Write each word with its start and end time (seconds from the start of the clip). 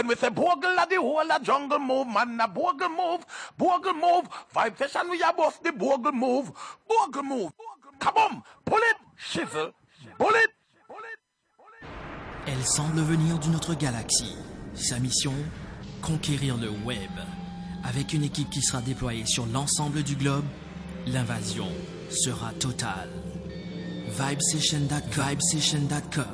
When 0.00 0.06
we 0.06 0.14
say 0.14 0.30
bogle 0.30 0.74
the 0.88 0.96
whole 0.96 1.30
of 1.30 1.42
jungle 1.42 1.78
move, 1.78 2.06
man, 2.06 2.40
a 2.40 2.48
bogle 2.48 2.88
move, 2.88 3.20
bogle 3.58 3.92
move. 3.92 4.30
Five 4.48 4.78
session 4.78 5.10
we 5.10 5.22
are 5.22 5.34
both 5.34 5.62
the 5.62 5.72
bogle 5.72 6.12
move, 6.12 6.50
bogle 6.88 7.22
move. 7.22 7.52
Come 7.98 8.16
on, 8.16 8.42
pull 8.64 8.78
it, 8.78 8.96
shizzle, 9.18 9.74
pull 10.18 10.34
it. 10.36 10.50
Elle 12.46 12.64
semble 12.64 13.02
venir 13.02 13.38
d'une 13.40 13.54
autre 13.56 13.74
galaxie. 13.74 14.36
Sa 14.74 14.98
mission 14.98 15.34
Conquérir 16.00 16.56
le 16.56 16.70
web. 16.70 17.10
Avec 17.84 18.14
une 18.14 18.24
équipe 18.24 18.48
qui 18.48 18.62
sera 18.62 18.80
déployée 18.80 19.26
sur 19.26 19.44
l'ensemble 19.44 20.02
du 20.02 20.16
globe, 20.16 20.46
l'invasion 21.08 21.68
sera 22.08 22.52
totale. 22.54 23.10
Vibesession.com. 24.08 25.00
Vibesession.com. 25.10 26.24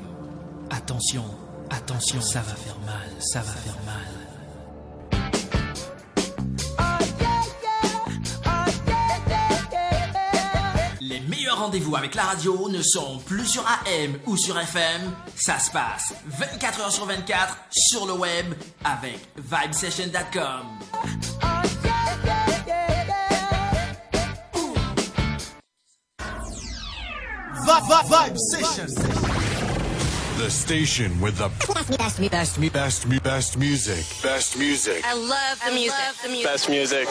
Attention, 0.70 1.24
attention, 1.70 2.20
ça 2.20 2.40
va 2.40 2.54
faire 2.54 2.78
mal, 2.80 3.08
ça 3.20 3.40
va 3.40 3.52
faire 3.52 3.76
mal. 3.84 3.94
Les 11.00 11.20
meilleurs 11.20 11.58
rendez-vous 11.58 11.96
avec 11.96 12.14
la 12.14 12.24
radio 12.24 12.68
ne 12.68 12.82
sont 12.82 13.18
plus 13.26 13.46
sur 13.46 13.64
AM 13.66 14.18
ou 14.26 14.36
sur 14.36 14.58
FM. 14.58 15.12
Ça 15.36 15.58
se 15.58 15.70
passe 15.70 16.14
24 16.26 16.80
heures 16.80 16.92
sur 16.92 17.06
24 17.06 17.56
sur 17.70 18.06
le 18.06 18.14
web 18.14 18.54
avec 18.84 19.20
vibesession.com. 19.36 20.66
Vibe 28.08 28.36
Session. 28.36 29.35
The 30.36 30.50
station 30.50 31.18
with 31.18 31.38
the 31.38 31.48
best, 31.48 31.96
best, 31.96 32.20
best, 32.30 32.60
best, 32.60 32.72
best, 32.72 33.22
best 33.22 33.56
music. 33.56 34.04
Best 34.22 34.58
music. 34.58 35.02
I 35.02 35.14
love 35.14 35.58
the 35.64 35.72
music. 35.72 35.94
the 36.22 36.28
music. 36.28 36.44
Best 36.44 36.68
music. 36.68 37.08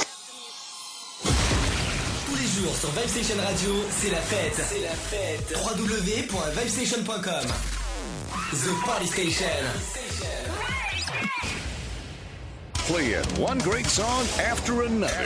Tous 2.27 2.35
les 2.35 2.47
jours 2.47 2.75
sur 2.75 2.91
Vibestation 2.91 3.37
Radio, 3.41 3.83
c'est 3.89 4.11
la 4.11 4.21
fête. 4.21 4.61
C'est 4.69 4.81
la 4.81 4.93
fête. 4.93 5.57
www.vibestation.com. 5.57 7.47
The 8.51 8.85
Party 8.85 9.07
Station. 9.07 9.65
Playing 12.87 13.25
one 13.39 13.57
great 13.57 13.87
song 13.87 14.27
after 14.39 14.83
another. 14.83 15.25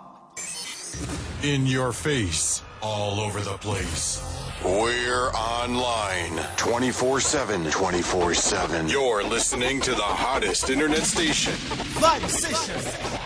In 1.43 1.65
your 1.65 1.91
face. 1.91 2.61
All 2.81 3.19
over 3.19 3.41
the 3.41 3.57
place. 3.57 4.21
We're 4.63 5.29
online 5.31 6.43
24 6.57 7.19
7. 7.19 7.71
24 7.71 8.33
7. 8.33 8.87
You're 8.89 9.23
listening 9.23 9.81
to 9.81 9.91
the 9.91 10.01
hottest 10.01 10.69
internet 10.69 11.03
station. 11.03 11.53
Vibe 11.53 12.29
Session. 12.29 13.20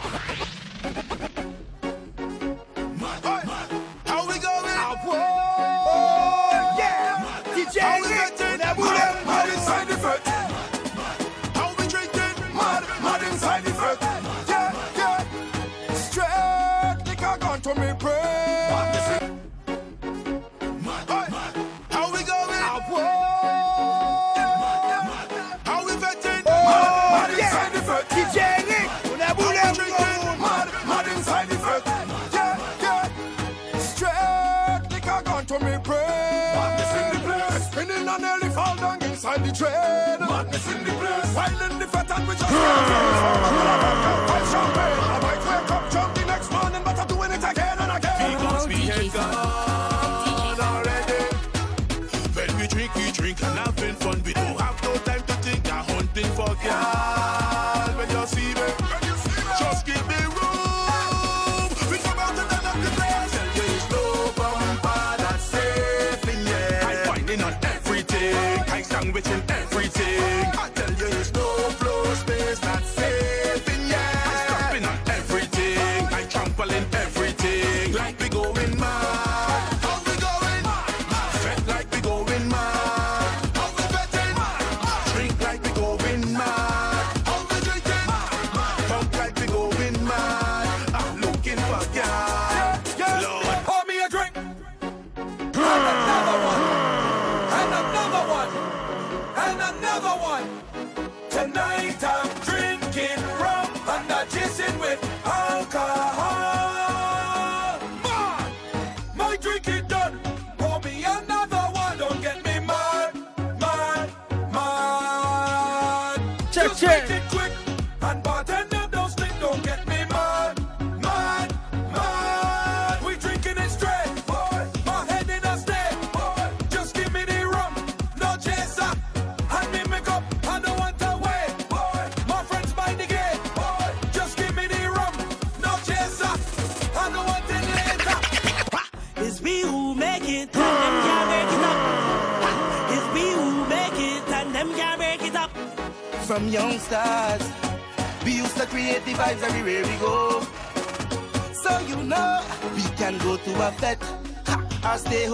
While 42.15 42.35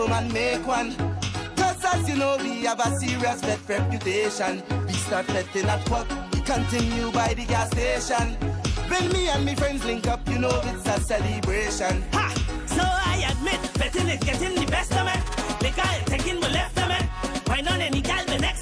and 0.10 0.34
make 0.34 0.66
one. 0.66 0.96
Cause 1.56 1.84
as 1.86 2.10
you 2.10 2.16
know, 2.16 2.38
we 2.40 2.64
have 2.64 2.80
a 2.80 3.00
serious 3.00 3.42
vet 3.42 3.60
reputation. 3.68 4.64
We 4.88 4.94
start 4.94 5.28
betting 5.28 5.66
at? 5.66 5.88
We 6.34 6.42
continue 6.42 7.12
by 7.12 7.34
the 7.34 7.46
gas 7.46 7.70
station. 7.72 8.36
When 8.90 9.12
me 9.12 9.30
and 9.30 9.46
me 9.46 9.56
friends 9.56 9.86
link 9.86 10.08
up, 10.08 10.28
you 10.30 10.40
know 10.40 10.62
it's 10.64 10.88
a 10.88 11.00
celebration. 11.00 12.04
Ha! 12.14 12.34
So 12.66 12.82
I 12.84 13.32
admit, 13.32 13.62
betting 13.80 14.08
is 14.08 14.24
getting 14.24 14.56
the 14.56 14.70
best 14.70 14.92
of 14.94 15.06
me. 15.06 15.14
Liquor 15.62 15.88
taking 16.06 16.40
my 16.40 16.50
left 16.50 16.78
of 16.78 16.90
me. 16.90 16.96
Why 17.48 17.62
not 17.62 17.80
any 17.80 18.02
gal 18.02 18.26
me 18.26 18.38
next 18.38 18.61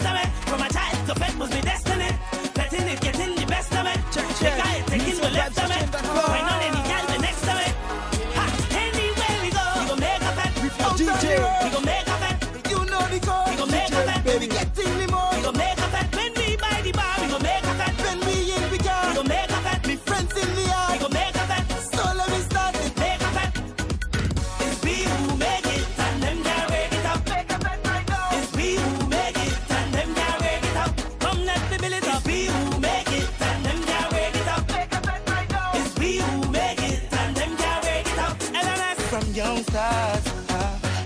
stars. 39.69 40.23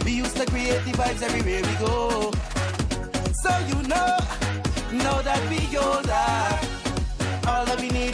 We 0.06 0.12
used 0.24 0.38
to 0.38 0.46
create 0.46 0.84
the 0.86 0.92
vibes 0.92 1.22
everywhere 1.22 1.62
we 1.70 1.76
go. 1.86 2.32
So 3.44 3.52
you 3.70 3.80
know, 3.92 4.12
know 5.04 5.18
that 5.30 5.42
we 5.50 5.60
older. 5.78 6.30
All 7.50 7.66
that 7.66 7.80
we 7.82 7.90
need 7.90 8.13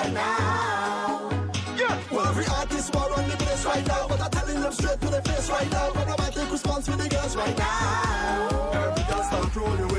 right 0.00 0.12
now. 0.12 1.30
Yeah. 1.76 2.00
Well, 2.10 2.26
every 2.26 2.46
artist 2.46 2.94
war 2.94 3.12
on 3.18 3.28
the 3.28 3.36
place 3.36 3.64
right 3.64 3.86
now, 3.86 4.08
but 4.08 4.20
I'm 4.20 4.30
telling 4.30 4.60
them 4.60 4.72
straight 4.72 5.00
to 5.00 5.08
their 5.08 5.22
face 5.22 5.48
right 5.50 5.70
now. 5.70 5.90
But 5.94 6.08
I 6.08 6.16
might 6.22 6.34
take 6.34 6.50
response 6.50 6.88
for 6.88 6.96
the 6.96 7.08
girls 7.08 7.36
right 7.36 7.56
now. 7.58 8.70
Every 8.72 9.04
girl 9.04 9.22
start 9.24 9.56
rolling. 9.56 9.89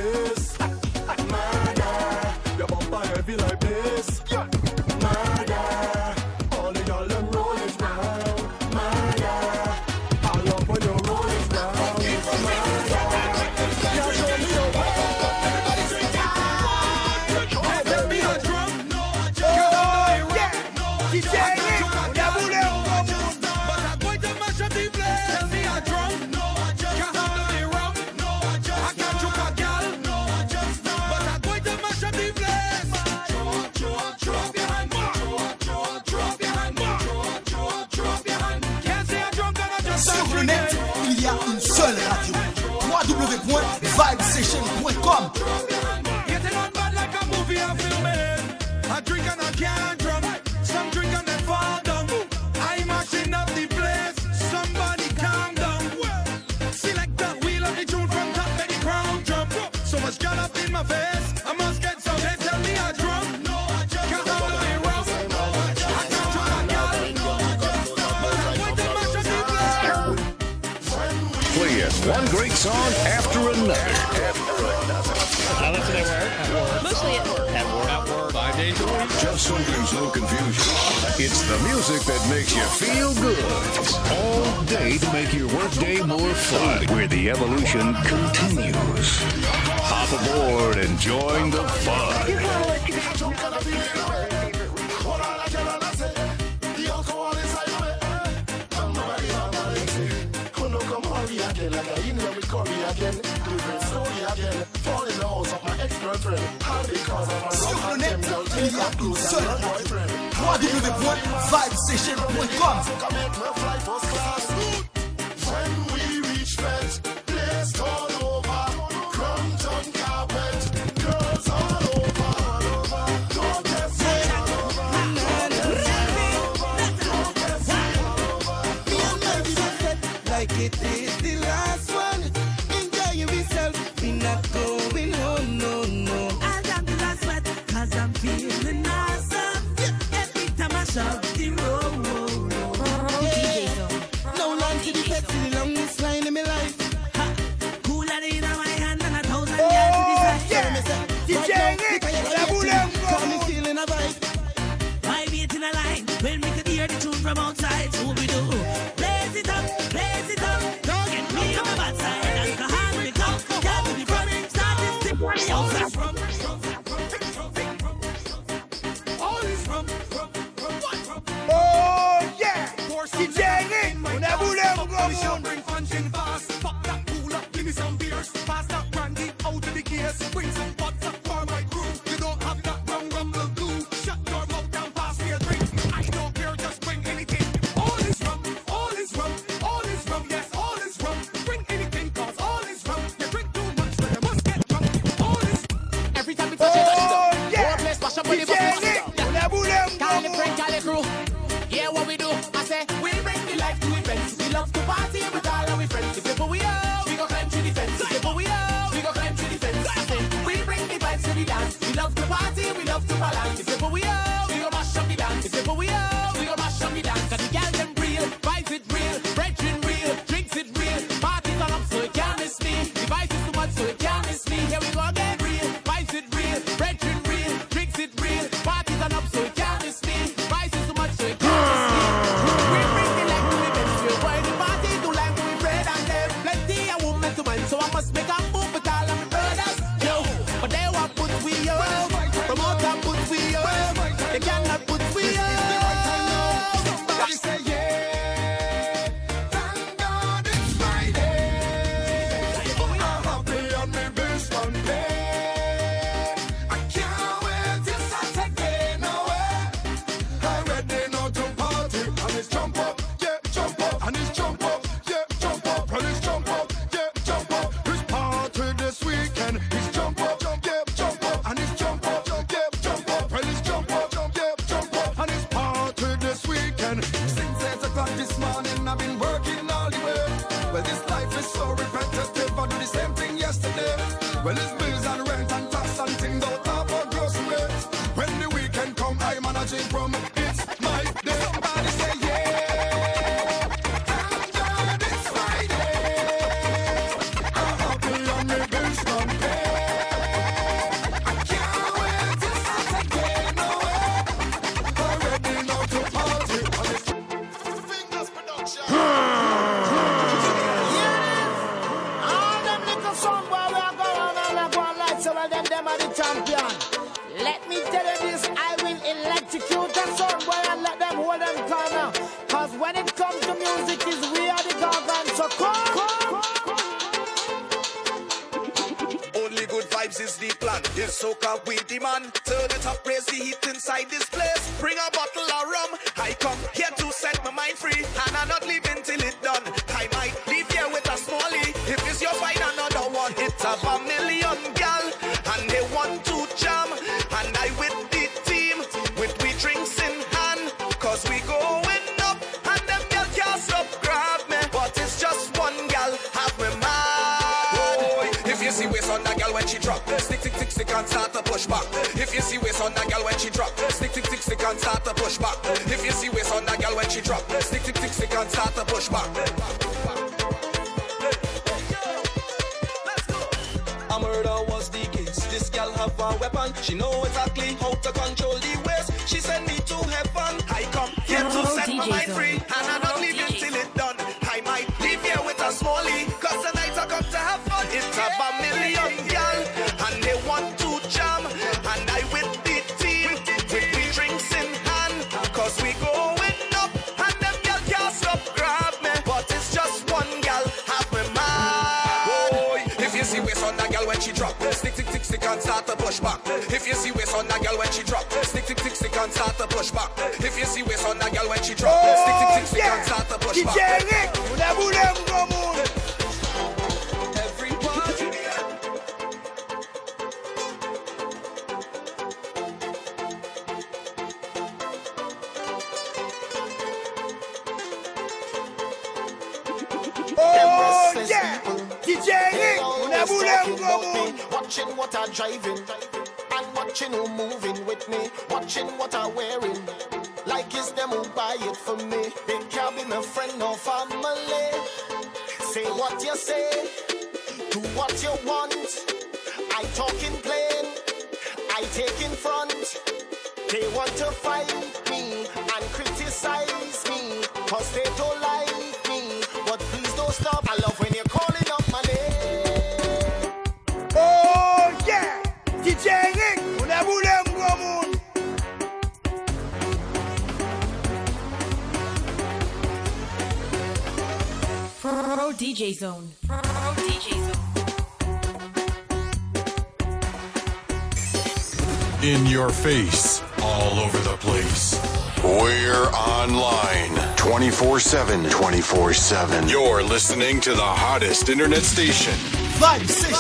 Internet 491.71 491.85
station. 491.85 492.33
Vibe 492.79 493.07
Session. 493.07 493.30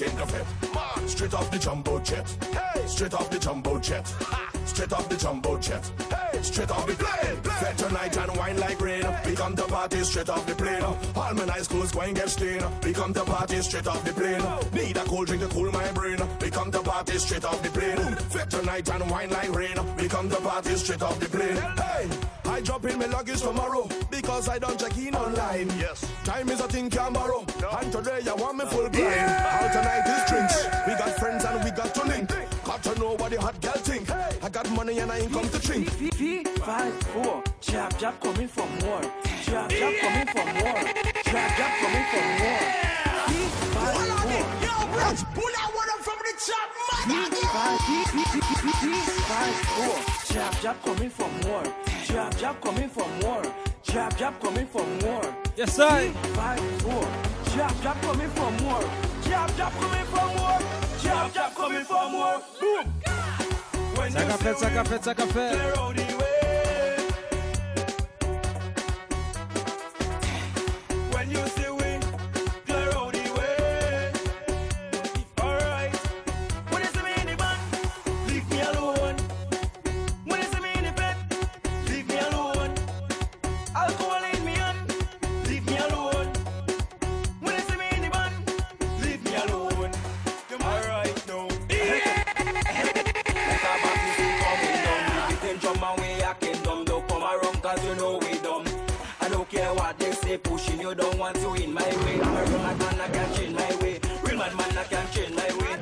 In 0.00 0.16
the 0.16 0.26
fit. 0.26 0.46
Straight 1.08 1.34
off 1.34 1.50
the 1.50 1.58
jumbo 1.58 1.98
jet. 2.00 2.28
Hey, 2.52 2.86
straight 2.86 3.14
off 3.14 3.28
the 3.30 3.38
jumbo 3.38 3.78
jet. 3.78 4.06
Straight 4.64 4.92
off 4.92 5.08
the 5.08 5.16
jumbo 5.16 5.58
jet. 5.58 5.90
Hey, 6.08 6.40
straight 6.42 6.70
off 6.70 6.86
the 6.86 6.94
plane. 6.94 7.36
Fed 7.42 7.76
tonight 7.76 8.16
and 8.16 8.36
wine 8.36 8.58
like 8.58 8.80
rain. 8.80 9.04
We 9.26 9.34
come 9.34 9.56
to 9.56 9.64
party 9.64 10.02
straight 10.04 10.30
off 10.30 10.46
the 10.46 10.54
plane. 10.54 10.82
All 10.82 11.34
my 11.34 11.44
nice 11.44 11.68
clothes 11.68 11.92
going 11.92 12.14
get 12.14 12.30
stained. 12.30 12.64
We 12.84 12.92
come 12.92 13.12
to 13.14 13.24
party 13.24 13.60
straight 13.60 13.86
off 13.86 14.04
the 14.04 14.12
plane. 14.12 14.42
Need 14.72 14.96
a 14.96 15.04
cold 15.04 15.26
drink 15.26 15.42
to 15.42 15.48
cool 15.48 15.70
my 15.72 15.90
brain. 15.92 16.18
We 16.40 16.50
come 16.50 16.70
to 16.70 16.80
party 16.80 17.18
straight 17.18 17.44
off 17.44 17.62
the 17.62 17.70
plane. 17.70 18.16
Fed 18.30 18.50
tonight 18.50 18.88
and 18.88 19.10
wine 19.10 19.30
like 19.30 19.54
rain. 19.54 19.76
We 19.96 20.08
come 20.08 20.30
to 20.30 20.36
party 20.36 20.76
straight 20.76 21.02
off 21.02 21.18
the 21.18 21.26
plane. 21.26 21.56
Hey, 21.56 22.08
I 22.52 22.60
drop 22.60 22.84
in 22.84 22.98
my 22.98 23.06
luggage 23.06 23.40
tomorrow 23.40 23.88
because 24.10 24.46
I 24.46 24.58
don't 24.58 24.78
check 24.78 24.98
in 24.98 25.14
online. 25.14 25.68
Yes, 25.78 26.04
time 26.22 26.50
is 26.50 26.60
a 26.60 26.68
thing 26.68 26.90
can 26.90 27.14
borrow. 27.14 27.46
And 27.80 27.90
today 27.90 28.20
I 28.28 28.34
want 28.34 28.58
me 28.58 28.66
full 28.66 28.90
blind. 28.90 29.20
Out 29.20 29.72
tonight 29.72 30.04
is 30.06 30.30
drinks. 30.30 30.64
We 30.86 30.92
got 30.92 31.18
friends 31.18 31.46
and 31.46 31.64
we 31.64 31.70
got 31.70 31.94
to 31.94 32.04
link. 32.04 32.28
Got 32.64 32.82
to 32.82 32.98
know 33.00 33.14
what 33.16 33.30
the 33.30 33.40
hot 33.40 33.58
girl 33.62 33.72
think. 33.72 34.10
I 34.10 34.50
got 34.50 34.70
money 34.72 34.98
and 34.98 35.10
I 35.10 35.20
ain't 35.20 35.32
come 35.32 35.48
to 35.48 35.58
drink. 35.60 35.88
Five, 36.58 36.92
four, 37.14 37.42
jab, 37.62 37.98
jab 37.98 38.20
coming 38.20 38.48
for 38.48 38.66
more. 38.84 39.00
Jab, 39.44 39.70
jab 39.70 39.94
coming 40.00 40.26
for 40.26 40.44
more. 40.44 40.82
Jab, 41.24 41.56
jab 41.56 41.80
coming 41.80 42.04
for 42.12 42.44
more. 42.44 42.81
Five, 45.02 45.10
four. 45.10 45.10
Yo, 45.10 45.10
Rich, 45.10 45.24
pull 45.34 45.52
out 45.58 45.74
one 45.74 45.88
up 45.90 46.00
from 46.00 46.18
the 46.18 46.32
top, 46.46 46.68
Five, 47.52 47.80
five, 49.28 49.54
four. 49.74 50.34
Jab, 50.34 50.60
jab 50.62 50.82
coming 50.82 51.10
for 51.10 51.28
more. 51.44 51.64
Jab, 52.04 52.38
jab 52.38 52.60
coming 52.60 52.88
for 52.88 53.08
more. 53.22 53.42
Jab, 53.82 54.16
jab 54.16 54.40
coming 54.40 54.66
for 54.66 54.86
more. 55.02 55.34
Yes, 55.56 55.74
sir. 55.74 56.10
Five, 56.34 56.60
four. 56.82 57.06
Jab, 57.54 57.82
jab 57.82 58.00
coming 58.02 58.30
for 58.30 58.50
more. 58.62 58.84
Jab, 59.24 59.56
jab 59.56 59.72
coming 59.72 60.06
for 60.06 60.26
more. 60.38 60.58
Jab, 61.02 61.32
jab 61.34 61.54
coming 61.54 61.84
for 61.84 62.08
more. 62.10 62.42
Boom. 62.60 62.86
When 63.96 64.12
Saca 64.12 64.38
fait, 64.38 64.56
saca 64.58 64.84
fait, 64.84 65.02
saca 65.04 65.26
fait. 65.26 66.21
They 100.32 100.38
pushing 100.38 100.80
you 100.80 100.94
don't 100.94 101.18
want 101.18 101.36
you 101.40 101.54
in 101.56 101.74
my 101.74 101.82
way. 101.82 102.18
I'm 102.22 102.36
a 102.36 102.42
real 102.44 102.58
man, 102.58 103.00
I 103.00 103.08
can't 103.08 103.34
change 103.36 103.54
my 103.54 103.76
way. 103.82 104.00
Real 104.24 104.38
man, 104.38 104.56
man, 104.56 104.78
I 104.78 104.84
can't 104.84 105.12
change 105.12 105.34
my 105.40 105.50
way. 105.60 105.74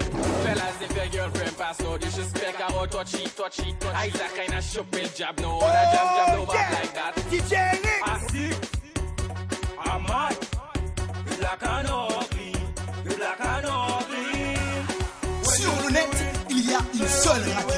Fellas, 0.45 0.77
if 0.83 0.97
your 0.97 1.09
girlfriend 1.15 1.57
pass 1.57 1.81
no 1.81 1.99
disrespect 1.99 2.57
about 2.57 2.91
touchy, 2.91 3.25
touchy, 3.37 3.75
touchy. 3.79 3.97
I 4.03 4.09
that 4.09 4.35
kind 4.35 4.55
of 4.55 4.65
shuffle 4.65 5.09
jab, 5.15 5.39
no 5.41 5.61
other 5.61 5.87
jab, 5.93 6.09
jab, 6.17 6.39
no 6.39 6.47
back 6.47 6.73
like 6.79 6.95
that. 6.99 7.15
DJ 7.31 7.53
Nick. 7.85 8.09
I 8.11 8.19
see. 8.31 8.53
I'm 9.87 10.03
mad. 10.03 10.37
You 11.31 11.37
black 11.37 11.63
and 11.63 11.89
ugly. 11.89 12.55
You 13.05 13.17
black 13.19 13.41
and 13.53 13.67
ugly. 13.67 14.57
Sur 15.45 15.77
le 15.85 15.91
net, 15.93 16.17
il 16.51 16.71
y 16.71 16.75
a 16.75 16.81
une 16.95 17.07
seule 17.07 17.70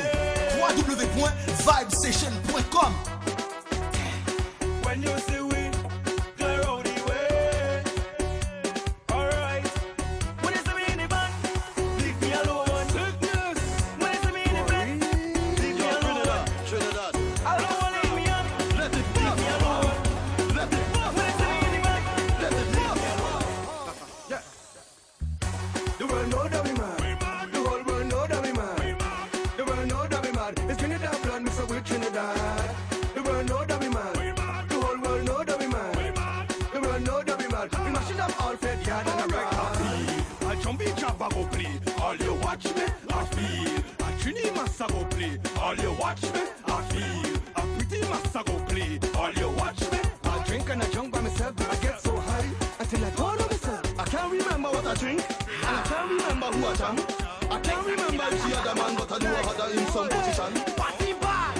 Trini 44.82 44.88
go 44.88 45.04
play. 45.04 45.38
All 45.60 45.74
you 45.76 45.92
watch 45.92 46.22
me, 46.22 46.40
I 46.66 46.82
feel. 46.82 47.36
A 47.56 47.66
pretty 47.76 48.00
massa 48.08 48.42
go 48.44 48.58
play. 48.66 48.98
All 49.16 49.32
you 49.32 49.50
watch 49.50 49.80
me. 49.92 49.98
I 50.24 50.44
drink 50.44 50.70
and 50.70 50.82
I 50.82 50.86
drunk 50.86 51.12
by 51.12 51.20
myself. 51.20 51.54
I 51.70 51.76
get 51.76 52.00
so 52.00 52.16
high 52.16 52.50
until 52.80 53.04
I 53.04 53.10
don't 53.10 53.38
know 53.38 53.46
myself. 53.46 54.00
I 54.00 54.04
can't 54.04 54.32
remember 54.32 54.68
what 54.70 54.86
I 54.86 54.94
drink. 54.94 55.24
And 55.28 55.76
I 55.76 55.82
can't 55.82 56.10
remember 56.10 56.46
who 56.46 56.66
I 56.66 56.74
jam. 56.74 56.98
I 57.50 57.60
can't 57.60 57.86
remember 57.86 58.24
if 58.30 58.42
the 58.42 58.58
other 58.58 58.74
man, 58.74 58.96
but 58.96 59.12
I 59.12 59.18
know 59.18 59.34
I 59.34 59.42
had 59.42 59.60
her 59.60 59.70
in 59.70 59.86
some 59.86 60.08
position. 60.08 60.74
Party 60.74 61.12
bad, 61.20 61.54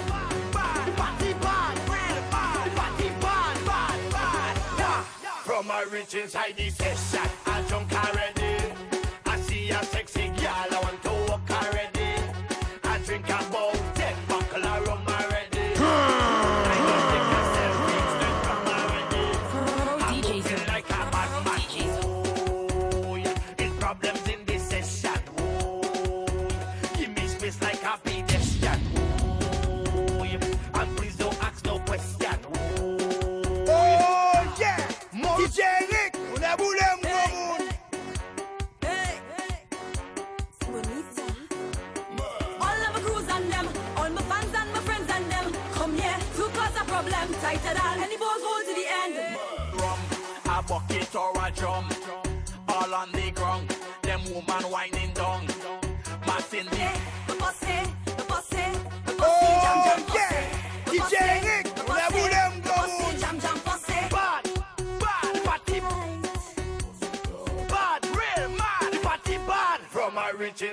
bad, 0.53 0.97
party 0.97 1.33
bad, 1.33 1.77
real 1.87 2.21
bad, 2.31 2.75
party 2.75 3.09
bad, 3.21 3.65
bad, 3.65 4.11
bad. 4.11 5.05
From 5.45 5.69
a 5.69 5.85
rich 5.91 6.15
inside 6.15 6.55
the 6.57 6.69
session, 6.69 7.29
I 7.45 7.61
drunk 7.67 7.92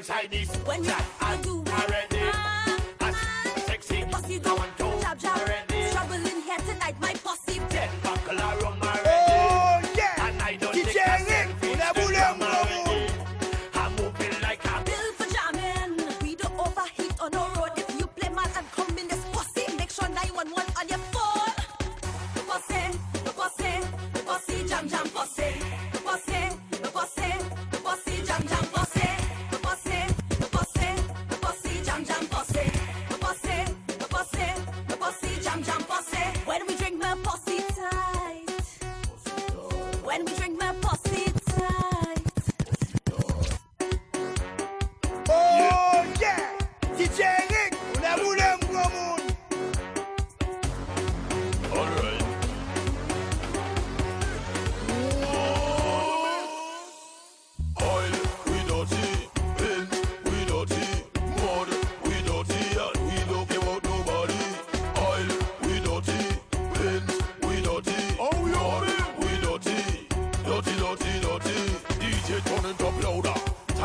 inside 0.01 0.31
this 0.31 0.55
When 0.65 0.85
you 0.85 0.93
do 1.43 1.60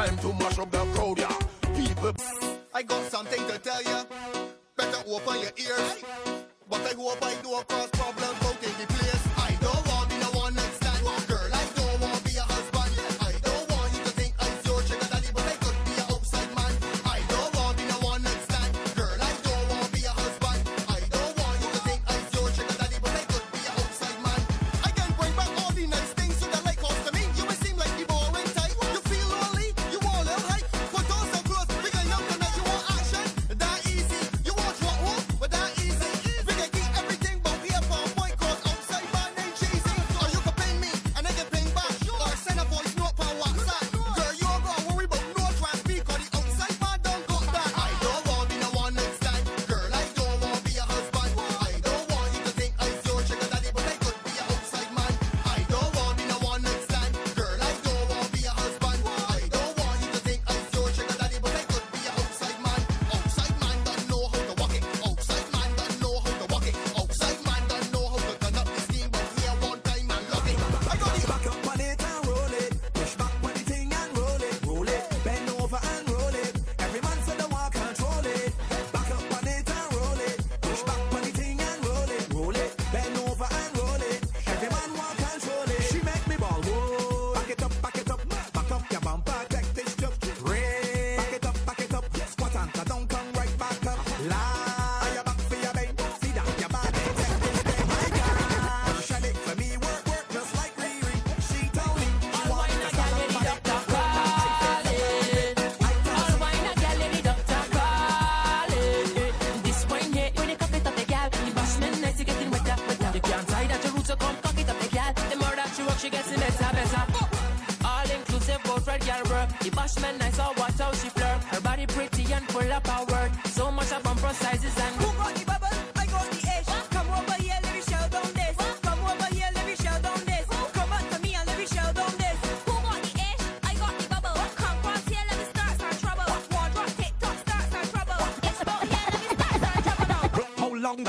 time 0.06 0.18
to 0.18 0.34
mash 0.34 0.60
up 0.60 0.72
the 0.72 0.78
crowd, 0.94 1.18
yeah. 1.18 1.38
People. 1.76 2.14
I 2.74 2.84
got 2.84 3.04
something 3.12 3.42
to 3.48 3.58
tell 3.60 3.82
ya. 3.84 4.04
Better 4.78 5.02
open 5.08 5.40
your 5.42 5.52
ears. 5.58 6.04
But 6.70 6.82
I 6.82 6.94
hope 6.96 7.24
I 7.24 7.34
don't 7.42 7.68
cause 7.68 7.90
problems 7.92 8.42
out 8.46 8.64
in 8.64 8.74
the 8.80 8.94
place. 8.94 9.25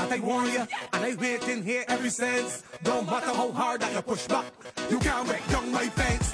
but 0.07 0.17
I 0.17 0.19
warn 0.19 0.47
and 0.47 0.67
I've 0.93 1.19
waiting 1.19 1.63
here 1.63 1.83
ever 1.87 2.09
since. 2.09 2.63
Don't 2.83 3.05
matter 3.05 3.27
how 3.33 3.51
hard 3.51 3.83
I 3.83 4.01
push 4.01 4.25
back, 4.27 4.45
you 4.89 4.99
can't 4.99 5.27
break 5.27 5.45
down 5.49 5.71
my 5.71 5.87
fence. 5.89 6.26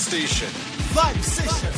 station. 0.00 0.48
Live 0.96 1.22
session. 1.22 1.69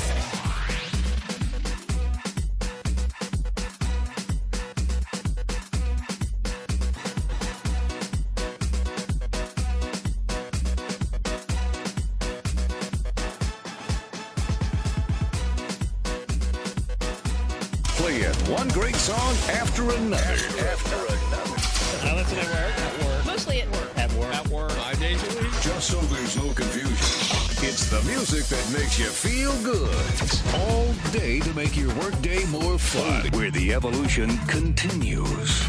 Where 32.93 33.51
the 33.51 33.73
evolution 33.73 34.37
continues. 34.49 35.63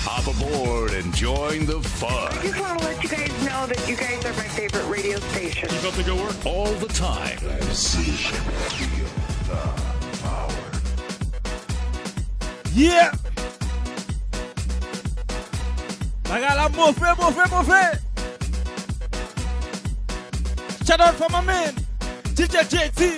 Hop 0.00 0.26
aboard 0.34 0.92
and 0.92 1.14
join 1.14 1.66
the 1.66 1.78
fun. 1.82 2.32
I 2.38 2.40
just 2.40 2.58
want 2.58 2.80
to 2.80 2.86
let 2.86 3.02
you 3.02 3.08
guys 3.10 3.44
know 3.44 3.66
that 3.66 3.86
you 3.86 3.94
guys 3.94 4.24
are 4.24 4.32
my 4.32 4.48
favorite 4.48 4.86
radio 4.88 5.18
station. 5.18 5.68
You 5.70 5.78
about 5.80 5.92
to 5.92 6.02
go 6.04 6.16
work? 6.16 6.46
All 6.46 6.72
the 6.76 6.86
time. 6.88 7.36
Yeah! 12.72 13.12
Bagala 16.22 16.56
la 16.56 16.68
mofe, 16.70 17.14
move, 17.20 17.36
mofe! 17.50 18.00
Shout 20.86 21.00
out 21.00 21.14
for 21.16 21.28
my 21.28 21.42
man, 21.42 21.74
DJ 22.34 22.64
JT. 22.64 23.13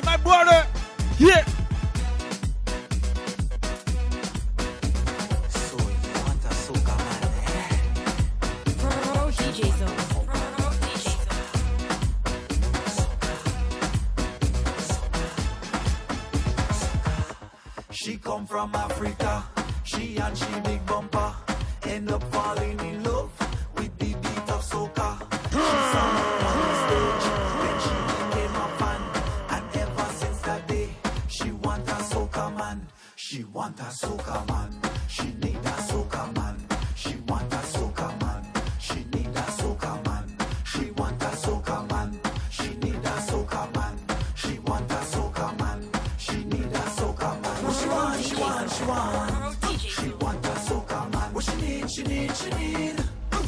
She 33.29 33.43
want 33.43 33.77
a 33.81 33.91
soca 33.91 34.47
man. 34.47 34.71
She 35.09 35.25
need 35.25 35.57
a 35.57 35.75
soca 35.89 36.33
man. 36.37 36.57
She 36.95 37.17
want 37.27 37.53
a 37.53 37.57
soca 37.57 38.21
man. 38.21 38.47
She 38.79 38.99
need 39.13 39.27
a 39.27 39.43
soca 39.59 40.05
man. 40.05 40.37
She 40.65 40.93
want 40.93 41.21
a 41.21 41.27
soca 41.35 41.91
man. 41.91 42.21
She 42.51 42.69
need 42.77 42.95
a 42.95 43.17
soca 43.27 43.75
man. 43.75 43.99
She 44.37 44.61
want 44.61 44.89
a 44.93 45.01
soca 45.13 45.59
man. 45.59 45.89
She 46.19 46.45
need 46.45 46.67
a 46.67 46.85
soca 46.99 47.43
man. 47.43 47.65
What 47.65 47.75
she 47.75 47.89
want? 47.89 48.23
She 48.23 48.37
want? 48.37 48.71
She 48.71 48.85
want? 48.85 49.81
She 49.81 50.09
want 50.25 50.47
a 50.47 50.51
soca 50.51 51.13
man. 51.13 51.35
What 51.35 51.45
she 51.45 51.57
need? 51.57 51.91
She 51.91 52.03
need? 52.05 52.37
She 52.37 52.51
need? 52.51 53.05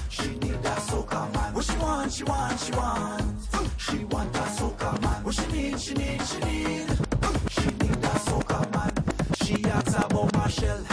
She 0.09 0.29
need 0.41 0.65
a 0.73 0.75
soca 0.91 1.33
man. 1.33 1.55
What 1.55 1.65
she 1.65 1.79
want? 1.79 2.13
She 2.13 2.25
want? 2.25 2.59
She 2.59 2.73
want? 2.73 3.39
She 3.77 4.05
want 4.07 4.35
a 4.35 4.41
soca 4.59 5.01
man. 5.03 5.23
What 5.23 5.35
she 5.37 5.47
need? 5.53 5.81
She 5.81 5.95
need? 5.95 6.21
She 6.27 6.39
need? 6.41 6.58
shell. 10.61 10.88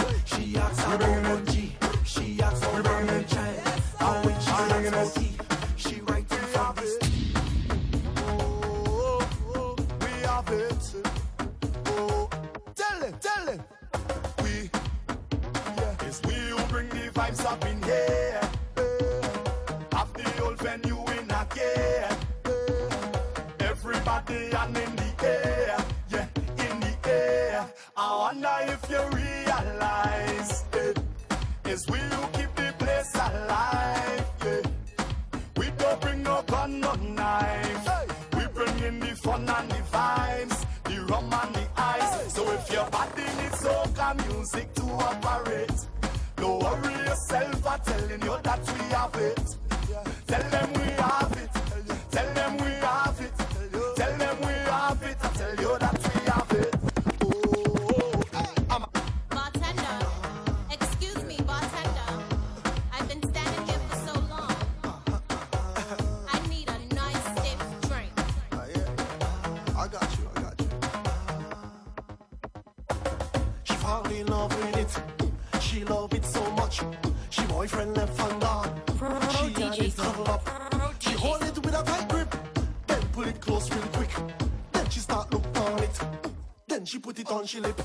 she 87.47 87.59
lip 87.59 87.84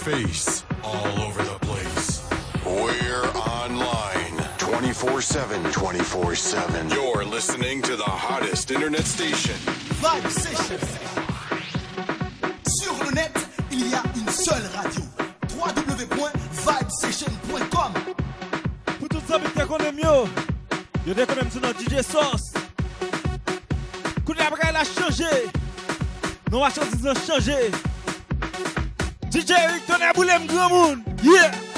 face, 0.00 0.64
all 0.82 1.20
over 1.20 1.42
the 1.42 1.58
place. 1.60 2.22
We're 2.64 3.28
online 3.36 4.42
24 4.56 5.20
7, 5.20 5.72
24 5.72 6.34
7. 6.34 6.88
You're 6.90 7.26
listening 7.26 7.82
to 7.82 7.96
the 7.96 8.04
hottest 8.04 8.70
internet 8.70 9.04
station. 9.04 9.54
Vibe 10.00 10.30
Session. 10.30 10.78
Sur 12.66 12.94
le 13.04 13.10
net, 13.10 13.36
il 13.70 13.90
y 13.90 13.94
a 13.94 14.02
une 14.16 14.30
seule 14.30 14.62
radio. 14.74 15.02
www.vibesession.com. 15.58 17.92
Pour 18.98 19.08
tout 19.08 19.20
ça, 19.28 19.38
mais 19.38 19.50
qu'on 19.66 19.76
aime 19.78 19.96
mieux. 19.96 20.24
Yo 21.06 21.14
dès 21.14 21.26
quand 21.26 21.36
même 21.36 21.50
sur 21.50 21.60
notre 21.60 21.78
DJ 21.78 22.00
Source. 22.00 22.54
Coup 24.24 24.32
de 24.32 24.38
la 24.38 24.46
a 24.46 24.84
changé. 24.84 25.50
Nos 26.50 26.60
marchandises 26.60 27.06
changé. 27.26 27.70
DJ 29.40 29.54
Rick, 29.72 29.86
tonè 29.86 30.12
boulèm 30.12 30.44
gran 30.46 30.68
moun. 30.68 31.02
Yeah! 31.24 31.69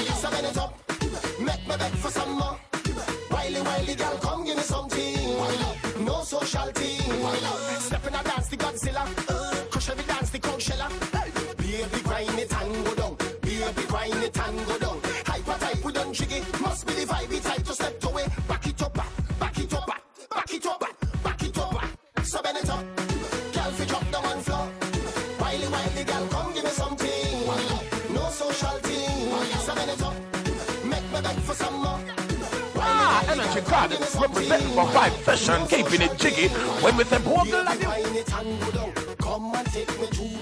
me 0.00 0.06
this 0.06 0.56
a. 0.56 0.72
Make 1.40 1.68
me 1.68 1.76
beg 1.76 1.92
for 1.92 2.10
some 2.10 2.32
more. 2.38 2.56
Wiley, 3.30 3.60
wiley, 3.62 3.94
girl, 3.94 4.18
come 4.20 4.44
give 4.44 4.56
me 4.56 4.62
something. 4.62 6.04
No 6.04 6.22
social 6.22 6.72
team. 6.72 7.00
Step 7.78 8.06
in 8.06 8.14
a 8.14 8.22
dance, 8.22 8.48
the 8.48 8.56
Godzilla. 8.56 9.70
Crush 9.70 9.90
every 9.90 10.04
dance, 10.04 10.30
the 10.30 10.38
Coachella. 10.38 10.99
Chicago, 33.52 33.96
representing 34.20 34.68
for 34.68 34.84
Vibe 34.86 35.24
Session, 35.24 35.66
keeping 35.66 36.02
it 36.02 36.16
jiggy. 36.18 36.48
When 36.82 36.96
we 36.96 37.04
say, 37.04 37.18
Come 39.18 39.54
and 39.54 39.66
take 39.72 40.00
me 40.00 40.06
to 40.06 40.39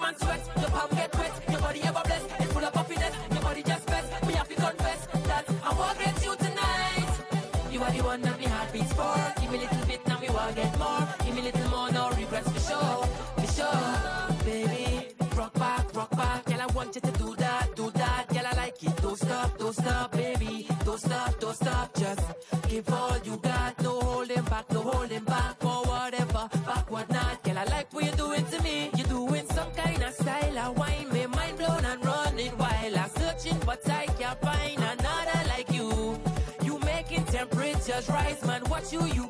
man 0.00 0.14
sweat. 0.16 0.40
Your 0.60 0.70
palm 0.70 0.90
get 0.90 1.16
wet. 1.16 1.32
Your 1.50 1.60
body 1.60 1.82
ever 1.82 2.02
blessed. 2.04 2.26
It's 2.38 2.52
full 2.52 2.64
of 2.64 2.74
happiness. 2.74 3.14
Your 3.30 3.42
body 3.42 3.62
just 3.62 3.86
best. 3.86 4.26
Me 4.26 4.32
have 4.34 4.48
to 4.48 4.54
confess 4.54 5.06
that 5.28 5.44
I 5.62 5.74
want 5.74 5.98
great 5.98 6.24
you 6.24 6.36
tonight. 6.36 7.10
You 7.70 7.82
are 7.82 7.90
the 7.90 8.02
one 8.02 8.22
that 8.22 8.40
my 8.40 8.48
heart 8.48 8.72
beats 8.72 8.92
for. 8.92 9.40
Give 9.40 9.50
me 9.50 9.58
a 9.58 9.60
little 9.62 9.86
bit, 9.86 10.06
now 10.06 10.18
we 10.20 10.28
want 10.28 10.56
get 10.56 10.78
more. 10.78 11.08
Give 11.24 11.34
me 11.34 11.40
a 11.40 11.44
little 11.44 11.68
more, 11.70 11.90
no 11.92 12.10
regrets 12.10 12.50
for 12.50 12.60
sure, 12.68 13.06
for 13.36 13.52
sure, 13.52 14.44
baby. 14.44 15.08
Rock 15.36 15.52
back, 15.54 15.94
rock 15.94 16.10
back, 16.16 16.44
girl. 16.46 16.60
I 16.60 16.66
want 16.72 16.94
you 16.94 17.00
to 17.02 17.12
do 17.12 17.34
that, 17.36 17.76
do 17.76 17.90
that, 17.90 18.28
girl. 18.28 18.46
I 18.46 18.56
like 18.56 18.82
it. 18.82 18.96
Don't 19.02 19.18
stop, 19.18 19.58
don't 19.58 19.74
stop, 19.74 20.12
baby. 20.12 20.66
Don't 20.84 20.98
stop, 20.98 21.38
don't 21.40 21.54
stop, 21.56 21.94
just 21.94 22.24
give 22.68 22.88
up. 22.90 23.05
just 37.96 38.10
rise, 38.10 38.44
man. 38.44 38.62
Watch 38.68 38.92
you 38.92 39.02
use? 39.06 39.25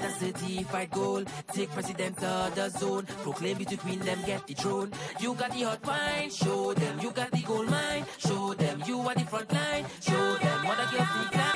That's 0.00 0.18
the 0.18 0.62
fight 0.64 0.90
goal. 0.90 1.24
Take 1.52 1.70
president 1.70 2.22
of 2.22 2.54
the 2.54 2.68
zone. 2.70 3.06
Proclaim 3.22 3.58
you 3.58 3.64
to 3.66 3.76
queen, 3.76 3.98
them 4.00 4.18
get 4.26 4.46
the 4.46 4.54
throne. 4.54 4.92
You 5.20 5.34
got 5.34 5.52
the 5.52 5.62
hot 5.62 5.86
wine, 5.86 6.30
show 6.30 6.74
them. 6.74 7.00
You 7.00 7.10
got 7.10 7.30
the 7.30 7.42
gold 7.42 7.68
mine, 7.68 8.04
show 8.18 8.54
them. 8.54 8.82
You 8.86 9.00
are 9.00 9.14
the 9.14 9.24
front 9.24 9.52
line, 9.52 9.84
show 10.00 10.34
them. 10.36 10.64
Mother 10.64 10.88
girls 10.90 11.08
decline. 11.30 11.51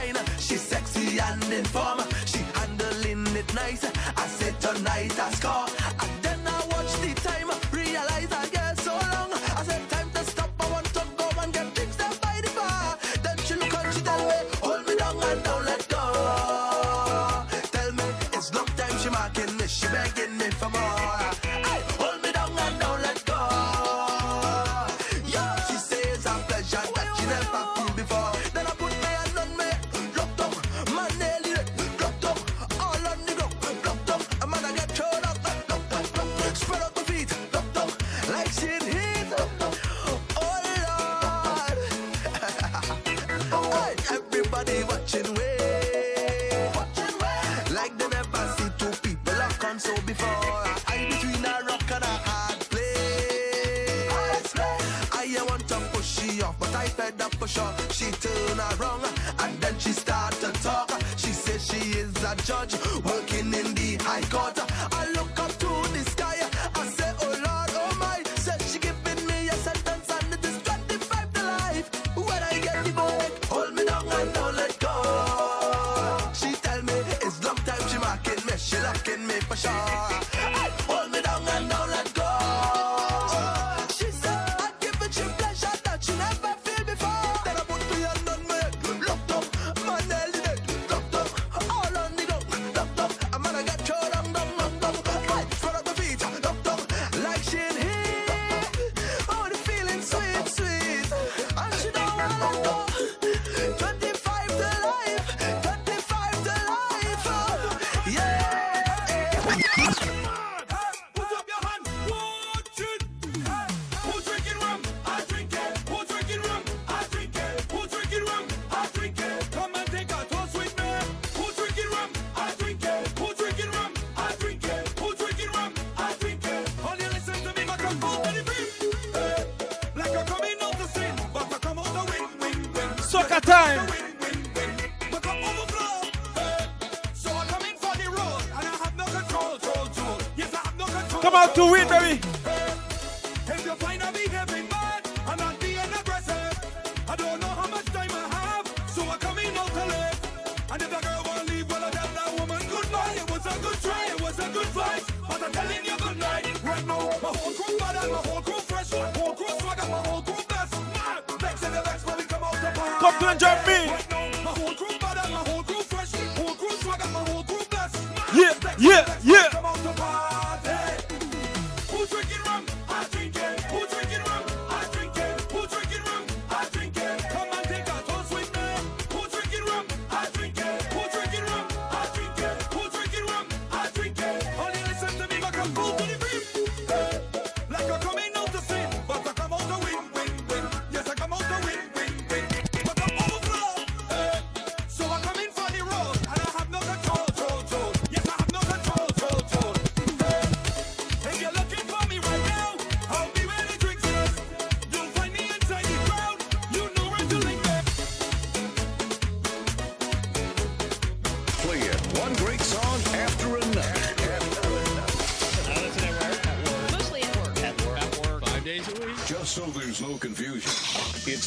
line 0.00 0.29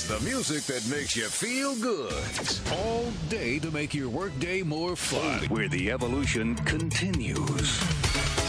The 0.07 0.19
music 0.19 0.63
that 0.63 0.85
makes 0.89 1.15
you 1.15 1.29
feel 1.29 1.75
good 1.75 2.11
all 2.73 3.05
day 3.29 3.57
to 3.59 3.71
make 3.71 3.93
your 3.93 4.09
workday 4.09 4.61
more 4.61 4.97
fun. 4.97 5.45
Where 5.47 5.69
the 5.69 5.91
evolution 5.91 6.55
continues. 6.55 7.79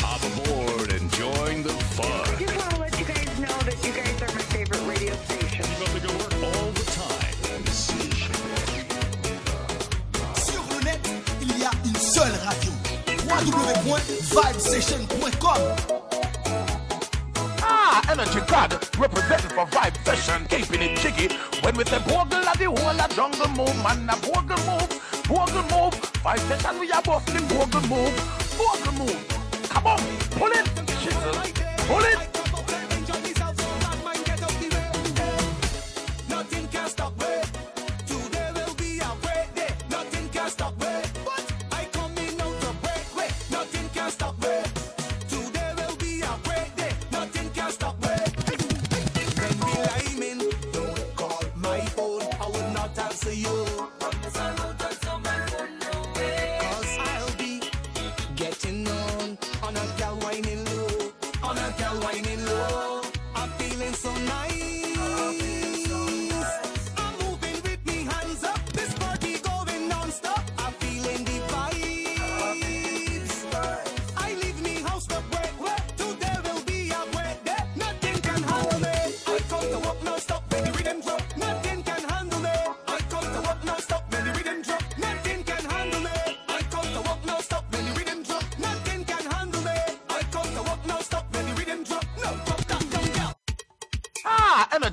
Hop 0.02 0.20
aboard 0.34 0.92
and 0.92 1.08
join 1.12 1.62
the 1.62 1.72
fun. 1.94 2.10
I 2.10 2.34
just 2.40 2.56
want 2.58 2.70
to 2.74 2.80
let 2.80 2.98
you 2.98 3.04
guys 3.06 3.38
know 3.38 3.46
that 3.46 3.84
you 3.86 3.92
guys 3.92 4.20
are 4.22 4.32
my 4.34 4.42
favorite 4.50 4.82
radio 4.86 5.14
station. 5.14 5.64
You 5.70 5.76
got 5.86 5.94
to 5.94 6.00
go 6.06 6.12
work 6.18 6.34
all 6.42 6.72
the 6.72 6.84
time. 6.90 7.34
Sur 10.34 10.62
le 10.74 10.80
net, 10.84 10.98
il 11.40 11.56
y 11.58 11.64
a 11.64 11.70
une 11.84 11.94
seule 11.94 12.34
radio. 12.44 12.72
www.vibesession.com 13.28 15.93
man, 23.84 24.08
a 24.08 24.16
bogle 24.16 24.56
move, 24.66 24.92
bogle 25.28 25.62
move. 25.70 25.94
Vibe 26.24 26.38
Session 26.48 26.80
we 26.80 26.90
are 26.90 27.02
bustling 27.02 27.46
bogle 27.48 27.82
move. 27.88 28.43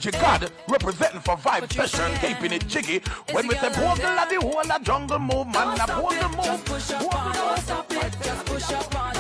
Energy 0.04 0.18
God 0.20 0.52
representing 0.68 1.20
for 1.20 1.36
Vibe 1.38 1.72
Session, 1.72 2.12
keeping 2.20 2.54
it 2.54 2.68
jiggy. 2.68 3.04
When 3.34 3.48
with 3.48 3.62
the 3.62 3.70
bogle 3.70 3.96
the 3.96 4.40
whole 4.42 4.80
jungle 4.82 5.20
move, 5.20 5.48
man, 5.48 5.80
a 5.80 5.86
bogle 5.86 6.30
move, 6.30 6.66
Push 6.66 6.92
up 6.92 7.16
on, 7.16 7.34
don't 7.34 7.60
stop 7.60 7.92
it. 7.92 8.16
Just 8.24 8.46
push 8.46 8.72
up 8.72 8.96
on, 8.96 9.11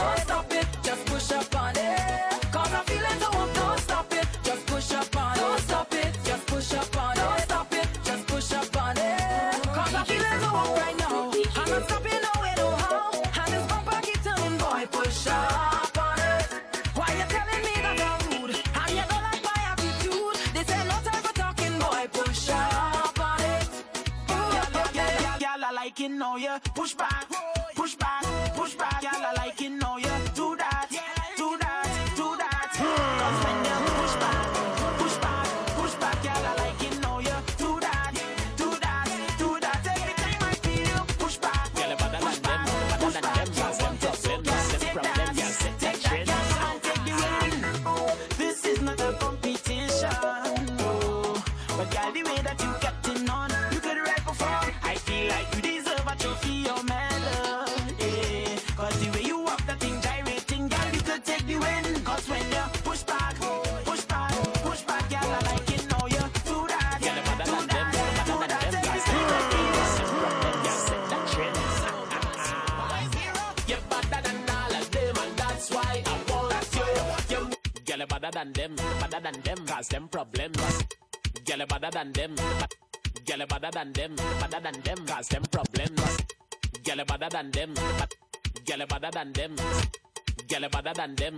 them, 79.91 80.07
cause 80.07 80.07
problems. 80.07 80.57
Girl, 81.45 81.65
better 81.67 81.91
than 81.91 82.13
them, 82.13 82.35
girl, 83.27 83.45
better 83.47 83.71
than 83.71 83.91
them, 83.93 84.15
better 84.15 84.59
than 84.61 84.81
them, 84.81 85.05
cause 85.05 85.27
them 85.27 85.43
problems. 85.51 86.17
Girl, 86.83 87.05
better 87.05 87.29
than 87.29 87.51
them, 87.51 87.73
girl, 88.65 88.85
better 88.87 89.11
than 89.11 89.33
them, 89.33 89.55
girl, 90.47 90.69
better 90.69 90.93
than 90.93 91.15
them, 91.15 91.37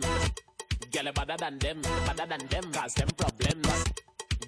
girl, 0.91 1.11
better 1.13 1.37
than 1.37 1.59
them, 1.59 1.81
better 2.05 2.25
than 2.27 2.47
them, 2.47 2.71
cause 2.71 2.93
them 2.93 3.07
problems. 3.17 3.83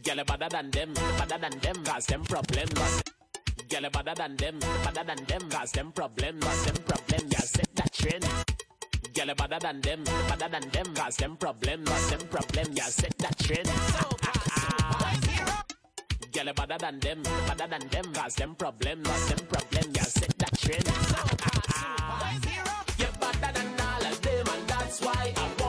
Girl, 0.04 0.24
better 0.24 0.50
than 0.50 0.72
them, 0.72 0.94
better 0.94 1.38
than 1.40 1.60
them, 1.60 1.84
cause 1.84 2.06
them 2.06 2.24
problems. 2.24 3.04
Girl, 3.70 3.90
better 3.90 4.14
than 4.16 4.36
them, 4.38 4.60
better 4.60 5.04
than 5.04 5.26
them, 5.26 5.50
cause 5.50 5.72
them 5.72 5.92
problems, 5.92 6.66
them 6.66 6.76
problems, 6.86 7.34
yeah, 7.34 7.40
set 7.40 7.76
that 7.76 7.92
trend. 7.92 8.55
Girl, 9.16 9.28
you 9.28 9.36
better 9.36 9.60
than 9.60 9.80
them, 9.80 10.04
better 10.04 10.50
than 10.50 10.70
them, 10.72 10.94
cause 10.94 11.16
them 11.16 11.38
problems, 11.38 12.10
them 12.10 12.20
problems, 12.28 12.78
yeah, 12.78 12.84
set 12.84 13.18
that 13.20 13.40
trend. 13.40 13.66
Girl, 16.34 16.46
you 16.48 16.54
better 16.54 16.78
than 16.78 17.00
them, 17.00 17.24
better 17.48 17.68
than 17.68 17.88
them, 17.88 18.14
cause 18.14 18.36
them 18.36 18.56
problems, 18.56 19.28
them 19.30 19.48
problems, 19.48 19.96
yeah, 19.96 20.04
set 20.04 20.38
that 20.38 20.58
trend. 20.60 20.86
You're 23.00 23.08
better 23.22 23.54
than 23.54 23.80
all 23.80 24.06
of 24.06 24.22
them, 24.22 24.48
and 24.54 24.68
that's 24.68 25.00
why 25.00 25.34
I 25.38 25.65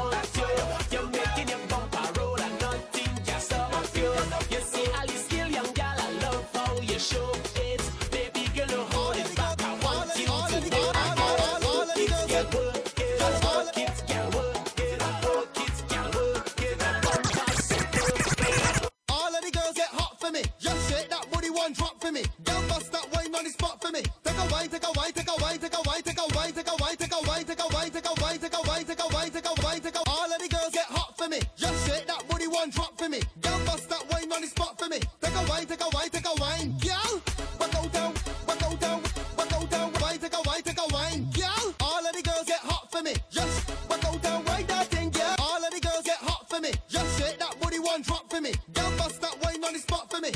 one 21.57 21.73
drop 21.73 22.01
for 22.01 22.13
me. 22.13 22.23
Girl 22.45 22.63
bust 22.69 22.93
that 22.93 23.11
wine 23.13 23.35
on 23.35 23.45
the 23.45 23.51
spot 23.51 23.81
for 23.81 23.91
me. 23.91 24.03
Take 24.23 24.37
a 24.37 24.47
wine, 24.53 24.69
take 24.69 24.85
a 24.85 24.93
wine, 24.93 25.13
take 25.13 25.29
a 25.29 25.37
wine, 25.43 25.59
take 25.59 25.75
a 25.75 25.81
wine, 25.83 26.03
take 26.03 26.19
a 26.21 26.27
wine, 26.37 26.53
take 26.53 26.69
a 26.69 26.77
wine, 26.77 26.97
take 26.97 27.13
a 27.13 27.19
wine, 27.25 27.45
take 27.45 27.59
a 27.59 27.67
wine, 27.73 27.91
take 27.91 28.05
a 28.05 28.13
wine, 28.21 28.39
take 28.39 28.55
a 28.55 28.63
wine, 28.69 28.85
take 28.85 29.01
a 29.01 29.07
wine, 29.15 29.31
take 29.33 29.47
a 29.47 29.55
wine, 29.65 29.81
take 29.81 29.97
a 29.97 30.03
All 30.07 30.33
of 30.33 30.39
the 30.39 30.49
girls 30.49 30.73
get 30.73 30.87
hot 30.87 31.17
for 31.17 31.29
me. 31.29 31.41
Just 31.57 31.87
shake 31.89 32.07
that 32.07 32.23
booty 32.29 32.47
one 32.47 32.71
drop 32.71 32.99
for 32.99 33.09
me. 33.09 33.21
Girl 33.41 33.59
bust 33.65 33.89
that 33.89 34.05
wine 34.13 34.31
on 34.33 34.43
the 34.43 34.47
spot 34.49 34.79
for 34.79 34.89
me. 34.89 35.01
Take 35.21 35.35
a 35.35 35.43
wine, 35.49 35.67
take 35.67 35.81
a 35.81 35.89
wine, 35.97 36.11
take 36.11 36.27
a 36.27 36.35
wine. 36.39 36.77
Girl, 36.79 37.13
back 37.59 37.75
out 37.75 37.93
down, 37.93 38.13
back 38.47 38.63
out 38.63 38.81
down, 38.81 39.03
back 39.37 39.53
out 39.53 39.71
down. 39.71 39.93
Wine, 40.01 40.19
take 40.19 40.35
a 40.37 40.43
wine, 40.45 40.63
take 40.63 40.79
a 40.79 40.87
wine. 40.93 41.27
Girl, 41.33 41.75
all 41.81 42.07
of 42.07 42.13
the 42.13 42.23
girls 42.23 42.47
get 42.47 42.61
hot 42.61 42.93
for 42.93 43.03
me. 43.03 43.15
Just 43.31 43.67
back 43.89 44.05
out 44.05 44.21
down, 44.23 44.45
wine 44.45 44.67
that 44.67 44.87
thing, 44.89 45.11
girl. 45.11 45.35
All 45.39 45.65
of 45.65 45.71
the 45.73 45.81
girls 45.81 46.05
get 46.05 46.19
hot 46.21 46.49
for 46.51 46.61
me. 46.61 46.73
Just 46.89 47.19
shake 47.19 47.39
that 47.39 47.59
booty 47.61 47.79
one 47.79 48.03
drop 48.03 48.29
for 48.31 48.41
me. 48.41 48.53
Girl 48.75 48.93
bust 48.99 49.21
that 49.23 49.37
wine 49.43 49.65
on 49.65 49.73
the 49.73 49.79
spot 49.79 50.11
for 50.11 50.21
me. 50.21 50.33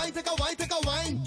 Wine, 0.00 0.12
take 0.12 0.30
a 0.30 0.34
wine, 0.36 0.56
take 0.56 0.72
a 0.72 0.86
wine. 0.86 1.19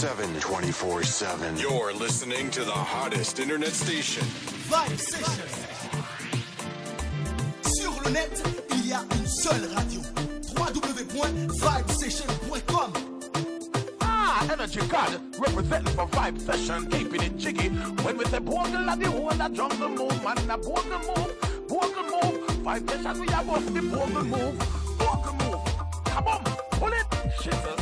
7. 0.00 0.40
24 0.40 1.02
7. 1.02 1.58
You're 1.58 1.92
listening 1.92 2.50
to 2.52 2.64
the 2.64 2.72
hottest 2.72 3.38
internet 3.38 3.68
station. 3.68 4.22
Vibe 4.24 4.98
Session. 4.98 5.44
Sur 7.60 7.92
le 8.04 8.10
net, 8.10 8.42
il 8.70 8.86
y 8.88 8.94
a 8.94 9.02
une 9.14 9.26
seule 9.26 9.68
radio. 9.74 10.00
www.vibesession.com. 10.56 12.92
Ah, 14.00 14.42
Energy 14.50 14.80
God, 14.88 15.20
representing 15.38 15.94
for 15.94 16.06
Vibe 16.06 16.40
Session, 16.40 16.86
keeping 16.86 17.20
it 17.22 17.36
jiggy. 17.36 17.68
When 18.02 18.16
with 18.16 18.30
the 18.30 18.40
bogle 18.40 18.88
and 18.88 19.02
the 19.02 19.10
whole, 19.10 19.28
I 19.30 19.48
drum 19.48 19.68
the 19.78 19.86
move, 19.86 20.24
man, 20.24 20.36
the 20.46 20.56
bogle 20.56 20.98
move, 21.08 21.36
bogle 21.68 22.04
move. 22.04 22.40
Vibe 22.64 22.88
Session, 22.90 23.20
we 23.20 23.26
have 23.32 23.50
off 23.50 23.66
the 23.66 23.82
bogle 23.82 24.24
move, 24.24 24.58
bogle 24.98 25.34
move. 25.34 25.60
Come 26.06 26.26
on, 26.26 26.42
pull 26.70 26.88
it, 26.88 27.06
shizzle. 27.38 27.79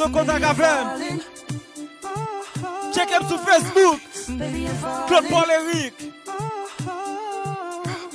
so 0.00 0.08
contact 0.08 0.40
with 0.40 0.56
them. 0.56 1.20
Check 2.94 3.10
them 3.10 3.22
to 3.28 3.36
Facebook. 3.36 4.00
Claude 5.06 5.28
Paul 5.28 5.50
Eric. 5.50 5.94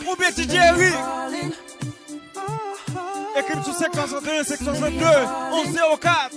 Ou 0.08 0.16
bien 0.16 0.32
DJ 0.32 0.56
Eric. 0.56 0.96
Écrime 3.38 3.64
sur 3.64 3.74
561, 3.76 4.44
562, 4.44 5.06
1104. 5.52 6.35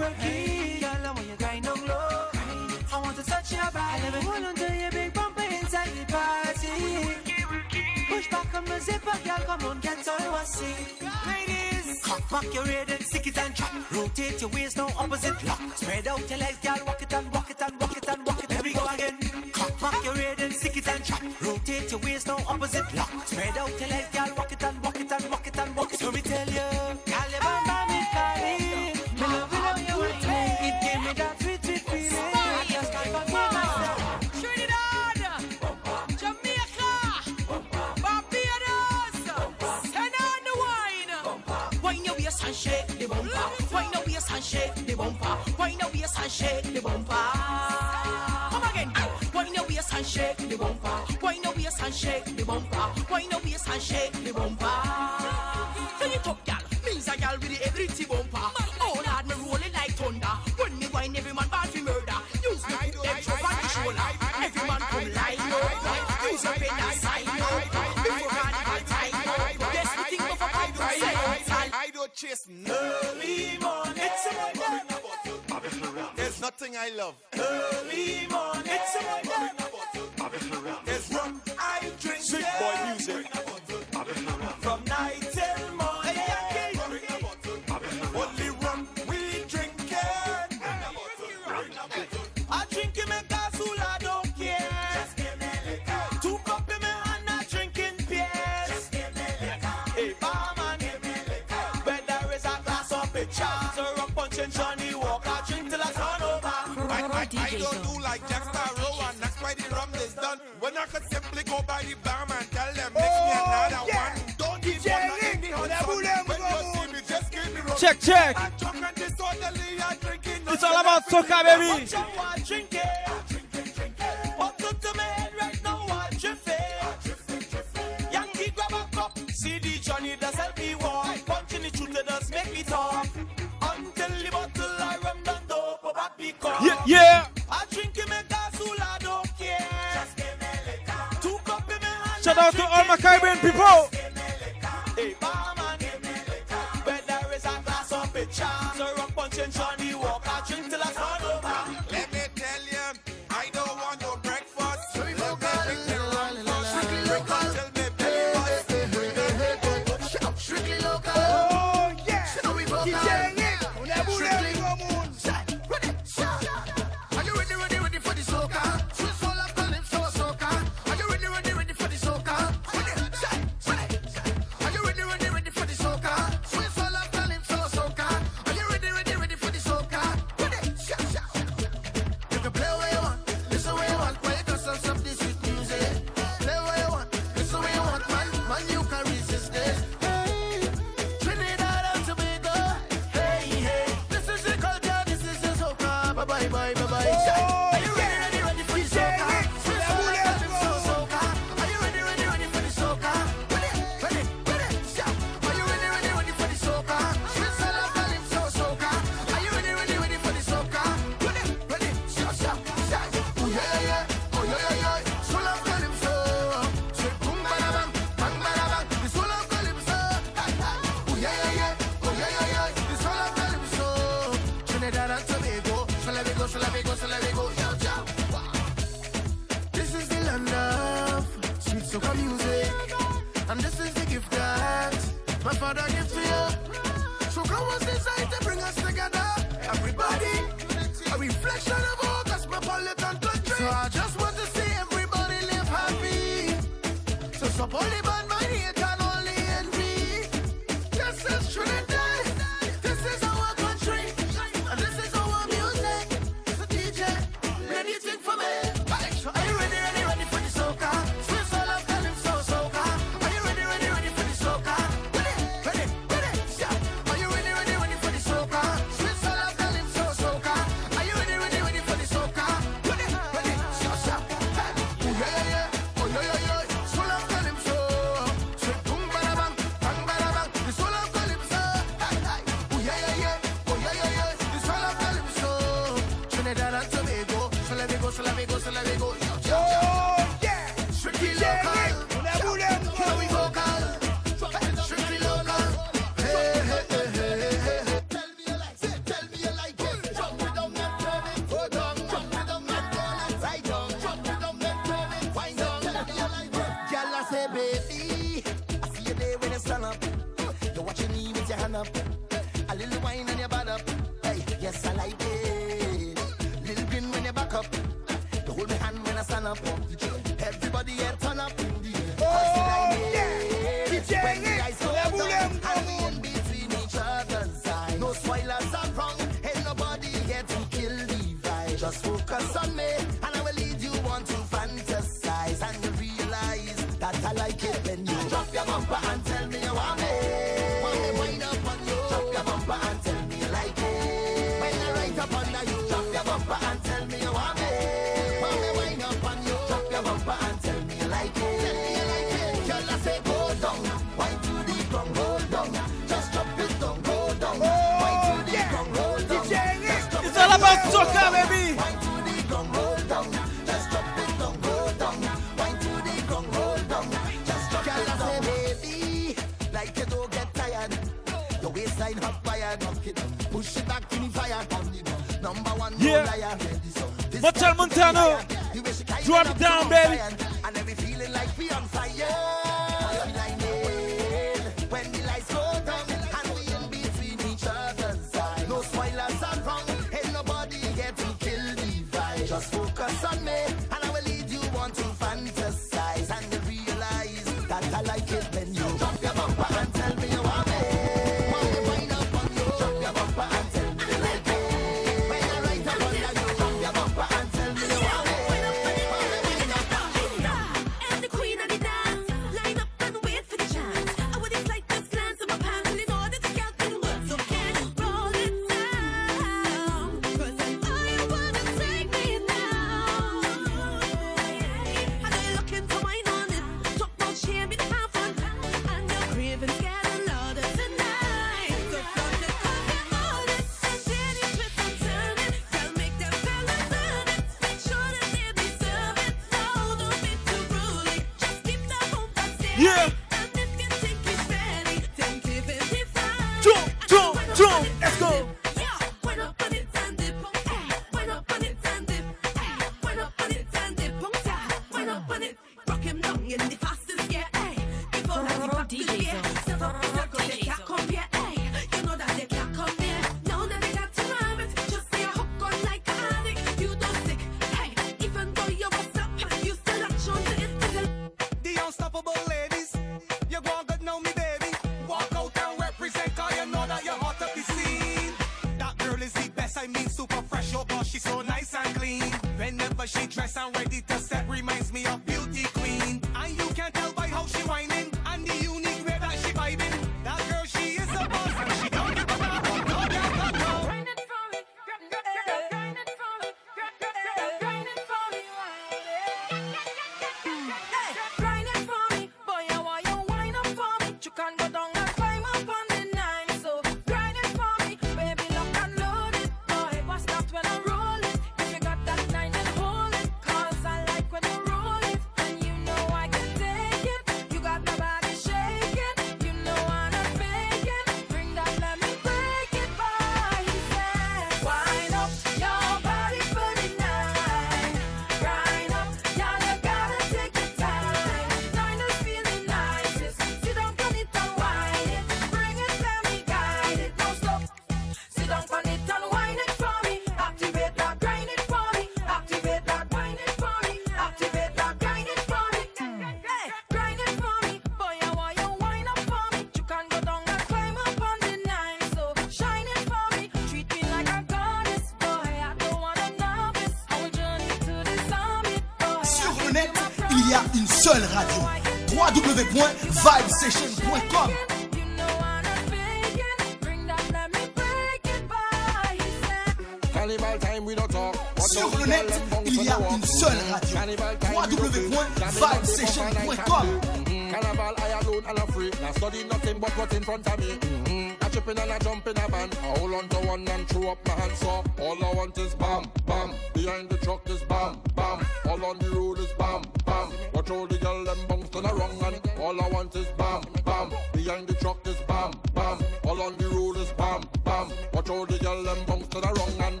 what's 579.98 580.14
in 580.14 580.22
front 580.22 580.46
of 580.46 580.58
me. 580.60 580.66
Mm-hmm. 580.66 581.44
I 581.44 581.48
tripping 581.48 581.78
and 581.78 581.92
I 581.92 581.98
jump 581.98 582.26
in 582.26 582.38
a 582.38 582.48
van. 582.48 582.70
I 582.82 582.98
hold 582.98 583.14
on 583.14 583.28
to 583.28 583.36
one 583.48 583.68
and 583.68 583.88
throw 583.88 584.12
up 584.12 584.18
my 584.26 584.34
hands. 584.34 584.58
So 584.58 584.84
all 585.00 585.24
I 585.24 585.34
want 585.34 585.58
is 585.58 585.74
bam, 585.74 586.04
bam. 586.26 586.52
Behind 586.72 587.08
the 587.08 587.16
truck 587.18 587.48
is 587.50 587.62
bam, 587.62 588.00
bam. 588.14 588.46
All 588.66 588.84
on 588.84 588.98
the 588.98 589.10
road 589.10 589.38
is 589.38 589.52
bam, 589.58 589.82
bam. 590.06 590.32
Watch 590.54 590.70
all 590.70 590.86
the 590.86 590.98
girl 590.98 591.24
them 591.24 591.38
bounce 591.48 591.74
on 591.74 591.86
a 591.86 591.94
wrong 591.94 592.22
and 592.22 592.40
all 592.60 592.80
I 592.80 592.88
want 592.88 593.16
is 593.16 593.26
bam, 593.36 593.62
bam. 593.84 594.12
Behind 594.32 594.68
the 594.68 594.74
truck 594.74 595.06
is 595.06 595.20
bam, 595.26 595.50
bam. 595.74 595.98
All 596.24 596.40
on 596.42 596.56
the 596.56 596.68
road 596.68 596.96
is 596.96 597.12
bam, 597.12 597.42
bam. 597.64 597.90
Watch 598.12 598.30
all 598.30 598.46
the 598.46 598.58
girl 598.58 598.82
them 598.84 598.98
bounce 599.06 599.34
on 599.34 599.44
a 599.44 599.52
wrong 599.52 599.82
and 599.82 600.00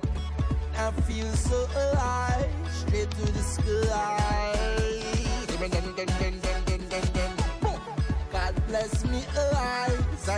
I 0.76 0.92
feel 1.02 1.30
so 1.32 1.68
alive, 1.74 2.50
straight 2.70 3.10
to 3.10 3.32
the 3.32 3.42
sky. 3.42 4.47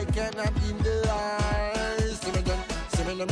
I 0.00 0.04
cannot 0.06 0.54
deny. 0.54 1.98
See 1.98 2.32
me 2.32 2.40
then, 2.40 2.58
see 2.88 3.04
me 3.04 3.14
then. 3.16 3.28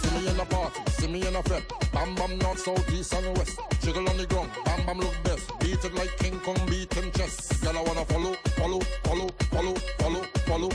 See 0.00 0.10
me 0.16 0.26
in 0.26 0.40
a 0.40 0.44
party, 0.46 0.80
see 0.92 1.08
me 1.08 1.26
in 1.26 1.36
a 1.36 1.42
fed. 1.42 1.62
Bam 1.92 2.14
bam 2.14 2.38
north, 2.38 2.60
south, 2.60 2.90
east 2.90 3.12
and 3.12 3.36
west. 3.36 3.60
Jiggle 3.82 4.08
on 4.08 4.16
the 4.16 4.26
ground, 4.26 4.48
bam 4.64 4.86
bam 4.86 4.98
look 4.98 5.14
best. 5.24 5.46
Beat 5.60 5.84
it 5.84 5.94
like 5.94 6.16
King 6.16 6.40
Kong 6.40 6.56
beating 6.68 7.12
chess. 7.12 7.52
Girl 7.60 7.76
I 7.76 7.82
wanna 7.82 8.06
follow, 8.06 8.32
follow, 8.56 8.80
follow, 9.04 9.28
follow, 9.50 9.74
follow, 9.98 10.22
follow, 10.46 10.70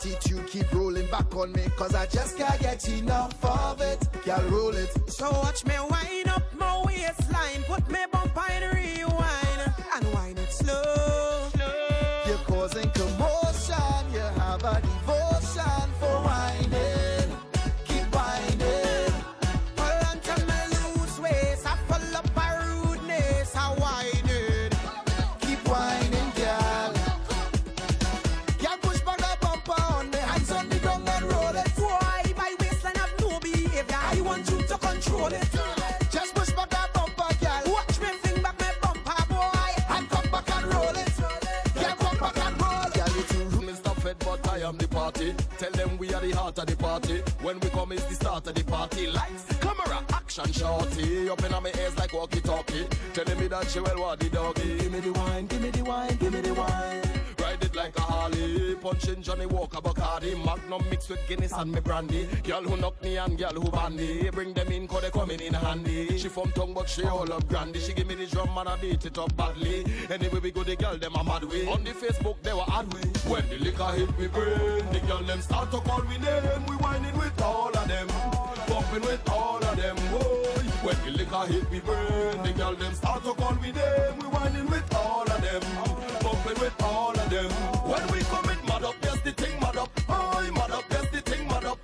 attitude. 0.00 0.46
Keep 0.46 0.72
rolling 0.72 1.06
back 1.10 1.34
on 1.36 1.52
me. 1.52 1.62
Cause 1.76 1.94
I 1.94 2.06
just 2.06 2.36
can't 2.36 2.60
get 2.60 2.88
enough 2.88 3.44
of 3.44 3.80
it. 3.80 4.00
Girl, 4.24 4.42
roll 4.48 4.74
it. 4.74 4.90
So 5.10 5.30
watch 5.30 5.64
me 5.64 5.74
wind 5.90 6.28
up 6.28 6.42
my 6.58 6.82
waistline. 6.84 7.62
Put 7.66 7.88
me 7.90 8.09
of 46.60 46.66
the 46.66 46.76
party. 46.76 47.22
When 47.42 47.58
we 47.60 47.68
come, 47.70 47.92
it's 47.92 48.04
the 48.04 48.14
start 48.14 48.46
of 48.46 48.54
the 48.54 48.64
party. 48.64 49.06
Lights, 49.06 49.44
camera, 49.60 50.04
action, 50.30 50.52
shorty. 50.52 51.28
Up 51.28 51.42
in 51.44 51.50
my 51.50 51.72
ears 51.78 51.96
like 51.98 52.12
walkie 52.12 52.40
talkie. 52.40 52.86
Telling 53.12 53.38
me 53.38 53.48
that 53.48 53.68
she 53.68 53.80
well 53.80 54.00
want 54.00 54.20
the 54.20 54.28
doggy. 54.28 54.78
Give 54.78 54.92
me 54.92 55.00
the 55.00 55.12
wine, 55.12 55.46
give 55.46 55.60
me 55.60 55.70
the 55.70 55.82
wine, 55.82 56.16
give 56.16 56.32
me 56.32 56.40
the 56.40 56.54
wine. 56.54 57.02
Ride 57.40 57.64
it 57.64 57.74
like 57.74 57.96
a 57.98 58.00
Harley. 58.00 58.76
Punching 58.76 59.22
Johnnie 59.22 59.46
Walker 59.46 59.80
Bacardi. 59.80 60.36
Magnum 60.44 60.82
mixed 60.88 61.10
with 61.10 61.20
Guinness 61.26 61.52
and 61.52 61.72
me 61.72 61.80
brandy. 61.80 62.28
Girl 62.44 62.62
who 62.62 62.76
knock 62.76 63.02
me 63.02 63.16
and 63.16 63.36
girl 63.36 63.52
who 63.52 63.70
bandy. 63.70 64.30
Bring 64.30 64.52
them 64.52 64.68
in 64.68 64.86
cause 64.86 65.02
they 65.02 65.10
coming 65.10 65.40
in 65.40 65.54
handy. 65.54 66.16
She 66.18 66.28
from 66.28 66.52
tongue 66.52 66.74
but 66.74 66.88
she 66.88 67.02
all 67.04 67.32
up 67.32 67.48
grandy. 67.48 67.80
She 67.80 67.92
give 67.92 68.06
me 68.06 68.14
the 68.14 68.26
drum 68.26 68.56
and 68.56 68.68
I 68.68 68.76
beat 68.76 69.04
it 69.04 69.18
up 69.18 69.36
badly. 69.36 69.84
Anyway 70.08 70.40
we 70.40 70.50
go 70.52 70.62
the 70.62 70.76
girl 70.76 70.96
them 70.96 71.14
a 71.16 71.24
mad 71.24 71.44
way. 71.44 71.66
On 71.66 71.82
the 71.82 71.90
Facebook 71.90 72.40
they 72.42 72.52
were 72.52 72.64
ad 72.68 72.92
way. 72.94 73.00
When 73.26 73.48
the 73.48 73.58
liquor 73.58 73.84
hit 73.84 74.16
me 74.18 74.28
brain, 74.28 74.86
the 74.92 75.00
girl 75.08 75.22
them 75.24 75.40
start 75.40 75.72
to 75.72 75.80
call 75.80 76.02
me 76.04 76.18
name. 76.18 76.66
We 76.68 76.76
whining 76.76 77.18
with 77.18 77.42
all 77.42 77.76
of 77.76 77.88
them. 77.88 78.39
Bumping 78.80 79.02
with 79.08 79.28
all 79.30 79.58
of 79.62 79.76
them. 79.76 79.96
Boy. 80.10 80.64
When 80.82 80.96
the 81.04 81.10
liquor 81.10 81.44
hit 81.52 81.70
me 81.70 81.80
brain, 81.80 82.42
the 82.42 82.52
girl 82.56 82.74
them 82.74 82.94
start 82.94 83.22
to 83.24 83.34
call 83.34 83.54
me 83.56 83.72
name. 83.72 84.16
We 84.18 84.24
whining 84.28 84.66
with 84.70 84.94
all 84.96 85.20
of 85.22 85.40
them. 85.42 85.60
Bumping 86.22 86.58
with 86.62 86.82
all 86.82 87.10
of 87.10 87.28
them. 87.28 87.50
When 87.84 88.02
we 88.10 88.20
come 88.20 88.48
it 88.48 88.64
mad 88.66 88.82
up, 88.84 88.94
yes 89.02 89.20
the 89.20 89.32
thing 89.32 89.60
mad 89.60 89.76
up. 89.76 89.90
Oh, 90.08 90.50
mad 90.54 90.70
up, 90.70 90.84
yes 90.90 91.10
the 91.12 91.20
thing 91.20 91.46
mad 91.48 91.66
up. 91.66 91.78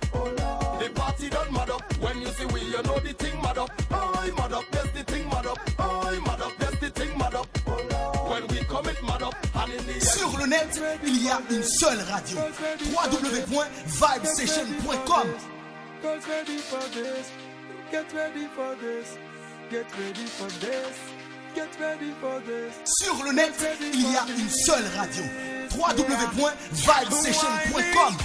The 0.79 0.89
party 0.95 1.29
done 1.29 1.53
mad 1.53 1.69
up. 1.69 1.83
When 2.01 2.19
you 2.19 2.29
see 2.29 2.45
we, 2.45 2.61
you 2.61 2.81
know 2.81 2.97
the 2.97 3.13
thing 3.13 3.39
mad 3.43 3.59
up. 3.59 3.69
Oh, 3.91 4.31
mad 4.35 4.53
up, 4.53 4.63
yes 4.73 4.89
the 4.95 5.03
thing 5.03 5.29
mad 5.29 5.45
up. 5.45 5.59
Oh, 5.77 6.19
mad 6.25 6.41
up, 6.41 6.53
yes 6.59 6.79
the 6.79 6.89
thing 6.89 7.15
mad 7.19 7.35
up. 7.35 7.47
When 8.27 8.47
we 8.47 8.63
come 8.65 8.87
it 8.89 9.03
mad 9.03 9.21
up. 9.21 9.35
Sur 9.99 10.35
le 10.39 10.47
net, 10.47 10.81
il 11.05 11.23
y 11.23 11.29
a 11.29 11.39
une 11.51 11.61
seule 11.61 11.99
radio. 12.09 12.39
www.vibesession.com 12.91 15.56
Girls 16.01 16.27
ready 16.27 16.57
for 16.57 16.81
this. 16.93 17.31
Get 17.91 18.11
ready 18.13 18.47
for 18.47 18.75
this. 18.75 19.17
Get 19.69 19.85
ready 19.97 20.25
for 20.25 20.47
this. 20.59 20.97
Get 21.55 21.79
ready 21.79 22.11
for 22.21 22.39
this. 22.41 22.73
Sur 22.85 23.23
le 23.25 23.31
net, 23.33 23.53
il 23.81 24.11
y 24.11 24.15
a 24.15 24.25
une 24.37 24.49
seule 24.49 24.85
radio. 24.95 25.23
www.vibesession.com 25.71 28.17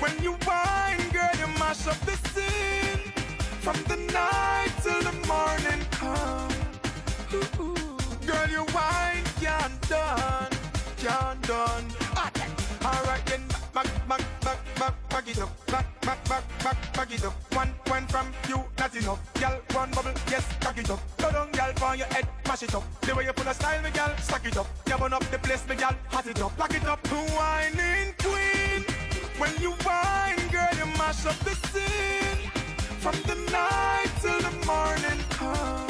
When 0.00 0.12
you 0.22 0.32
whine, 0.44 1.08
girl, 1.12 1.30
you 1.38 1.46
mash 1.58 1.86
up 1.86 1.98
the 2.06 2.16
scene. 2.30 3.12
From 3.60 3.76
the 3.84 3.96
night 4.12 4.72
till 4.82 5.00
the 5.02 5.12
morning 5.26 5.86
come. 5.92 6.50
Ooh, 7.34 7.46
ooh. 7.62 7.74
Girl, 8.26 8.48
you 8.50 8.64
whine, 8.72 9.24
can't 9.40 9.80
done, 9.88 10.50
can't 10.96 11.40
done. 11.42 11.84
Alright 12.84 13.24
then, 13.26 13.42
back, 13.72 13.86
back, 14.08 14.22
back, 14.40 14.58
back, 14.76 14.94
back 15.08 15.28
it 15.28 15.38
up. 15.40 15.50
Back, 15.66 15.86
back, 16.08 16.28
back, 16.28 16.44
back, 16.64 16.92
back 16.94 17.12
it 17.12 17.24
up. 17.24 17.34
One, 17.54 17.70
one 17.86 18.06
from 18.06 18.28
you, 18.48 18.64
not 18.78 18.96
enough. 18.96 19.20
Girl, 19.34 19.60
one 19.72 19.90
bubble, 19.90 20.14
yes, 20.30 20.44
cock 20.58 20.78
it 20.78 20.90
up. 20.90 21.00
Go 21.18 21.30
down, 21.30 21.50
girl, 21.52 21.72
for 21.76 21.96
your 21.96 22.06
head, 22.06 22.26
mash 22.46 22.62
it 22.62 22.74
up. 22.74 22.84
The 23.02 23.14
way 23.14 23.24
you 23.26 23.32
put 23.34 23.46
a 23.46 23.52
style, 23.52 23.82
me 23.82 23.90
girl, 23.90 24.12
stack 24.18 24.46
it 24.46 24.56
up. 24.56 24.66
You 24.86 24.96
burn 24.96 25.12
up 25.12 25.24
the 25.30 25.38
place, 25.38 25.68
me 25.68 25.76
girl, 25.76 25.94
hot 26.08 26.26
it 26.26 26.40
up, 26.40 26.58
lock 26.58 26.74
it 26.74 26.86
up. 26.86 27.06
Whining 27.08 28.14
queen, 28.24 28.84
when 29.36 29.52
you 29.60 29.72
whine, 29.84 30.48
girl, 30.50 30.74
you 30.80 30.86
mash 30.96 31.26
up 31.26 31.38
the 31.40 31.54
scene. 31.68 32.50
From 33.04 33.16
the 33.28 33.36
night 33.52 34.10
till 34.22 34.40
the 34.40 34.52
morning 34.64 35.20
come. 35.28 35.88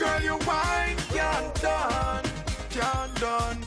Girl, 0.00 0.20
you 0.20 0.36
whine, 0.48 0.96
can't 1.14 1.54
done, 1.62 2.24
can't 2.70 3.14
done. 3.20 3.58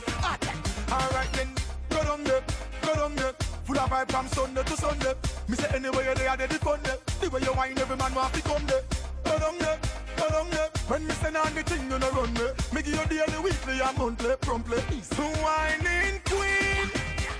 Alright 0.92 1.32
then, 1.32 1.48
go 1.88 2.04
down 2.04 2.24
there, 2.24 2.42
go 2.82 2.94
down 2.94 3.16
there. 3.16 3.45
Full 3.66 3.80
of 3.80 3.90
vibe 3.90 4.12
from 4.12 4.28
Sunday 4.28 4.62
to 4.62 4.76
Sunday. 4.76 5.12
Me 5.48 5.56
say 5.56 5.66
there, 5.80 6.36
they 6.36 6.46
the 6.46 6.54
fun 6.54 6.78
there. 6.84 6.98
The 7.20 7.28
way 7.30 7.40
you 7.40 7.52
whine, 7.52 7.76
every 7.76 7.96
man 7.96 8.14
want 8.14 8.32
to 8.34 8.42
come 8.42 8.64
there. 8.64 8.82
Go 9.24 9.38
down 9.40 9.58
there, 9.58 9.78
go 10.16 10.28
down 10.28 10.50
there. 10.50 10.68
When 10.86 11.04
me 11.04 11.12
send 11.14 11.36
on 11.36 11.52
the 11.52 11.64
thing, 11.64 11.90
you 11.90 11.98
know 11.98 12.10
run 12.10 12.32
me. 12.34 12.46
Me 12.72 12.82
give 12.82 12.94
you 12.94 13.06
daily, 13.06 13.42
weekly, 13.42 13.80
and 13.80 13.98
monthly, 13.98 14.36
promptly. 14.40 14.78
So 15.02 15.24
whining 15.42 16.20
queen, 16.26 16.86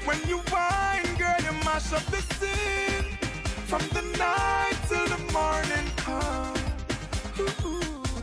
when 0.04 0.18
you 0.26 0.38
whine, 0.50 1.14
girl, 1.16 1.36
you 1.46 1.52
mash 1.64 1.92
up 1.92 2.04
the 2.06 2.20
scene. 2.34 3.06
From 3.70 3.82
the 3.94 4.02
night 4.18 4.78
till 4.88 5.06
the 5.06 5.32
morning 5.32 5.86
come. 5.94 6.58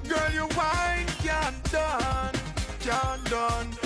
Girl, 0.09 0.31
you 0.33 0.47
whine, 0.57 1.07
can't 1.23 1.71
done, 1.71 2.35
can't 2.81 3.23
done. 3.29 3.82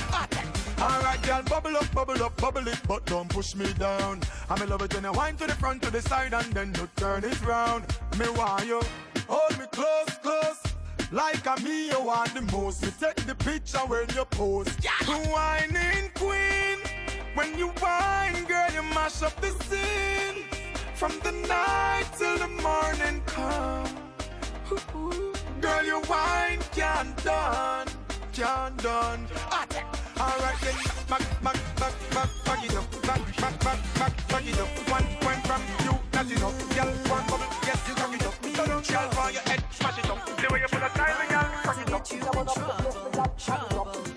Alright, 0.79 1.21
girl, 1.23 1.41
bubble 1.43 1.77
up, 1.77 1.91
bubble 1.93 2.23
up, 2.23 2.37
bubble 2.37 2.67
it, 2.67 2.79
but 2.87 3.05
don't 3.05 3.29
push 3.29 3.55
me 3.55 3.71
down. 3.73 4.21
I 4.49 4.59
me 4.59 4.67
love 4.67 4.81
it 4.83 4.93
when 4.93 5.03
you 5.03 5.11
wind 5.11 5.39
to 5.39 5.47
the 5.47 5.55
front, 5.55 5.81
to 5.83 5.91
the 5.91 6.01
side, 6.01 6.33
and 6.33 6.53
then 6.53 6.73
you 6.75 6.87
turn 6.95 7.23
it 7.23 7.41
round. 7.45 7.85
Me 8.19 8.29
want 8.29 8.65
you 8.65 8.81
hold 9.27 9.57
me 9.59 9.65
close, 9.71 10.17
close. 10.21 10.61
Like 11.11 11.45
a 11.47 11.61
me, 11.61 11.87
you 11.87 12.01
want 12.03 12.33
the 12.33 12.41
most. 12.41 12.83
Me 12.83 12.89
take 12.99 13.15
the 13.25 13.35
picture 13.35 13.79
when 13.79 14.07
you 14.15 14.25
pose. 14.25 14.67
Yeah. 14.83 14.91
Whining 15.31 16.11
queen, 16.15 16.79
when 17.33 17.57
you 17.57 17.67
whine, 17.79 18.43
girl, 18.45 18.69
you 18.73 18.83
mash 18.93 19.21
up 19.23 19.39
the 19.41 19.51
scene. 19.65 20.43
From 20.95 21.13
the 21.23 21.31
night 21.31 22.05
till 22.17 22.37
the 22.37 22.47
morning 22.47 23.21
come. 23.25 23.87
Girl, 25.61 25.83
you 25.83 26.01
wine 26.09 26.59
can't 26.73 27.23
done, 27.23 27.87
can't 28.37 28.77
done. 28.83 29.27
Ah, 29.49 29.65
Alright 30.19 30.61
then, 30.61 30.75
back, 31.09 31.21
back, 31.41 31.57
back, 31.75 31.93
back, 32.11 32.29
back 32.45 32.65
it 32.65 32.75
up, 32.75 32.91
back, 33.01 33.37
back, 33.37 33.59
back, 33.59 33.79
back, 33.95 34.27
back 34.27 34.47
it 34.47 34.59
up. 34.59 34.67
One 34.89 35.05
point 35.21 35.41
from 35.47 35.61
you, 35.83 35.97
that's 36.11 36.31
enough. 36.31 36.75
Girl, 36.75 36.93
one 37.09 37.25
bubble, 37.25 37.49
yes, 37.65 37.81
you 37.87 37.95
it 38.13 38.25
up. 38.27 38.35
Don't 38.55 38.87
girl 38.87 39.09
for 39.09 39.31
your 39.31 39.41
head, 39.41 39.63
smash 39.71 39.97
it 39.97 40.09
up. 40.09 40.37
The 40.37 40.53
way 40.53 40.59
you 40.59 40.67
put 40.67 40.83
a 40.83 40.89
girl, 40.93 41.17
it 41.81 41.93
up. 41.93 42.11
You're 44.05 44.16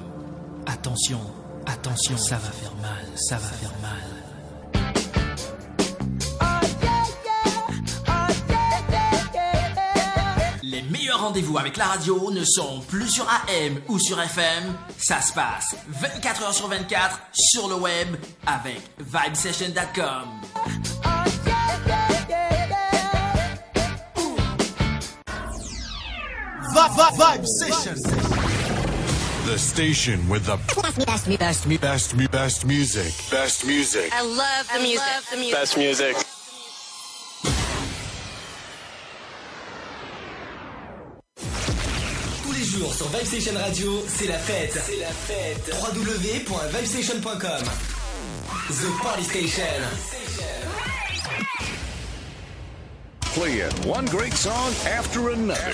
Attention, 0.67 1.19
attention, 1.65 2.17
ça 2.17 2.35
va 2.35 2.49
faire 2.51 2.75
mal, 2.81 3.05
ça 3.15 3.35
va 3.35 3.47
faire 3.47 3.73
mal. 3.81 4.21
Les 10.63 10.81
meilleurs 10.83 11.21
rendez-vous 11.21 11.57
avec 11.57 11.77
la 11.77 11.85
radio 11.85 12.31
ne 12.31 12.43
sont 12.43 12.81
plus 12.87 13.09
sur 13.09 13.27
AM 13.27 13.81
ou 13.87 13.99
sur 13.99 14.19
FM. 14.21 14.75
Ça 14.97 15.21
se 15.21 15.33
passe 15.33 15.75
24 15.89 16.43
heures 16.43 16.53
sur 16.53 16.67
24 16.67 17.19
sur 17.33 17.67
le 17.67 17.75
web 17.75 18.15
avec 18.45 18.81
vibesession.com. 18.99 20.29
Vibe, 26.73 27.01
vibe 27.17 27.45
session. 27.45 28.50
The 29.51 29.59
station 29.59 30.29
with 30.29 30.45
the 30.45 30.55
best, 30.55 31.05
best, 31.05 31.27
best, 31.37 31.81
best, 31.81 32.31
best 32.31 32.65
music. 32.65 33.11
Best 33.29 33.65
music. 33.67 34.09
I 34.13 34.21
love 34.21 34.69
the 34.71 34.79
music. 34.79 35.51
Best 35.51 35.75
music. 35.75 36.15
Tous 42.43 42.53
les 42.53 42.63
jours 42.63 42.93
sur 42.93 43.07
Vibestation 43.09 43.59
Radio, 43.59 44.05
c'est 44.07 44.27
la 44.27 44.39
fête. 44.39 44.79
C'est 44.85 44.99
la 45.01 45.11
fête. 45.11 45.75
www.vibestation.com. 45.81 47.65
The 48.69 49.03
Party 49.03 49.23
Station. 49.23 49.83
Playing 53.33 53.71
one 53.85 54.05
great 54.05 54.33
song 54.33 54.71
after 54.87 55.31
another. 55.31 55.73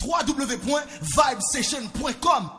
www.vibesession.com 0.00 2.50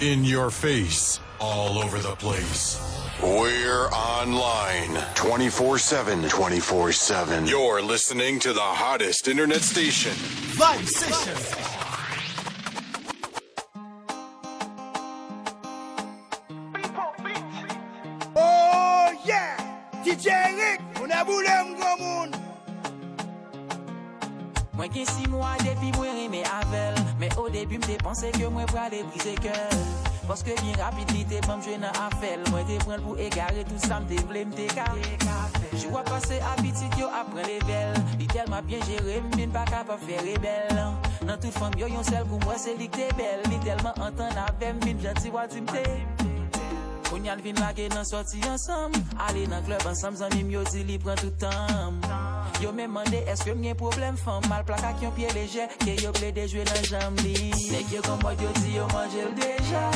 In 0.00 0.24
your 0.24 0.50
face, 0.50 1.20
all 1.40 1.78
over 1.78 1.98
the 1.98 2.14
place. 2.16 2.80
We're 3.22 3.86
online 3.90 5.00
24 5.14 5.78
7. 5.78 6.28
24 6.28 6.92
7. 6.92 7.46
You're 7.46 7.80
listening 7.80 8.40
to 8.40 8.52
the 8.52 8.60
hottest 8.60 9.28
internet 9.28 9.60
station. 9.60 10.10
Vibe 10.56 10.88
Session. 10.88 11.71
Mwen 24.82 24.90
gen 24.92 25.06
si 25.06 25.28
mwa 25.30 25.56
depi 25.62 25.92
mwen 25.96 26.16
reme 26.16 26.42
avel. 26.42 26.94
Men 27.18 27.30
o 27.38 27.48
debi 27.48 27.78
mte 27.78 28.00
pense 28.02 28.30
ke 28.34 28.48
mwen 28.50 28.66
prale 28.66 29.04
brise 29.12 29.36
kèl. 29.38 29.76
Paske 30.26 30.56
bin 30.58 30.74
rapid 30.74 31.12
li 31.14 31.22
te 31.30 31.38
bam 31.46 31.62
jwe 31.62 31.76
nan 31.78 31.94
afel 32.02 32.42
Mwen 32.50 32.66
te 32.66 32.80
pren 32.82 32.98
pou 33.04 33.14
egare 33.14 33.62
tout 33.68 33.86
sa 33.86 34.00
mte 34.02 34.18
vle 34.26 34.42
mte 34.50 34.66
ka 34.74 34.88
Jou 35.78 35.94
a 35.98 36.02
pase 36.10 36.40
apitit 36.56 36.98
yo 36.98 37.06
apren 37.14 37.46
level. 37.46 37.94
Li 38.18 38.26
telman 38.34 38.66
bien 38.66 38.82
jere 38.90 39.20
mbin 39.28 39.54
pa 39.54 39.62
ka 39.70 39.84
pa 39.86 39.94
fe 40.02 40.18
rebel. 40.26 40.74
Nan 41.22 41.38
tout 41.38 41.54
fam 41.62 41.78
yo 41.78 41.86
yon 41.86 42.02
sel 42.02 42.26
kou 42.26 42.42
mwen 42.42 42.58
se 42.58 42.74
lik 42.74 42.90
te 42.98 43.06
bel. 43.14 43.46
Li 43.54 43.62
telman 43.62 43.94
antan 44.02 44.34
avem 44.48 44.82
mbin 44.82 44.98
janti 44.98 45.30
wadi 45.30 45.62
mte 47.12 47.20
Konyan 47.20 47.42
vin 47.42 47.54
lage 47.54 47.88
nan 47.94 48.04
sorti 48.04 48.40
ansam. 48.48 48.92
Ale 49.18 49.46
nan 49.48 49.64
klub 49.64 49.86
ansam 49.86 50.16
zanim 50.16 50.50
yo 50.50 50.64
di 50.64 50.84
li 50.84 50.98
pren 50.98 51.16
toutam 51.16 52.00
Yo 52.60 52.72
me 52.72 52.86
mande 52.86 53.24
eske 53.26 53.54
mwen 53.54 53.76
problem 53.76 54.16
fam? 54.16 54.42
Mal 54.48 54.64
plaka 54.64 54.92
ki 54.98 55.04
yon 55.04 55.12
piye 55.12 55.32
leje 55.34 55.68
Ke 55.78 56.02
yo 56.02 56.12
ple 56.12 56.32
de 56.32 56.46
jwe 56.46 56.64
nan 56.64 56.82
jam 56.84 57.14
li. 57.16 57.52
Nek 57.70 57.92
yo 57.92 58.02
komod 58.02 58.40
yo 58.40 58.52
di 58.62 58.76
yo 58.76 58.86
manje 58.92 59.22
l 59.22 59.34
deja. 59.34 59.90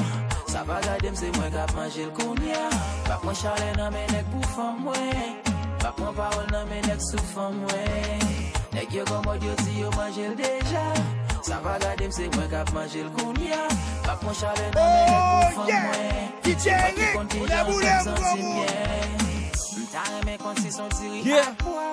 Sa 0.47 0.63
va 0.65 0.81
gade 0.81 1.11
mse 1.11 1.31
mwen 1.37 1.53
kap 1.53 1.75
manje 1.75 2.05
l 2.05 2.11
konya 2.11 2.71
Bak 3.09 3.25
mwen 3.25 3.37
chale 3.37 3.73
nan 3.77 3.93
menek 3.93 4.27
pou 4.31 4.43
fam 4.55 4.81
mwen 4.85 5.43
Bak 5.83 5.99
mwen 5.99 6.15
parol 6.15 6.47
nan 6.53 6.69
menek 6.69 7.01
sou 7.01 7.23
fam 7.35 7.55
mwen 7.61 8.27
Nek 8.73 8.93
yo 8.93 9.05
komod 9.05 9.43
yo 9.43 9.55
di 9.65 9.81
yo 9.81 9.91
manje 9.97 10.29
l 10.29 10.35
deja 10.37 11.26
Sa 11.47 11.61
va 11.63 11.79
gade 11.79 12.09
mse 12.09 12.25
mwen 12.35 12.49
kap 12.51 12.73
manje 12.75 13.05
l 13.07 13.11
konya 13.15 13.59
Bak 14.07 14.23
mwen 14.23 14.35
chale 14.35 14.67
nan 14.75 14.89
menek 14.91 15.55
pou 15.55 15.69
yeah. 15.71 15.85
mwen 15.87 16.97
ki 16.97 17.07
konti 17.15 17.39
jan 17.85 18.03
santi 18.03 18.43
Mta 19.79 20.03
reme 20.11 20.35
konti 20.43 20.73
son 20.75 20.91
tiri 20.99 21.39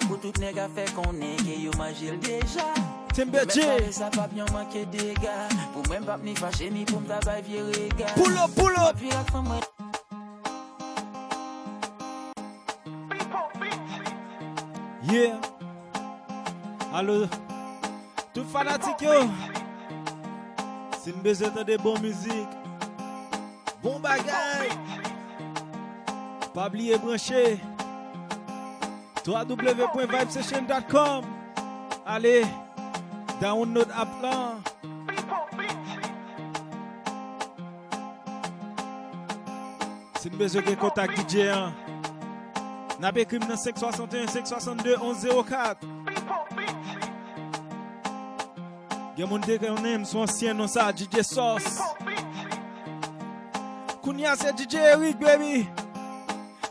Pou 0.08 0.18
tout 0.18 0.42
nega 0.42 0.66
fe 0.74 0.88
konen 0.98 1.38
ke 1.46 1.60
yo 1.62 1.76
manje 1.78 2.10
l 2.16 2.18
deja 2.18 2.66
Timber 3.14 3.46
J. 3.46 3.62
Mwen 3.62 3.78
pale 3.78 3.94
sa 3.94 4.10
pap 4.18 4.34
yon 4.34 4.50
manke 4.58 4.88
dega 4.90 5.38
Pou 5.70 5.86
mwen 5.86 6.10
pap 6.10 6.26
ni 6.26 6.34
fache 6.34 6.74
ni 6.74 6.90
pou 6.90 7.06
mta 7.06 7.22
bay 7.22 7.46
vie 7.46 7.62
rega 7.70 8.10
Pull 8.18 8.34
up, 8.34 8.58
pull 8.58 8.74
up. 8.82 8.98
Yeah. 15.14 15.38
Allo. 16.90 17.30
Tout 18.34 18.46
fanatique 18.46 19.02
yo. 19.02 19.30
Si 21.04 21.12
besoin 21.12 21.64
de 21.64 21.78
bonne 21.78 22.02
musique. 22.02 22.50
Bon 23.84 24.00
bagay. 24.00 24.70
Pas 26.54 26.68
oublier 26.68 26.98
brancher. 26.98 27.60
www.vibesession.com 29.26 31.26
Allez. 32.06 32.44
Download 33.40 33.88
app 33.96 34.10
là. 34.22 34.56
Si 40.20 40.30
besoin 40.30 40.62
de 40.62 40.76
contact 40.76 41.18
DJ 41.30 41.50
hein. 41.50 41.74
N'a 43.00 43.12
pas 43.12 43.20
écrit 43.20 43.40
dans 43.40 43.58
561 43.58 44.28
562 44.28 44.96
1104. 44.98 45.86
Gen 49.16 49.28
moun 49.30 49.42
de 49.42 49.60
gen 49.60 50.06
son 50.06 50.22
ancien 50.22 50.56
non 50.56 50.68
ça 50.68 50.92
DJ 50.92 51.22
Sauce. 51.22 51.80
Kounya 54.02 54.36
c'est 54.36 54.58
DJ 54.58 54.76
Eric 54.76 55.20
baby. 55.20 55.68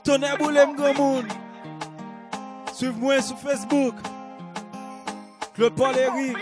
Tonnerre 0.03 0.39
boulem 0.39 0.75
grand 0.75 0.95
moun. 0.95 1.29
Suive-moi 2.75 3.23
sur 3.23 3.39
Facebook. 3.39 3.95
Claude 5.55 5.75
Paul 5.77 5.97
Eric. 5.97 6.37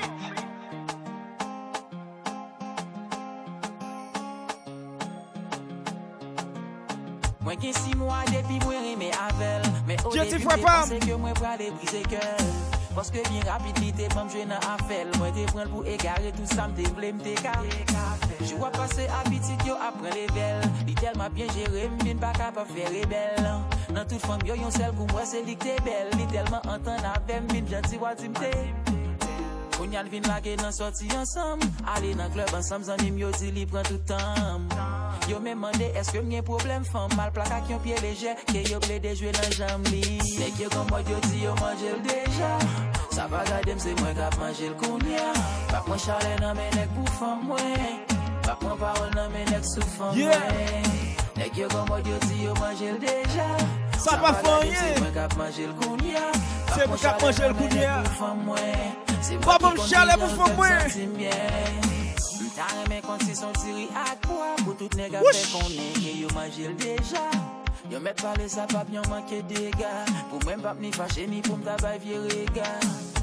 Mwen 7.45 7.61
gen 7.61 7.75
si 7.75 7.95
mwa 7.97 8.25
depi 8.31 8.61
mwen 8.65 8.83
reme 8.85 9.13
avel 9.29 9.63
Men 9.87 9.99
o 10.07 10.17
Jeti 10.17 10.39
debi 10.39 10.45
fwe 10.45 10.57
mte 10.57 10.65
pam. 10.65 10.89
pense 10.89 11.07
ke 11.07 11.17
mwen 11.17 11.35
prale 11.35 11.71
brise 11.77 12.05
kèl 12.09 12.70
Paske 12.95 13.23
bin 13.29 13.43
rapid 13.47 13.79
li 13.79 13.93
te 13.95 14.09
bam 14.15 14.29
jwe 14.33 14.45
nan 14.51 14.63
afel 14.73 15.11
Mwen 15.19 15.35
te 15.37 15.45
pren 15.53 15.69
pou 15.71 15.87
egare 15.87 16.33
tout 16.37 16.55
sa 16.55 16.67
mte 16.71 16.89
vle 16.97 17.13
mte 17.15 17.37
ka 17.39 17.55
Jou 18.43 18.65
a 18.67 18.71
pase 18.75 19.07
apitit 19.21 19.63
yo 19.69 19.77
apren 19.89 20.15
level 20.17 20.67
Li 20.89 20.97
telman 20.99 21.31
bien 21.37 21.51
jere 21.55 21.87
mbin 21.95 22.19
pa 22.23 22.33
ka 22.39 22.51
pa 22.57 22.65
fe 22.69 22.89
rebel 22.91 23.47
Nan 23.95 24.03
tout 24.07 24.19
fam 24.27 24.43
yo 24.49 24.59
yon 24.59 24.75
sel 24.75 24.95
kou 24.99 25.07
mwen 25.15 25.29
se 25.29 25.45
lik 25.47 25.63
te 25.63 25.77
bel 25.87 26.11
Li 26.19 26.27
telman 26.35 26.67
antan 26.73 27.07
avem 27.15 27.47
mbin 27.47 27.71
janti 27.71 28.01
wadi 28.03 28.33
mte 28.35 28.51
Kounyan 29.79 30.11
vin 30.13 30.27
lage 30.29 30.57
nan 30.61 30.75
sorti 30.75 31.07
ansam 31.17 31.63
Ale 31.95 32.15
nan 32.19 32.33
klub 32.35 32.55
ansam 32.59 32.83
zanim 32.85 33.19
yo 33.23 33.31
di 33.39 33.55
li 33.55 33.67
pran 33.71 33.87
toutan 33.87 34.67
Yo 35.31 35.39
me 35.39 35.55
mande 35.55 35.93
eske 35.95 36.21
mwen 36.21 36.43
problem 36.43 36.85
fam 36.85 37.11
Mal 37.17 37.31
plaka 37.31 37.61
ki 37.67 37.73
yon 37.73 37.81
piye 37.85 37.99
leje 38.03 38.33
Ke 38.49 38.65
yo 38.67 38.81
ple 38.83 38.97
de 38.99 39.13
jwe 39.15 39.31
nan 39.37 39.53
jam 39.55 39.83
li 39.93 40.19
Nek 40.41 40.59
yo 40.59 40.69
kon 40.73 40.89
mod 40.91 41.07
yo 41.07 41.19
di 41.29 41.45
yo 41.45 41.53
manje 41.61 41.93
l 41.95 42.01
deja 42.03 42.51
Sa 43.15 43.29
pa 43.31 43.45
gade 43.47 43.77
mse 43.77 43.95
mwen 44.01 44.17
kap 44.19 44.35
manje 44.41 44.67
l 44.67 44.75
kounya 44.81 45.29
Bak 45.71 45.87
mwen 45.87 46.03
chale 46.03 46.33
nan 46.41 46.57
men 46.59 46.79
ek 46.83 46.91
pou 46.97 47.15
fam 47.21 47.45
mwen 47.47 48.03
Bak 48.43 48.59
mwen 48.65 48.75
parol 48.81 49.13
nan 49.15 49.31
men 49.31 49.55
ek 49.55 49.69
sou 49.71 49.87
fam 49.95 50.19
mwen 50.19 50.91
Nek 51.39 51.55
yo 51.63 51.69
kon 51.71 51.87
mod 51.87 52.11
yo 52.11 52.19
di 52.27 52.43
yo 52.49 52.57
manje 52.59 52.91
l 52.91 52.99
deja 52.99 53.47
Sa 54.03 54.17
pa 54.19 54.35
fanyen. 54.43 54.75
mse 54.75 54.99
mwen 54.99 55.15
kap 55.15 55.37
manje 55.39 55.69
l 55.71 55.77
kounya 55.79 56.27
Se 56.75 56.91
mwen 56.91 56.99
kap 57.07 57.23
manje 57.23 57.47
l 57.47 57.55
kounya. 57.55 57.95
Se 59.23 59.39
Pa 59.47 59.61
pou 59.63 59.79
m 59.79 59.87
chale 59.87 60.19
pou 60.19 60.35
fam 60.35 60.59
mwen. 60.59 61.90
Ta 62.57 62.67
reme 62.75 63.01
konti 63.03 63.37
son 63.37 63.55
siri 63.59 63.89
akwa 63.95 64.55
Pou 64.65 64.75
tout 64.75 64.95
nega 64.99 65.23
fe 65.27 65.43
konen 65.53 65.97
Ke 66.01 66.15
yo 66.19 66.31
manjel 66.37 66.77
deja. 66.81 67.25
Yo 67.91 68.01
met 68.01 68.21
pale 68.23 68.49
sa 68.49 68.67
pap 68.71 68.91
yon 68.93 69.07
manke 69.11 69.41
dega. 69.51 70.05
Pou 70.31 70.39
mwen 70.45 70.63
pap 70.63 70.79
ni 70.83 70.93
fache 70.95 71.27
ni 71.27 71.41
pou 71.47 71.59
mta 71.59 71.79
bay 71.83 71.99
vie 72.03 72.21
rega. 72.29 72.69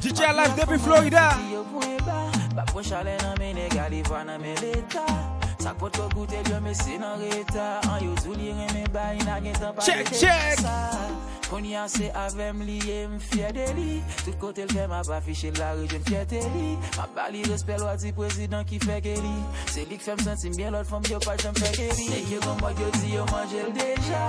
DJ 0.02 0.32
Alive 0.32 0.56
depi 0.60 0.80
Florida. 0.82 1.30
Yo 1.54 1.64
pou 1.72 1.86
eba 1.86 2.28
Bap 2.56 2.72
pou 2.74 2.84
chale 2.84 3.18
nan 3.24 3.36
men 3.40 3.56
nega 3.60 3.90
Li 3.94 4.04
va 4.10 4.26
nan 4.28 4.42
men 4.42 4.58
leta. 4.64 5.06
Sak 5.60 5.78
pot 5.80 5.92
ko 5.98 6.10
koute 6.14 6.38
yo 6.50 6.60
me 6.62 6.74
se 6.74 6.98
nan 6.98 7.20
reta. 7.20 7.80
An 7.90 8.04
yo 8.04 8.14
reme 8.34 8.84
bay 8.94 9.18
na 9.26 9.40
gen 9.40 9.54
tan 9.54 9.74
pa 9.74 9.82
Check, 9.82 10.12
check. 10.12 10.60
sa. 10.60 11.08
Kon 11.50 11.64
ya 11.64 11.88
se 11.88 12.12
avem 12.12 12.62
li 12.62 12.78
ye 12.84 13.08
m 13.08 13.20
fye 13.20 13.52
de 13.54 13.66
li. 13.74 14.04
Tout 14.26 14.38
kote 14.40 14.66
l 14.68 14.74
fe 14.74 14.88
ma 14.88 15.02
pa 15.08 15.22
fiche 15.22 15.52
la 15.58 15.74
rejen 15.74 16.04
fiyete 16.04 16.42
li. 16.54 16.78
Ma 16.98 17.08
bali 17.16 17.44
respel 17.48 17.82
wati 17.82 18.12
prezident 18.12 18.68
ki 18.68 18.80
feke 18.84 19.16
li. 19.16 19.36
Se 19.72 19.86
li 19.88 19.98
k 19.98 20.04
sentim 20.04 20.56
bien 20.58 20.72
lot 20.76 20.86
fom 20.86 21.02
yo 21.10 21.20
pa 21.24 21.38
jem 21.40 21.56
feke 21.56 21.88
li. 21.96 22.10
Nek 22.12 22.32
yo 22.32 22.40
kon 22.44 22.76
yo 22.78 22.90
di 23.00 23.16
yo 23.16 23.26
manje 23.32 23.64
l 23.64 23.72
deja. 23.74 24.28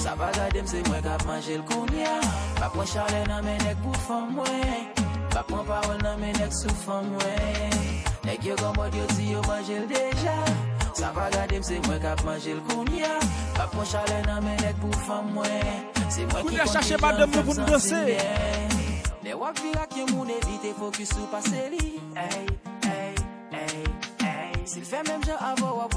Sa 0.00 0.14
va 0.16 0.32
gade 0.32 0.62
m 0.64 0.66
se 0.66 0.80
mwen 0.88 1.02
kap 1.04 1.24
manje 1.28 1.54
l 1.58 1.62
kounya 1.68 2.20
Pa 2.56 2.68
pon 2.72 2.86
chale 2.86 3.26
nan 3.28 3.44
men 3.44 3.60
ek 3.68 3.78
pou 3.84 3.92
fom 4.08 4.32
mwen. 4.34 4.88
Pa 5.34 5.42
pon 5.42 5.66
parol 5.68 5.98
nan 6.00 6.50
sou 6.50 6.70
mwen 7.02 7.93
Nèk 8.24 8.44
yo 8.44 8.54
komod 8.56 8.94
yo 8.96 9.04
si 9.16 9.32
yo 9.32 9.40
manjel 9.44 9.84
deja 9.88 10.36
Sa 10.96 11.12
pa 11.12 11.28
gade 11.30 11.58
mse 11.60 11.76
mwen 11.84 12.00
kap 12.00 12.24
manjel 12.24 12.60
kounya 12.68 13.20
Pa 13.56 13.66
pon 13.68 13.84
chale 13.84 14.22
nan 14.24 14.40
menek 14.44 14.80
pou 14.80 14.92
fam 15.04 15.28
mwen 15.36 15.84
Se 16.08 16.24
mwen 16.32 16.48
ki 16.48 16.56
konti 16.64 16.96
jan 16.96 17.28
fèm 17.28 17.52
sansi 17.60 18.00
mwen 18.08 18.74
Ne 19.24 19.36
wap 19.36 19.60
virak 19.60 19.92
yo 19.96 20.08
moun 20.14 20.32
evite 20.32 20.72
fokus 20.80 21.12
sou 21.12 21.28
pase 21.28 21.68
li 21.76 22.00
Hey, 22.16 22.48
hey, 22.88 23.14
hey, 23.52 23.84
hey. 24.24 24.52
Sil 24.72 24.88
fè 24.88 25.04
mèm 25.04 25.20
jan 25.28 25.40
wap 25.60 25.92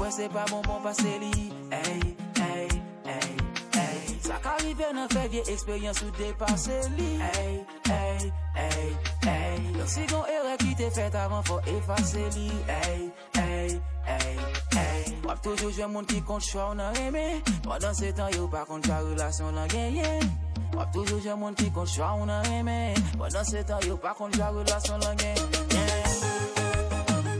bon 0.52 0.64
bon 0.68 0.82
pase 0.84 1.16
li 1.24 2.27
Sa 4.28 4.36
ka 4.44 4.60
rive 4.60 4.84
nan 4.92 5.08
fe 5.08 5.22
vie 5.32 5.40
eksperyans 5.48 6.02
ou 6.04 6.10
depase 6.18 6.76
li. 6.98 7.16
Ey, 7.16 7.54
ey, 7.88 8.32
ey, 8.60 8.88
ey 9.24 9.60
Lòk 9.78 9.88
si 9.88 10.04
gon 10.10 10.26
ere 10.28 10.52
ki 10.60 10.74
te 10.76 10.90
fet 10.92 11.14
avan 11.16 11.40
fò 11.48 11.56
efase 11.72 12.26
li. 12.36 12.50
Ey, 12.74 13.06
ey, 13.40 13.70
ey, 14.16 14.34
ey 14.82 15.16
Wap 15.24 15.40
toujou 15.40 15.72
jwen 15.72 15.88
moun 15.94 16.04
ki 16.12 16.20
kont 16.28 16.44
chwa 16.44 16.68
ou 16.74 16.76
nan 16.76 16.92
reme. 17.00 17.24
Pendan 17.64 17.96
se 17.96 18.12
tan 18.12 18.28
yo 18.36 18.44
pa 18.52 18.66
kont 18.68 18.84
ka 18.84 19.00
relasyon 19.06 19.56
nan 19.56 19.72
genye 19.72 20.20
Wap 20.76 20.92
toujou 20.92 21.24
jwen 21.24 21.40
moun 21.40 21.56
ki 21.56 21.72
kont 21.72 21.88
chwa 21.88 22.12
ou 22.20 22.28
nan 22.28 22.44
reme. 22.52 22.76
Pendan 23.16 23.48
se 23.48 23.64
tan 23.64 23.80
yo 23.88 23.96
pa 23.96 24.12
kont 24.18 24.36
ka 24.36 24.52
relasyon 24.58 25.00
nan 25.06 25.16
genye 25.24 25.46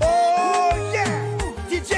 Oh 0.08 0.72
yeah, 0.96 1.20
DJ 1.68 1.92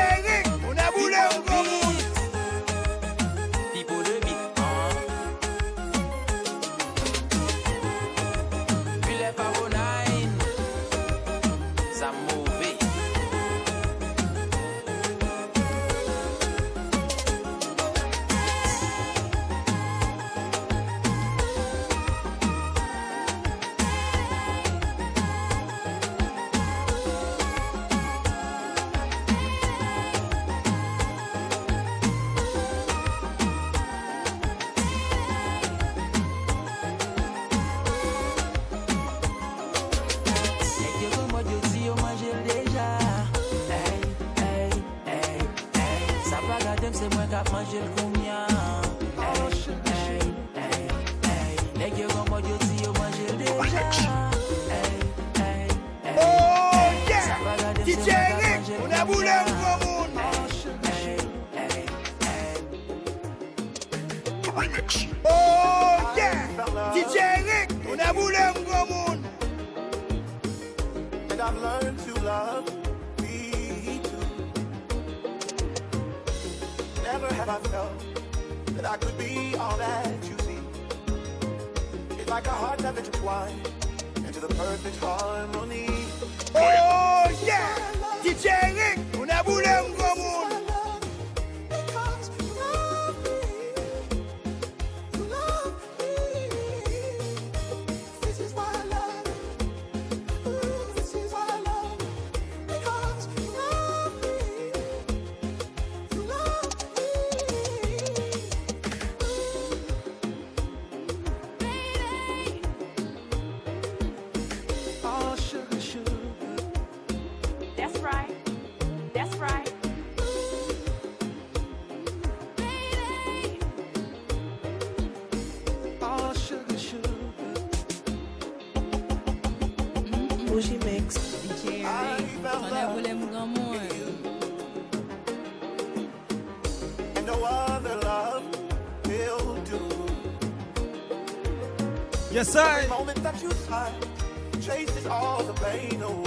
Versailles. 142.53 142.89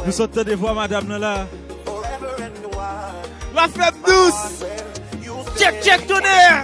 Nous 0.05 0.11
sortons 0.11 0.43
des 0.43 0.55
voix, 0.55 0.73
madame, 0.73 1.09
là. 1.09 1.19
là. 1.19 1.47
La 3.53 3.67
femme 3.67 3.95
douce. 4.05 4.65
Check, 5.57 5.83
check, 5.83 6.07
tonnerre. 6.07 6.62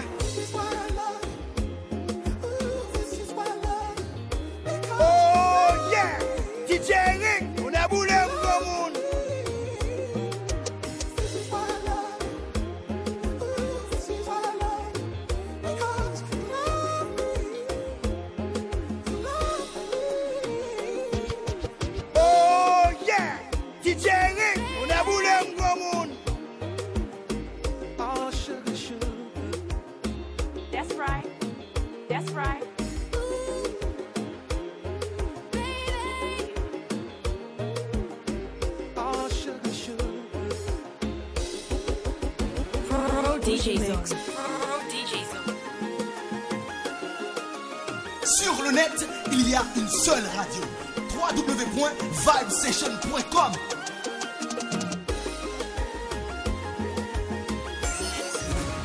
a 49.59 49.65
une 49.77 49.87
seule 49.89 50.23
radio. 50.35 50.63
www.vibesession.com 51.09 53.53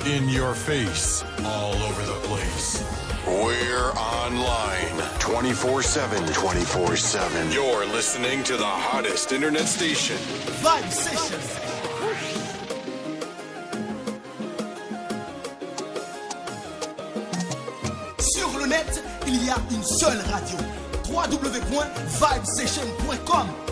In 0.06 0.28
your 0.28 0.54
face, 0.54 1.24
all 1.44 1.72
over 1.74 2.02
the 2.02 2.12
place. 2.28 2.84
We're 3.26 3.90
online 3.92 5.02
24 5.18 5.82
7. 5.82 6.26
24 6.34 6.96
7. 6.96 7.50
You're 7.52 7.86
listening 7.86 8.42
to 8.44 8.56
the 8.58 8.66
hottest 8.66 9.32
internet 9.32 9.66
station. 9.66 10.16
Vibe 10.62 10.90
Sessions. 10.90 11.63
seule 20.04 20.20
radio. 20.30 20.58
www.vibesession.com 21.08 23.63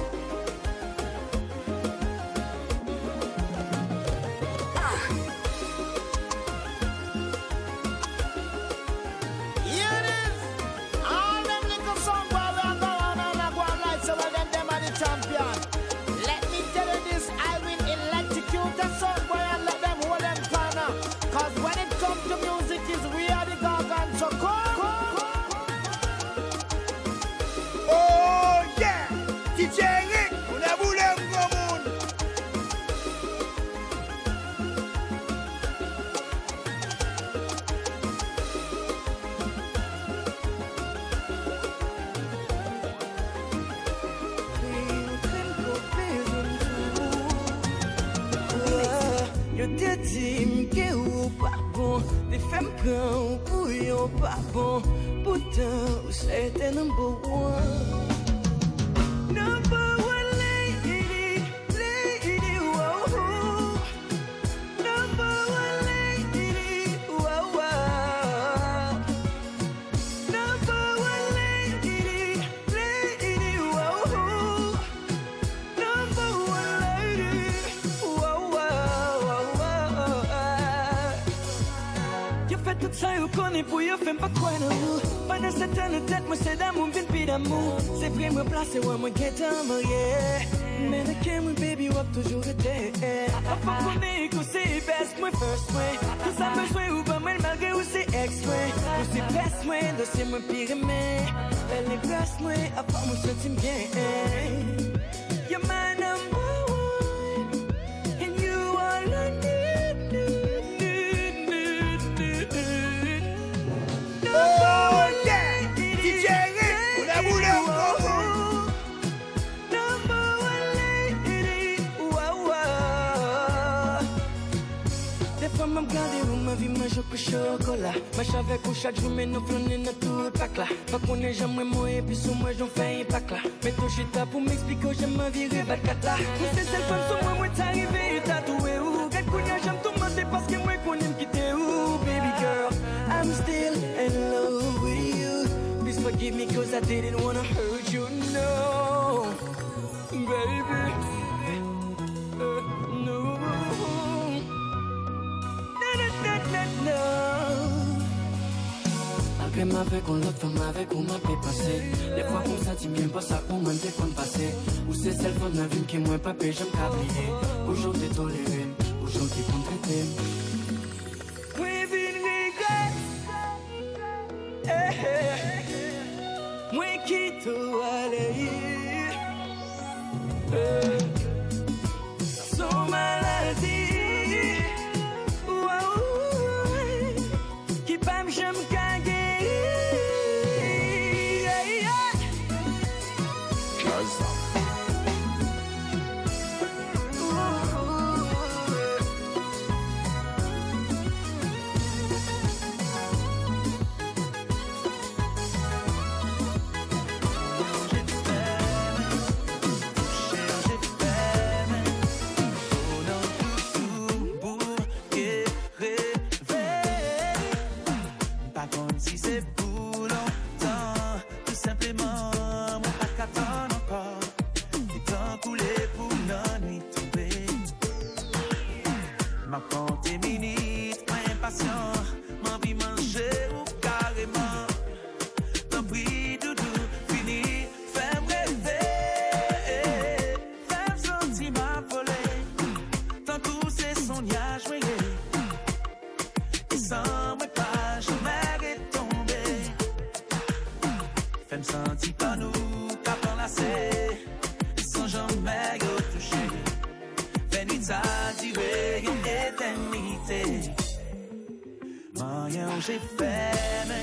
J'ai 262.52 262.64
hoje 262.66 262.92
é 262.92 262.98
fêmea, 263.16 264.02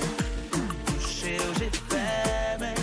o 0.98 1.00
cheiro 1.08 1.44
hoje 1.52 1.66
é 1.66 1.70
fêmea, 1.70 2.74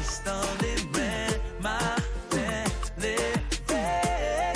estão 0.00 0.40
de 0.60 0.72
bem, 0.86 1.30
mas 1.60 2.00
tem 2.30 2.64
de 2.96 3.16
bem. 3.66 4.54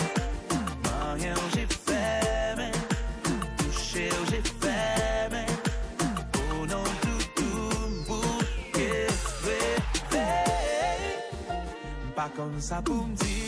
Manhã 0.85 1.35
hoje 1.45 1.61
é 1.63 1.67
fêmea, 1.67 2.71
o. 3.73 5.47
Pas 12.15 12.31
comme 12.37 12.61
ça 12.63 12.81
pour. 12.81 13.42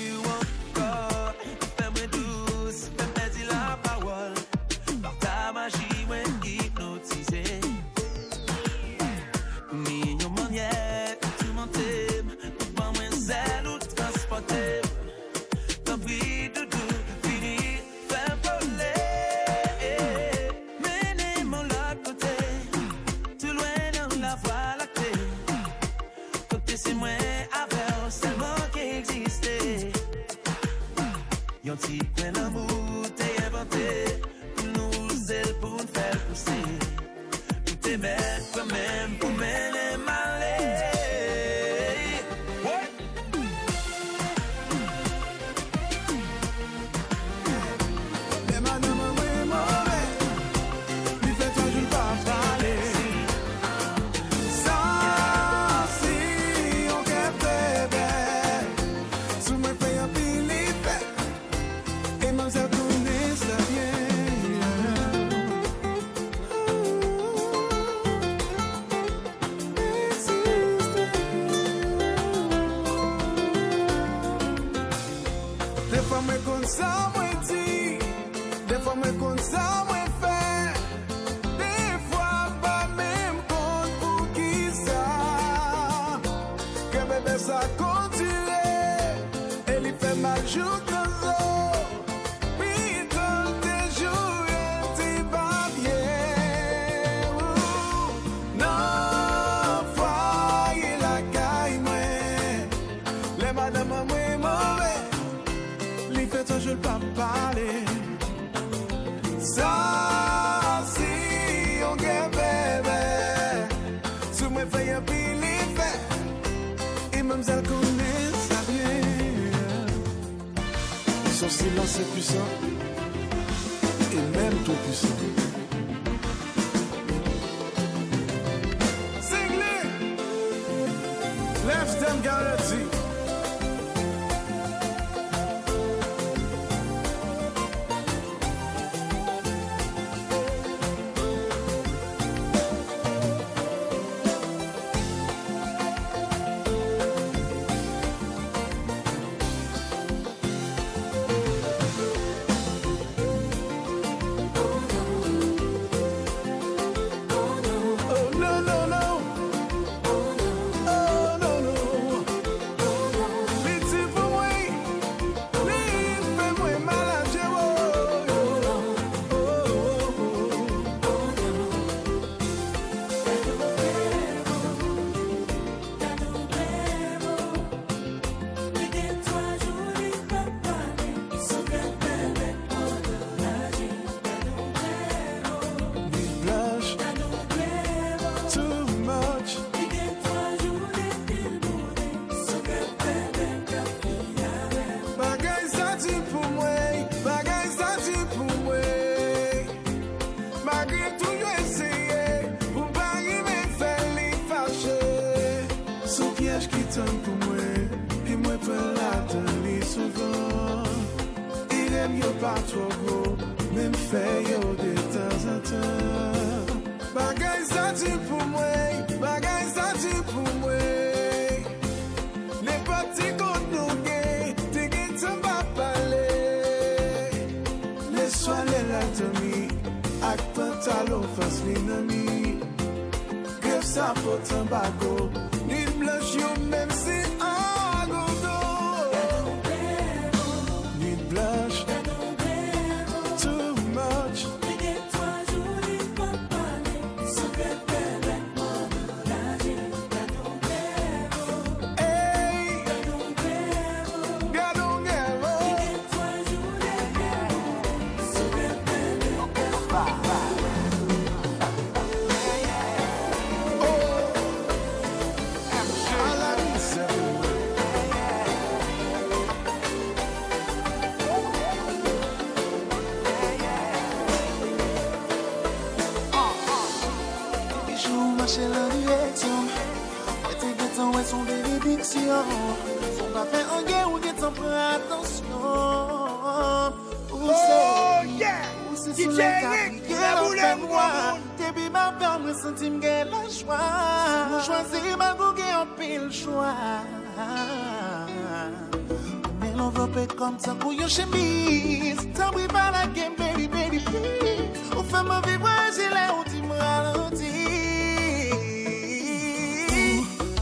enveloppe 299.84 300.34
comme 300.36 300.58
ça 300.58 300.74
pour 300.74 300.92
your 300.92 301.08
chemise. 301.08 302.16
T'as 302.34 302.50
pris 302.50 302.66
par 302.66 302.90
la 302.92 303.06
game, 303.06 303.34
baby, 303.36 303.68
baby, 303.68 303.98
please. 304.00 304.96
Ou 304.96 305.02
fais-moi 305.02 305.40
vivre, 305.46 305.68
j'ai 305.96 306.08
l'air, 306.08 306.34
ou 306.38 306.44
dis-moi 306.48 306.76
ralenti. 306.76 307.44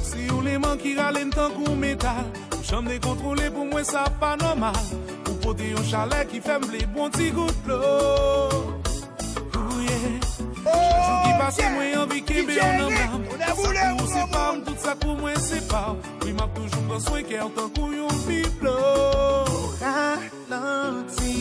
Si 0.03 0.31
ou 0.31 0.41
les 0.43 0.59
man 0.59 0.77
qui 0.77 0.97
râlent 0.97 1.31
tant 1.31 1.51
qu'on 1.51 1.77
métal, 1.77 2.27
ou 2.53 2.63
j'en 2.69 2.87
ai 2.87 2.99
contrôlé 2.99 3.51
pour 3.51 3.67
moi, 3.67 3.85
ça 3.85 4.05
pas 4.21 4.37
normal. 4.37 4.75
Ou 5.31 5.35
poter 5.35 5.73
un 5.79 5.85
chalet 5.85 6.29
qui 6.29 6.41
ferme 6.41 6.65
les 6.73 6.87
bons 6.87 7.11
petits 7.11 7.31
gouttes 7.31 7.63
de 7.65 7.71
l'eau. 7.71 8.49
Oh 9.55 9.81
yeah. 9.81 11.32
Pase 11.53 11.69
mwen 11.69 11.91
yon 11.93 12.09
vikin 12.09 12.47
be 12.49 12.55
yon 12.57 12.79
nan 12.81 12.89
bram 12.97 13.25
Tout 13.29 13.41
sa 13.45 13.53
pou 13.53 13.67
mwen 13.93 14.09
sepam, 14.09 14.61
tout 14.65 14.79
sa 14.81 14.95
pou 14.97 15.17
mwen 15.19 15.37
sepam 15.37 15.99
Mwen 16.23 16.37
map 16.39 16.55
toujou 16.57 16.85
mwen 16.87 17.01
swen 17.05 17.27
kè 17.29 17.41
an 17.45 17.51
tan 17.53 17.69
kou 17.77 17.93
yon 17.93 18.15
piplo. 18.25 18.77
Ralanti 19.83 21.35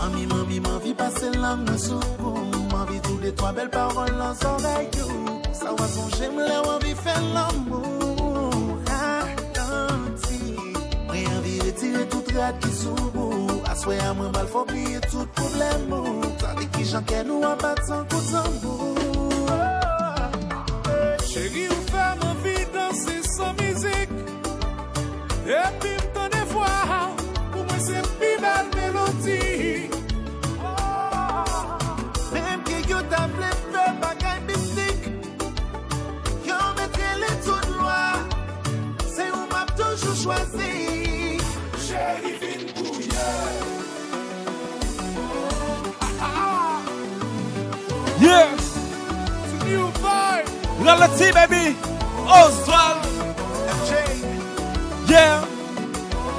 Mami, 0.00 0.26
mami, 0.26 0.58
mami, 0.66 0.94
pase 0.98 1.30
lam 1.36 1.62
nan 1.68 1.78
soukou 1.78 2.42
Mami, 2.72 2.98
tou 3.06 3.20
de 3.22 3.30
toa 3.38 3.52
bel 3.54 3.70
parol 3.70 4.10
nan 4.18 4.34
zorayou 4.40 5.38
Sa 5.54 5.76
wazon 5.78 6.10
jem 6.18 6.42
le 6.42 6.58
wavi 6.66 6.96
fè 7.04 7.14
l'amou 7.28 8.80
Ralanti 8.90 10.40
Mwen 11.06 11.22
yon 11.22 11.40
vi 11.46 11.54
retire 11.68 12.08
tout 12.10 12.34
rad 12.34 12.58
ki 12.66 12.72
soubou 12.80 13.62
Aswe 13.70 14.00
a 14.08 14.10
mwen 14.10 14.34
bal 14.34 14.50
fò 14.50 14.66
piye 14.72 14.98
tout 15.06 15.30
poublem 15.38 15.86
mou 15.94 16.34
Tade 16.42 16.66
ki 16.74 16.90
jan 16.90 17.06
kè 17.06 17.22
nou 17.30 17.46
apat 17.52 17.86
san 17.86 18.02
koutan 18.10 18.50
mou 18.64 19.01
Cheguei 21.32 21.66
o 21.66 21.90
fama 21.90 22.34
vida 22.42 22.92
sem 22.92 23.22
só 23.22 23.54
music. 23.54 24.12
Happy 25.48 25.91
Reality, 50.82 51.30
baby! 51.30 51.76
Oswald! 52.26 53.06
Yeah! 55.06 55.46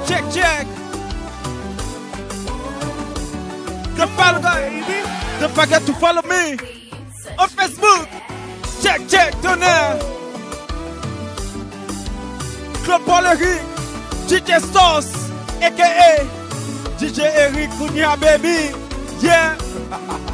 Check, 0.06 0.24
check! 0.30 0.66
Don't 3.96 4.10
follow 4.10 4.42
baby! 4.42 5.08
Don't 5.40 5.54
forget 5.54 5.86
to 5.86 5.94
follow 5.94 6.20
me 6.28 6.58
on 7.38 7.48
Facebook! 7.56 8.06
Check, 8.82 9.08
check, 9.08 9.32
tonnerre! 9.40 9.98
Club 12.84 13.00
Paulerie! 13.06 13.60
DJ 14.28 14.60
Sauce! 14.60 15.30
aka 15.62 16.26
DJ 16.98 17.32
Eric 17.34 17.70
Kounia, 17.78 18.20
baby! 18.20 18.76
Yeah! 19.22 19.56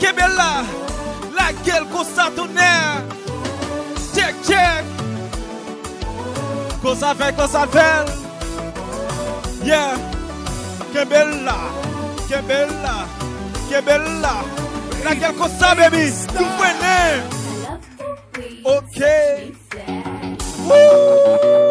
Kebela, 0.00 0.64
la 1.36 1.46
gel 1.64 1.84
kosa 1.92 2.30
toner 2.36 3.02
Tchek 4.12 4.34
tchek 4.46 4.84
Kosa 6.82 7.14
vel, 7.14 7.32
kosa 7.34 7.66
vel 7.66 8.06
Yeah. 9.66 9.98
Kebela, 10.92 11.56
Kebela, 12.28 12.96
Kebela 13.68 14.34
La 15.04 15.14
gel 15.14 15.34
kosa 15.34 15.74
baby, 15.74 16.06
nou 16.34 16.46
mwenen 16.56 17.22
Ok. 18.66 18.98
Wou 20.66 21.65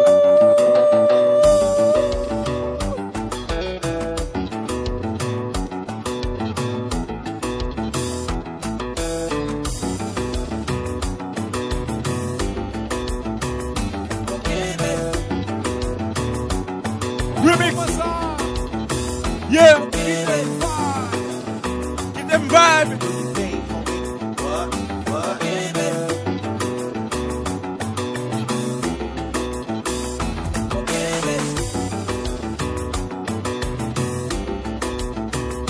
Yeah, 19.56 19.78
give 19.90 20.26
them 22.28 22.42
vibe. 22.50 22.92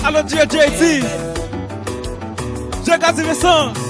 Allo 0.03 0.21
JJT, 0.23 1.03
Jekazi 2.83 3.23
Vesan. 3.23 3.86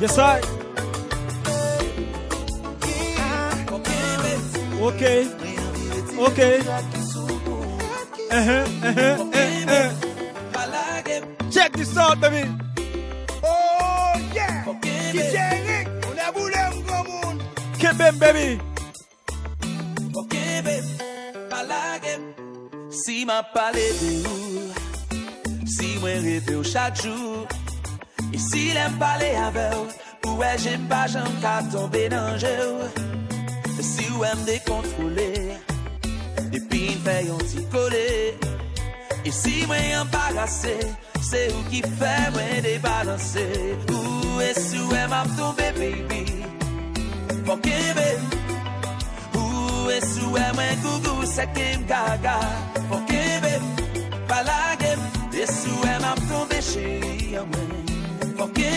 Yes, 0.00 0.16
I. 0.16 0.40
Okay. 4.80 5.28
Okay. 6.18 6.60
Uh-huh, 8.30 8.64
uh-huh, 8.82 9.16
uh-huh. 9.36 9.90
Check 11.50 11.72
this 11.72 11.96
out, 11.98 12.18
baby. 12.18 12.48
Oh 13.44 14.12
yeah 14.32 14.64
boulé 16.32 16.64
Kebem, 17.78 18.16
baby. 18.18 18.58
Si 22.90 23.24
m'a 23.26 23.42
parlé 23.42 23.92
de 24.00 24.26
ou 24.28 24.72
Si 25.66 25.98
mwen 26.00 26.22
rete 26.24 26.56
ou 26.56 26.64
chak 26.64 26.96
jou 27.02 27.29
vyen 28.80 28.98
pale 28.98 29.30
avew 29.36 29.80
Ou 30.26 30.36
wè 30.40 30.56
jen 30.60 30.86
pa 30.88 31.04
jen 31.08 31.28
ka 31.42 31.60
tombe 31.72 32.08
nan 32.12 32.38
jew 32.38 32.88
Si 33.80 34.06
wè 34.20 34.30
m 34.36 34.44
dekontrole 34.48 35.28
Depi 36.52 36.82
m 36.96 37.02
fè 37.04 37.16
yon 37.26 37.42
ti 37.50 37.64
kole 37.72 38.06
E 39.24 39.32
si 39.32 39.64
mwen 39.68 39.86
yon 39.90 40.10
parase 40.12 40.76
Se 41.24 41.46
ou 41.54 41.64
ki 41.70 41.82
fè 42.00 42.14
mwen 42.34 42.62
de 42.64 42.76
balanse 42.84 43.46
Ou 43.96 44.40
e 44.44 44.52
si 44.56 44.80
wè 44.92 45.06
m 45.08 45.16
ap 45.20 45.32
tombe 45.38 45.68
baby? 45.78 46.24
Fokè 47.48 47.80
mè 47.98 48.10
Ou 49.40 49.90
e 49.92 49.98
si 50.04 50.24
wè 50.36 50.46
mwen 50.56 50.84
kougou 50.84 51.28
seke 51.28 51.72
m 51.80 51.84
gaga? 51.90 52.38
Fokè 52.88 53.26
mè 53.44 53.56
Palage 54.30 54.94
m 54.96 55.36
E 55.40 55.48
si 55.48 55.72
wè 55.84 55.98
m 56.00 56.08
ap 56.12 56.24
tombe 56.28 56.64
cheri 56.72 57.34
yon 57.36 57.48
mwen 57.52 57.69
Porque 58.40 58.70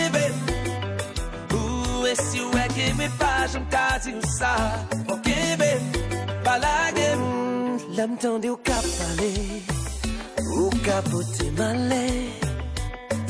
o 1.54 2.06
esse 2.06 2.38
é 2.38 2.68
que 2.68 2.92
me 2.92 3.08
faz 3.08 3.54
um 3.54 3.64
casinçar. 3.64 4.86
Porque 5.06 5.56
bem, 5.56 5.80
balague. 6.44 7.00
L'âme 7.96 8.18
au 8.50 8.56
cap 8.58 8.84
aller, 9.10 9.62
au 10.54 10.68
capoté 10.84 11.50
malais. 11.56 12.28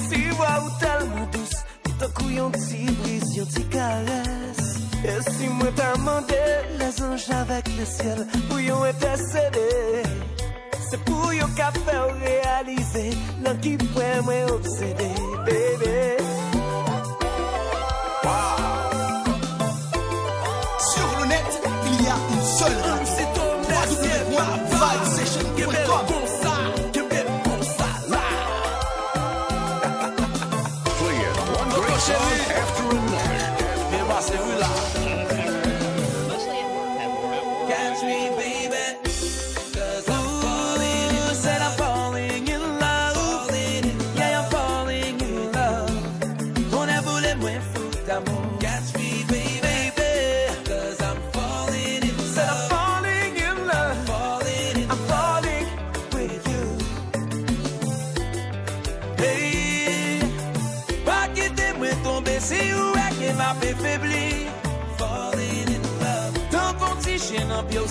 Si 0.09 0.33
waouh, 0.33 0.71
tellement 0.81 1.27
douce, 1.31 1.65
tout 1.85 2.05
un 2.05 2.09
coup, 2.09 2.31
y'en 2.31 2.51
t'y 2.51 2.85
brise, 2.85 3.37
y'en 3.37 3.47
t'y 3.47 3.65
caresse. 3.69 4.79
Et 5.05 5.31
si 5.31 5.47
moi 5.49 5.69
t'as 5.77 5.95
les 6.81 7.03
anges 7.03 7.31
avec 7.31 7.69
le 7.79 7.85
ciel, 7.85 8.27
bouillon 8.49 8.85
était 8.87 9.17
cédé. 9.17 10.03
Se 10.91 11.01
pou 11.09 11.33
yo 11.33 11.49
ka 11.57 11.71
fè 11.81 11.97
ou 12.03 12.13
realize 12.21 13.07
Lan 13.45 13.61
ki 13.65 13.77
pwè 13.95 14.11
mwen 14.27 14.53
obsede, 14.59 15.11
bebe 15.49 15.95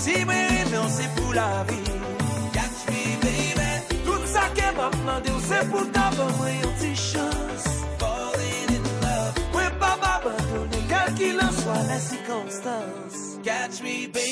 chien 0.03 0.13
en 0.13 0.25
pied 0.25 0.25
aussi, 0.25 0.25
mais 0.25 0.65
non, 0.71 1.31
la 1.33 1.63
vie. 1.67 1.83
Catch 2.53 2.79
me, 2.87 3.03
baby. 3.21 4.03
Tout 4.05 4.25
ça 4.25 4.41
qu'elle 4.55 4.75
m'a 4.75 4.89
demandé, 4.89 5.31
c'est 5.47 5.69
pour 5.69 5.91
t'avoir 5.91 6.29
moi 6.37 6.49
une 6.49 6.71
petite 6.73 6.97
chance. 6.97 7.65
Falling 7.99 8.77
in 8.77 8.83
love. 9.01 9.55
Ouais, 9.55 9.71
pas 9.79 9.97
m'abandonner, 10.01 10.83
quel 10.89 11.13
qu'il 11.15 11.37
en 11.39 11.51
soit 11.51 11.83
la 11.87 11.99
circonstance. 11.99 13.39
Catch 13.43 13.81
me, 13.81 14.07
baby. 14.07 14.22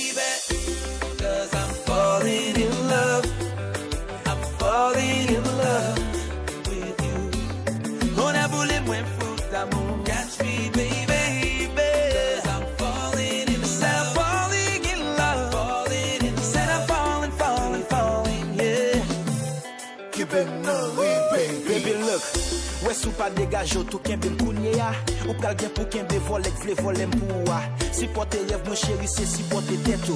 Pa 23.21 23.29
degaj 23.29 23.75
yo 23.75 23.83
tou 23.85 24.01
kenbe 24.01 24.31
m 24.31 24.37
kounye 24.39 24.71
ya 24.73 24.87
Ou 25.27 25.35
kal 25.37 25.53
gen 25.53 25.69
pou 25.77 25.85
kenbe 25.93 26.17
volek 26.25 26.55
vle 26.63 26.73
volem 26.79 27.11
pou 27.13 27.43
wa 27.51 27.59
Si 27.93 28.07
pote 28.15 28.39
rev 28.49 28.63
mwen 28.65 28.79
chéri 28.81 29.05
se 29.05 29.27
si 29.29 29.43
pote 29.51 29.75
teto 29.85 30.15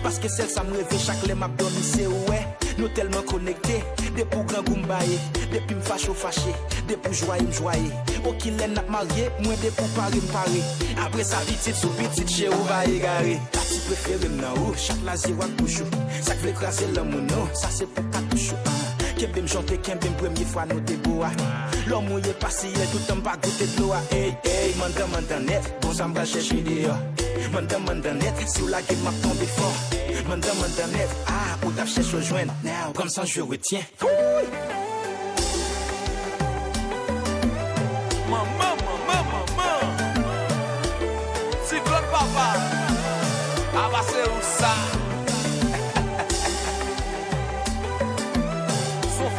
Paske 0.00 0.30
sel 0.32 0.48
sa 0.48 0.64
m 0.64 0.72
reve 0.72 0.96
chak 0.96 1.20
le 1.28 1.36
map 1.36 1.52
doni 1.60 1.82
se 1.84 2.06
ouwe 2.08 2.38
Nou 2.78 2.88
telman 2.96 3.26
konekte 3.28 3.82
De 4.16 4.24
pou 4.32 4.40
gran 4.48 4.64
goum 4.64 4.86
baye 4.88 5.18
Depi 5.52 5.76
m 5.76 5.82
fache 5.84 6.08
ou 6.08 6.16
fache 6.16 6.54
De 6.88 6.96
pou 6.96 7.12
jwaye 7.12 7.44
m 7.44 7.52
jwaye 7.58 7.92
O 8.24 8.32
ki 8.40 8.54
len 8.56 8.72
nap 8.78 8.88
marye 8.88 9.28
Mwen 9.42 9.60
de 9.60 9.74
pou 9.76 9.92
pare 9.98 10.16
m 10.16 10.32
pare 10.32 10.64
Apre 11.04 11.28
sa 11.28 11.42
pitit 11.50 11.76
sou 11.76 11.92
pitit 12.00 12.24
che 12.38 12.48
ou 12.48 12.70
va 12.70 12.86
e 12.88 12.96
gare 13.04 13.36
Tati 13.52 13.84
prefere 13.84 14.32
m 14.32 14.40
nan 14.40 14.56
ou 14.64 14.72
Chak 14.80 15.04
la 15.04 15.20
ziwa 15.20 15.52
kouchou 15.60 16.08
Sak 16.22 16.40
vle 16.40 16.56
krasi 16.56 16.88
lè 16.96 17.04
mounou 17.04 17.52
Sa 17.52 17.68
se 17.68 17.84
pou 17.84 18.16
katouchou 18.16 18.75
ah. 19.16 19.20
Kembe 19.20 19.40
m 19.40 19.46
jante, 19.48 19.78
kembe 19.80 20.10
m 20.10 20.16
premye 20.20 20.44
fwa 20.44 20.66
nou 20.66 20.80
te 20.84 20.96
boa 21.06 21.30
Lò 21.88 22.00
mouye 22.00 22.34
pasiye, 22.40 22.86
tout 22.92 23.12
an 23.12 23.22
pa 23.24 23.36
goute 23.40 23.66
dlo 23.76 23.92
a 23.92 24.00
Ey, 24.12 24.34
ey, 24.44 24.74
net, 25.46 25.72
bon 25.80 25.94
sa 25.94 26.04
m 26.04 26.12
bra 26.12 26.24
chèche 26.24 26.62
de 26.62 26.82
yo 26.82 26.94
Mandan 27.52 27.80
mandan 27.86 28.18
net, 28.18 28.34
si 28.48 28.66
la 28.68 28.82
gen 28.82 28.98
map 29.04 29.14
tombe 29.22 29.46
fort. 29.46 29.96
Mandan 30.28 30.90
net, 30.92 31.08
ah, 31.28 31.56
ou 31.64 31.72
tap 31.72 31.88
chèche 31.88 32.12
rejoindre 32.14 32.52
Now, 32.64 32.92
comme 32.94 33.08
ça 33.08 33.24
je 33.24 33.40
retiens 33.40 33.80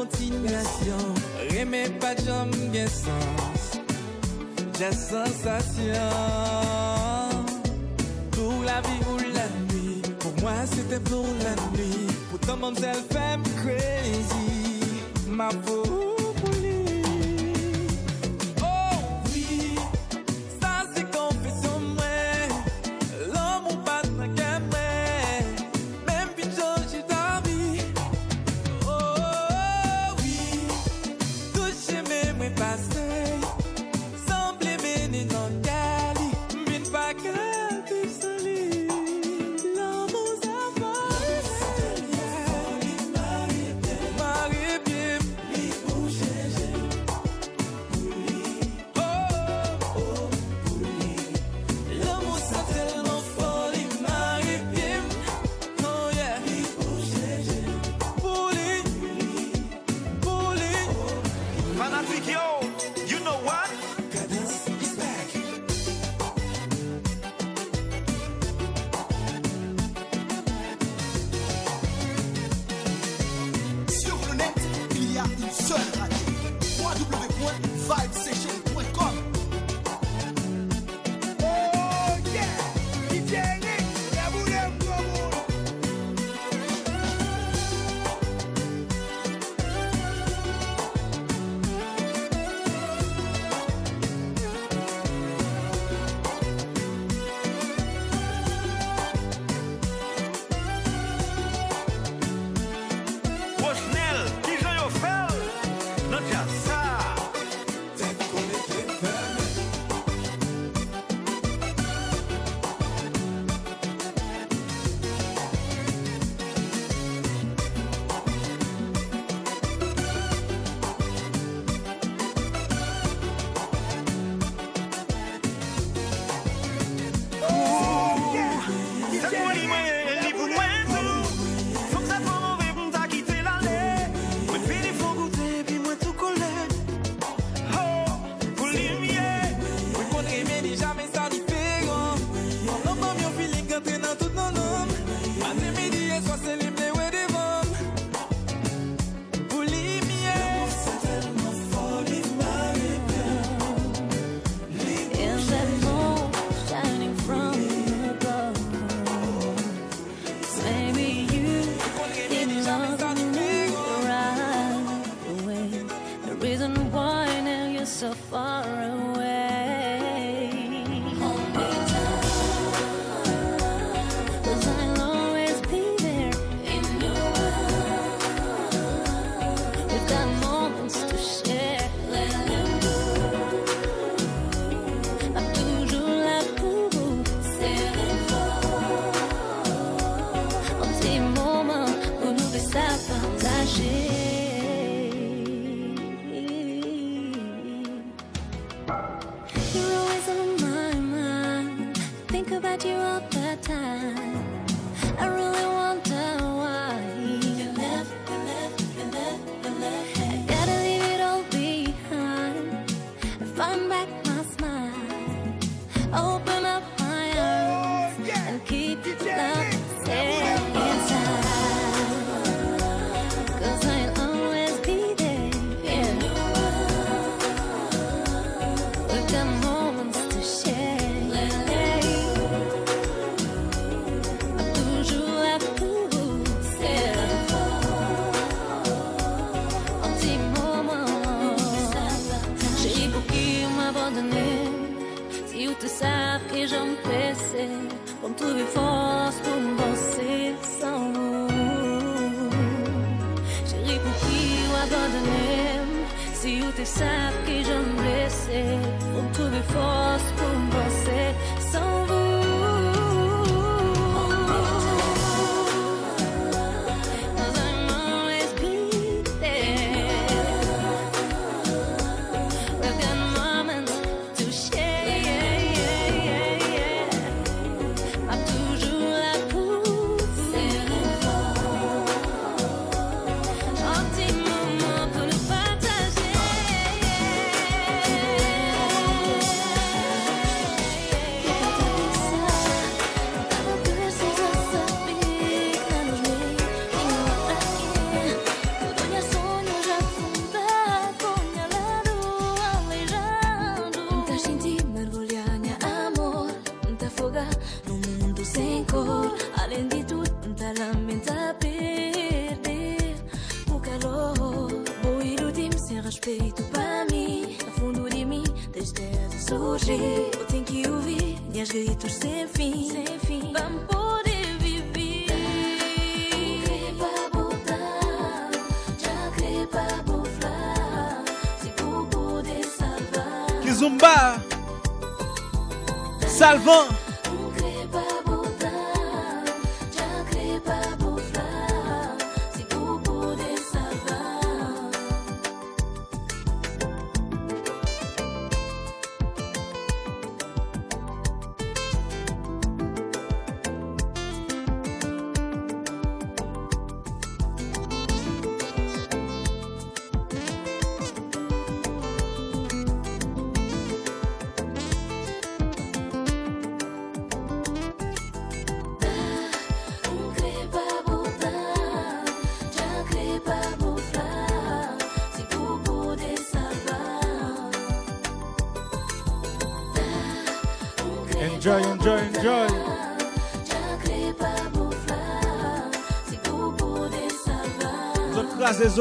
kontinasyon 0.00 1.12
Reme 1.52 1.84
pa 2.00 2.14
jom 2.24 2.50
gen 2.72 2.88
sens. 2.88 3.62
Jan 4.78 4.94
sensasyon 4.96 6.14
Pour 8.32 8.64
la 8.64 8.80
vie 8.80 9.02
ou 9.12 9.16
la 9.36 9.46
nuit. 9.68 10.02
Pour 10.20 10.32
moi 10.40 10.56
c'était 10.72 11.00
pour 11.00 11.26
la 11.44 11.54
nuit. 11.76 12.06
Pourtant 12.30 12.56
mamzelle 12.56 13.04
femme 13.12 13.42
crazy. 13.60 14.80
Ma 15.28 15.48
peau 15.48 16.09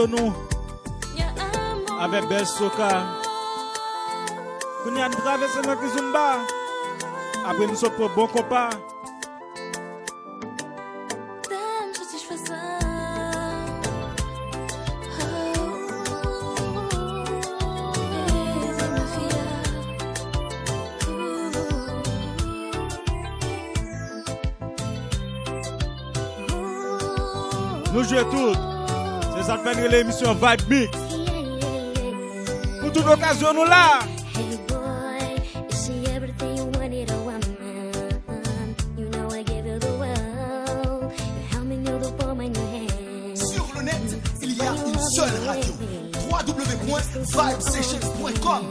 nou. 0.07 0.31
Ave 1.99 2.21
bel 2.29 2.45
soka. 2.47 2.89
Kouni 4.83 5.01
an 5.03 5.11
travese 5.11 5.59
nan 5.65 5.75
ki 5.81 5.89
zumba 5.95 6.27
Apre 7.43 7.67
nou 7.67 7.75
sot 7.75 7.95
pou 7.97 8.07
bon 8.15 8.29
kopa. 8.31 8.69
l'émission 29.87 30.33
Vibe 30.33 30.89
Pour 32.81 32.91
toute 32.91 33.07
occasion, 33.07 33.53
nous. 33.53 33.65
Sur 43.35 43.67
le 43.75 43.81
net, 43.83 44.01
il 44.41 44.57
y 44.57 44.61
a 44.61 44.73
une 44.87 44.99
seule 44.99 45.29
radio. 45.45 45.73
www.vibesessions.com 46.29 48.63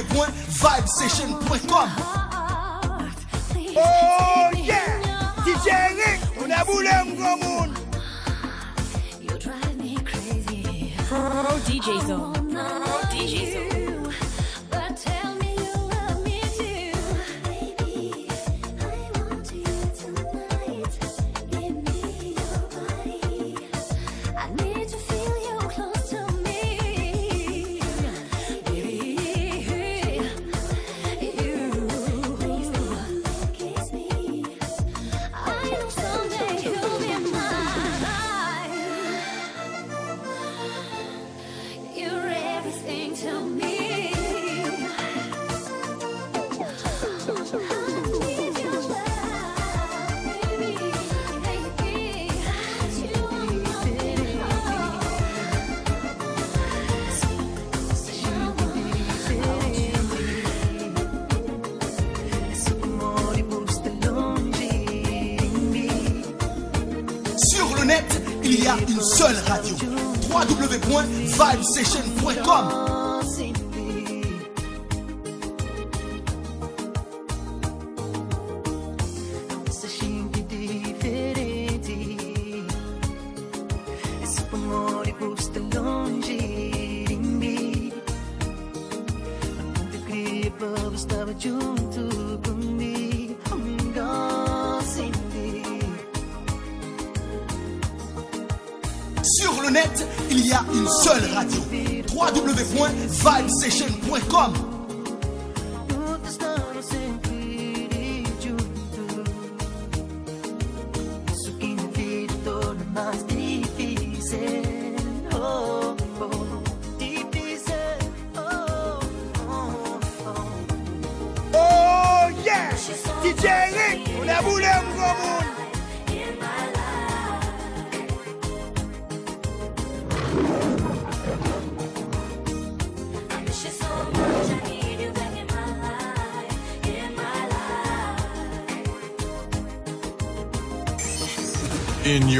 des 0.00 0.14
points 0.14 0.26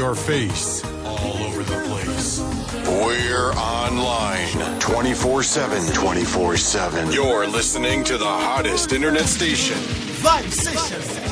your 0.01 0.15
face 0.15 0.83
all 1.05 1.37
over 1.43 1.61
the 1.61 1.79
place. 1.87 2.39
We're 2.87 3.51
online 3.51 4.79
24 4.79 5.43
7. 5.43 5.93
24 5.93 6.57
7. 6.57 7.11
You're 7.11 7.45
listening 7.45 8.03
to 8.05 8.17
the 8.17 8.25
hottest 8.25 8.93
internet 8.93 9.27
station. 9.27 9.77
Live 10.23 10.51
station. 10.51 11.30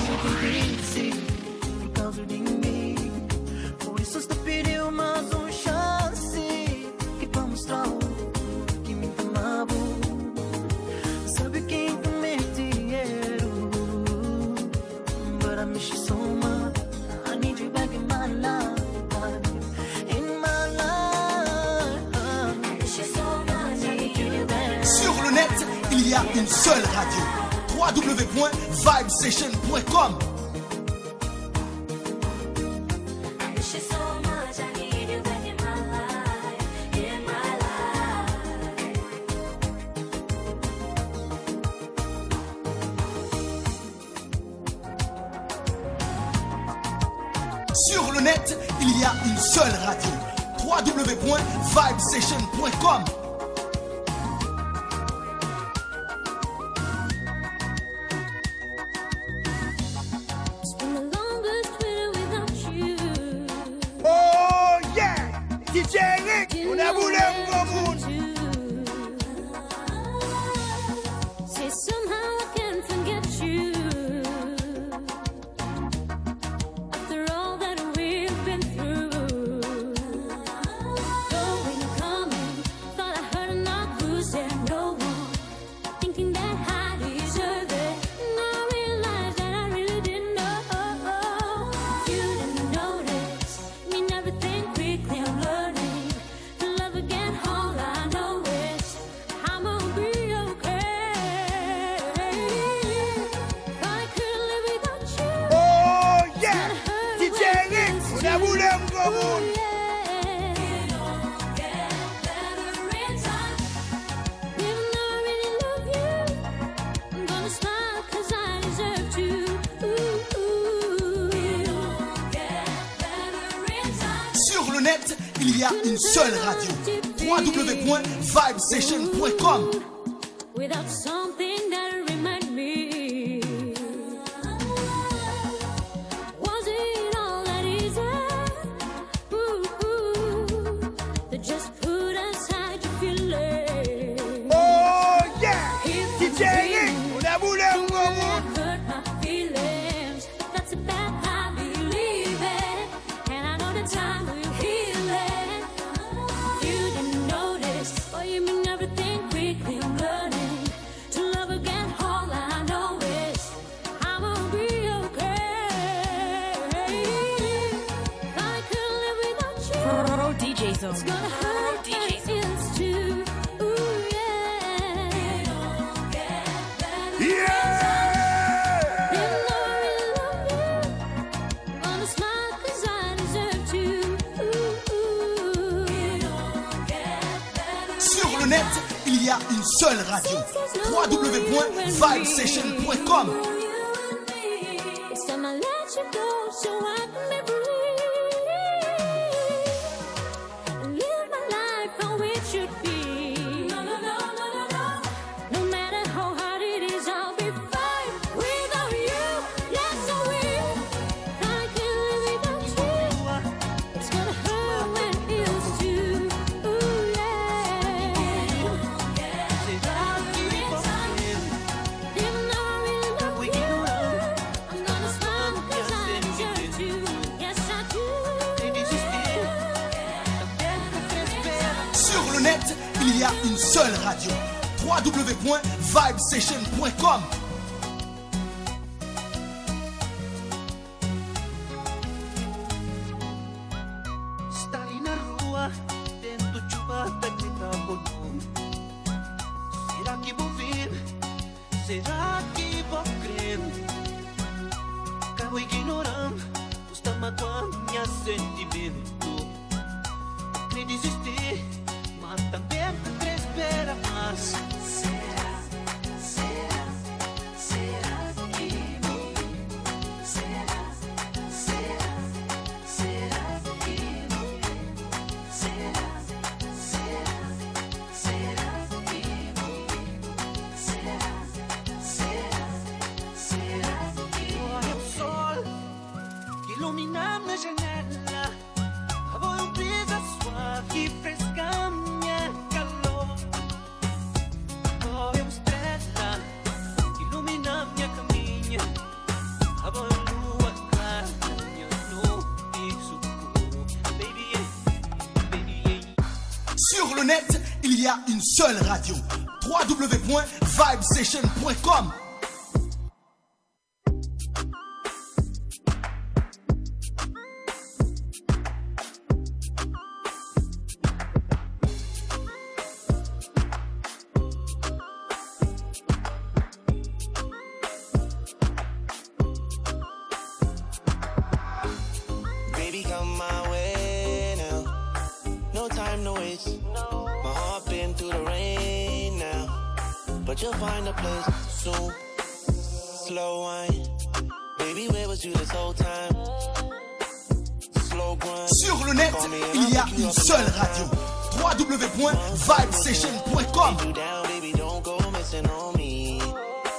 radio. 350.89 351.05
www.vibesession.com 351.51 353.97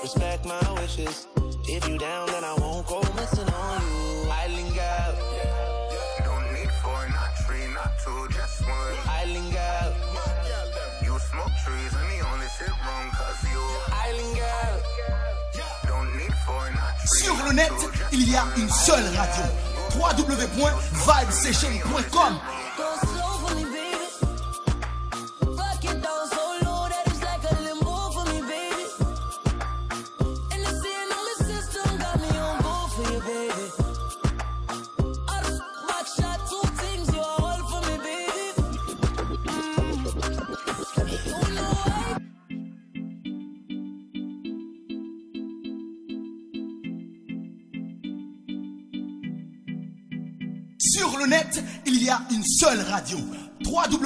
Respect 0.03 0.45
my 0.47 0.73
wishes. 0.81 1.27
If 1.69 1.87
you 1.89 1.99
down, 1.99 2.27
then 2.29 2.43
I 2.43 2.55
won't 2.59 2.87
go 2.87 3.01
missing 3.15 3.47
on 3.49 3.83
you. 3.83 4.31
I 4.31 4.47
out. 4.81 5.15
You 5.93 5.99
don't 6.25 6.53
need 6.55 6.71
four, 6.83 7.07
not 7.11 7.37
three, 7.47 7.67
not 7.75 7.93
two, 8.03 8.27
just 8.35 8.63
one. 8.63 8.97
I 9.07 9.25
out. 9.59 9.93
You 11.05 11.19
smoke 11.19 11.53
trees, 11.65 11.93
and 11.95 12.11
the 12.11 12.21
only 12.33 12.47
shit 12.59 12.71
wrong, 12.71 13.11
cause 13.13 13.45
you. 13.45 13.61
I 13.93 14.13
out. 14.65 14.83
Don't 15.87 16.17
need 16.17 16.33
four, 16.47 16.71
not 16.73 16.97
three, 16.99 17.27
Sur 17.27 17.37
le 17.47 17.53
net, 17.53 17.73
il 18.13 18.31
y 18.31 18.37
a 18.37 18.45
une 18.57 18.71
seule 18.71 19.05
radio. 19.17 19.45
www.vibesession.com 19.95 22.41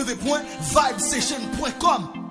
www.vibesession.com 0.04 2.23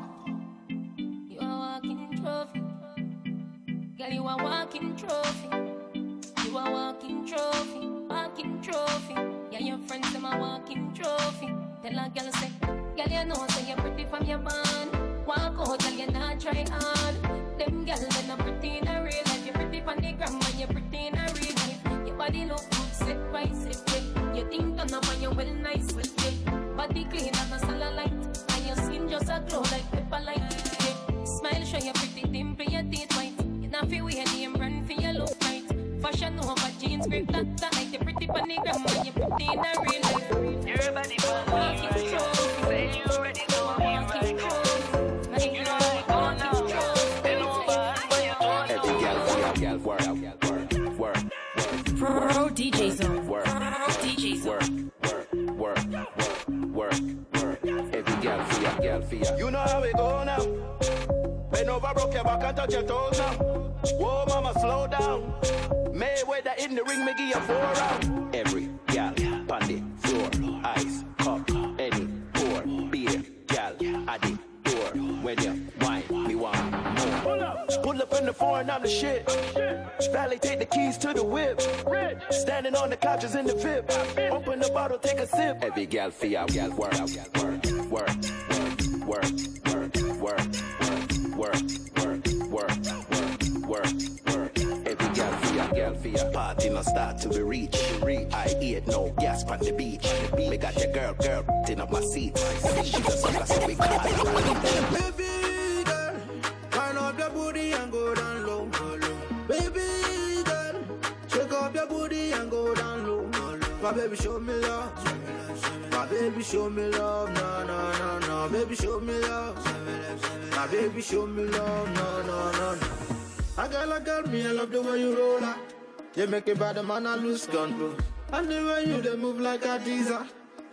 make 126.53 126.61
a 126.61 126.73
bad 126.73 126.85
man 126.85 127.05
a 127.07 127.15
lose 127.17 127.47
control. 127.47 127.95
And 128.31 128.47
the 128.47 128.63
way 128.63 128.85
you 128.85 129.01
they 129.01 129.15
move 129.15 129.39
like 129.39 129.65
a 129.65 129.79
teaser, 129.79 130.23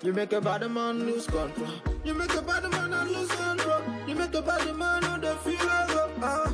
you 0.03 0.13
make 0.13 0.33
a 0.33 0.41
bad 0.41 0.71
man 0.71 1.07
lose 1.07 1.27
control. 1.27 1.71
You 2.05 2.13
make 2.15 2.35
a 2.35 2.43
bad 2.43 2.71
man 2.71 2.93
a 2.93 3.05
lose 3.05 3.31
control. 3.31 3.81
You 4.07 4.15
make 4.15 4.35
a 4.35 4.43
bad 4.43 4.77
man 4.77 5.05
on 5.05 5.21
the 5.23 5.35
feel 5.37 5.71
of 5.71 6.13
ah. 6.23 6.53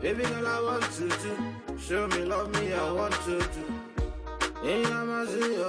Baby 0.00 0.22
girl, 0.24 0.46
I 0.46 0.62
want 0.62 0.90
to 0.92 1.08
do. 1.08 1.78
show 1.78 2.06
me 2.08 2.24
love, 2.24 2.50
me 2.54 2.72
I 2.72 2.92
want 2.92 3.14
you 3.28 3.40
to. 3.40 3.62
Hey, 4.62 4.84
I'm 4.86 5.10
a 5.10 5.26
zero, 5.26 5.68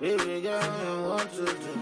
baby 0.00 0.42
girl, 0.42 0.60
I 0.62 1.06
want 1.08 1.32
to 1.32 1.44
do. 1.46 1.72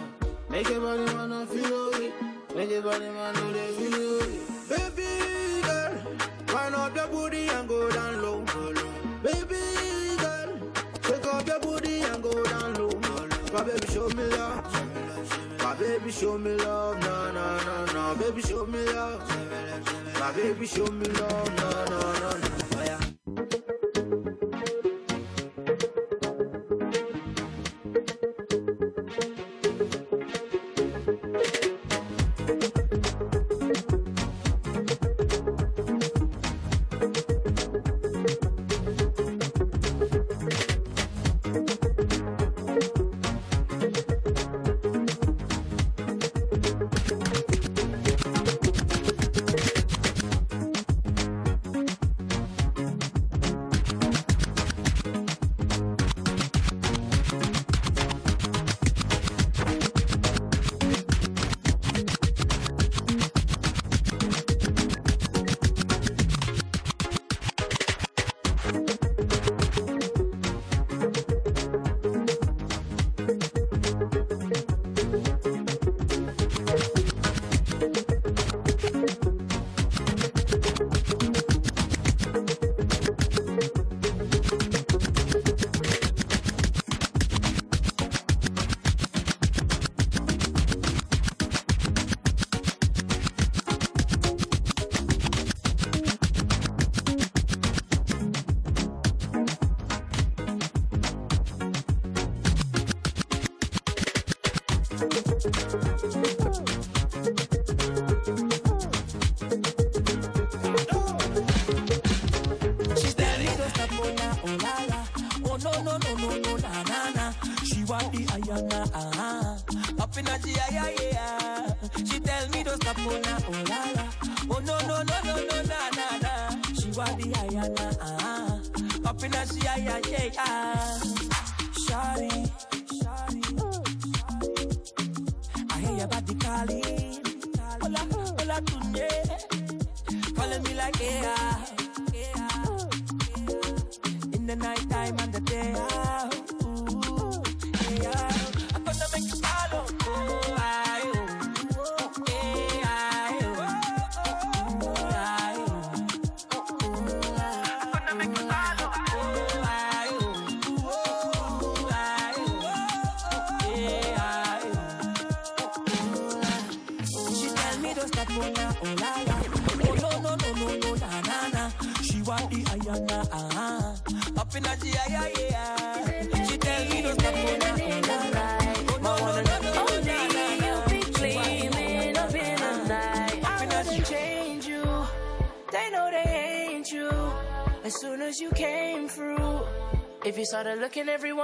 Make 0.51 0.71
a 0.71 0.79
body 0.79 1.05
man 1.15 1.33
a 1.33 1.47
feel 1.47 1.91
it. 1.95 2.13
Make 2.55 2.71
a 2.71 2.81
body 2.81 3.07
man 3.07 3.37
on 3.37 3.53
the 3.53 3.67
feel 3.77 4.21
it. 4.21 4.95
Baby 4.95 5.63
girl, 5.67 6.55
wind 6.55 6.75
up 6.77 6.95
your 6.95 7.09
booty 7.09 7.49
and 7.49 7.69
go 7.69 7.91
down 7.91 8.23
low, 8.23 8.39
low. 8.39 9.23
baby. 9.23 9.58
show 16.19 16.37
me 16.37 16.51
love, 16.57 16.99
na 17.01 17.31
na 17.33 17.65
na 17.65 17.93
na, 17.93 18.15
Baby, 18.15 18.43
show 18.43 18.67
me 18.67 18.85
love. 18.87 19.23
My 20.19 20.33
baby, 20.33 20.67
show 20.67 20.87
me 20.87 21.07
love, 21.07 21.55
na 21.57 21.85
na 21.85 22.13
na 22.21 22.39
na. 22.39 22.68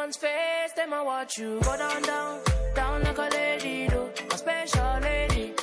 man's 0.05 0.17
face, 0.19 0.73
them 0.77 0.93
I 0.93 1.01
watch 1.03 1.39
you 1.39 1.61
go 1.63 1.77
down, 1.79 2.03
down, 2.03 2.41
down 2.75 3.03
like 3.05 3.17
a 3.17 3.29
lady 3.33 3.87
do, 3.89 4.11
my 4.29 4.37
special 4.37 4.99
lady. 5.01 5.55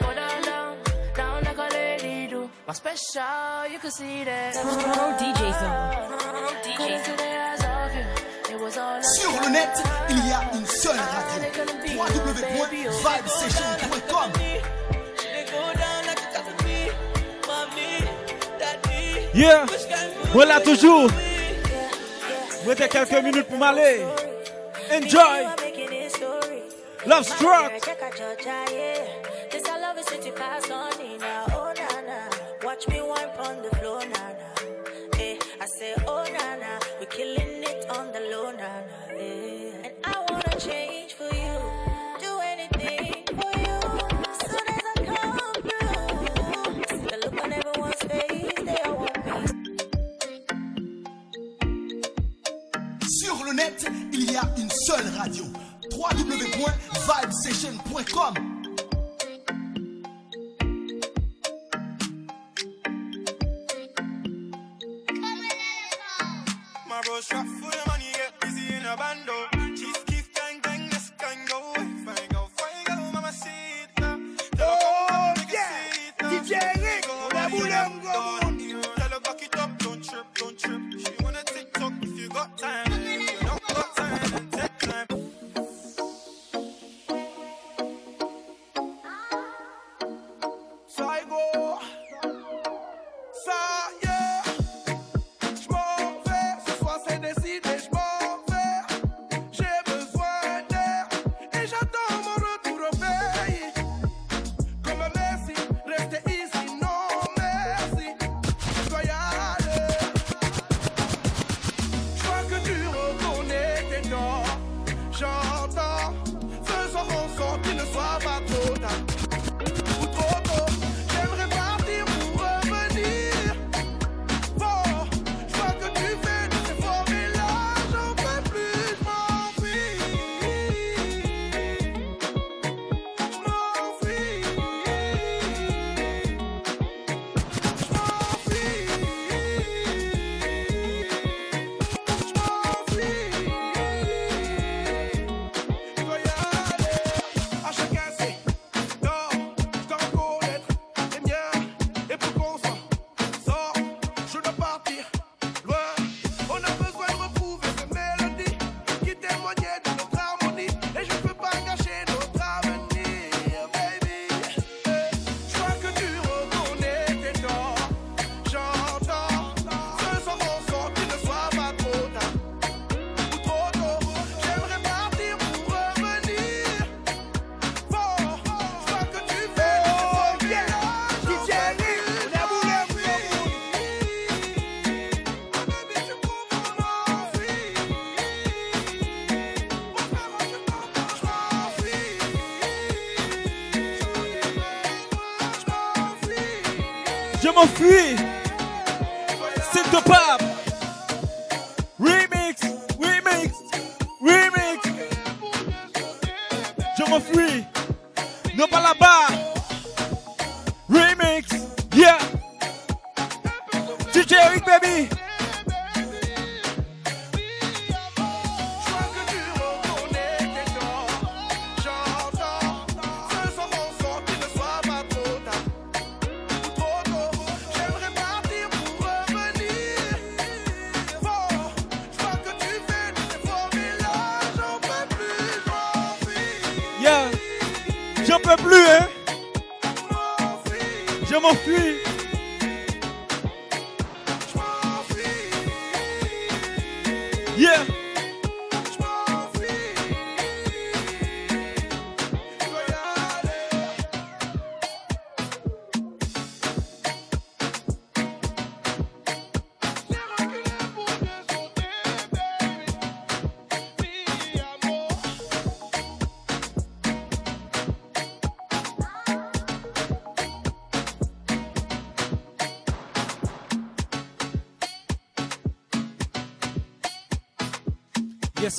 Go 0.00 0.14
down, 0.14 0.42
down, 0.42 0.76
down 1.16 1.42
like 1.42 1.58
a 1.58 1.68
lady 1.74 2.28
do, 2.30 2.48
my 2.68 2.72
special. 2.72 3.66
You 3.72 3.80
can 3.80 3.90
see 3.90 4.22
that. 4.22 4.54
Pro 4.54 5.16
DJ 5.18 5.52
zone. 5.60 5.90
Sur 9.02 9.32
le 9.42 9.48
net, 9.50 9.82
il 10.10 10.28
y 10.28 10.32
a 10.32 10.40
une 10.54 10.66
seule 10.66 10.96
radio. 10.96 11.42
www.vibesession.com 11.96 14.30
Yeah, 19.34 19.66
voilà 20.32 20.60
toujours 20.60 21.10
j'ai 22.80 22.88
quelques 22.88 23.22
minutes 23.22 23.46
pour 23.46 23.58
m'aller. 23.58 24.00
Enjoy. 24.90 25.46
Love 27.06 27.24
struck. 27.24 27.72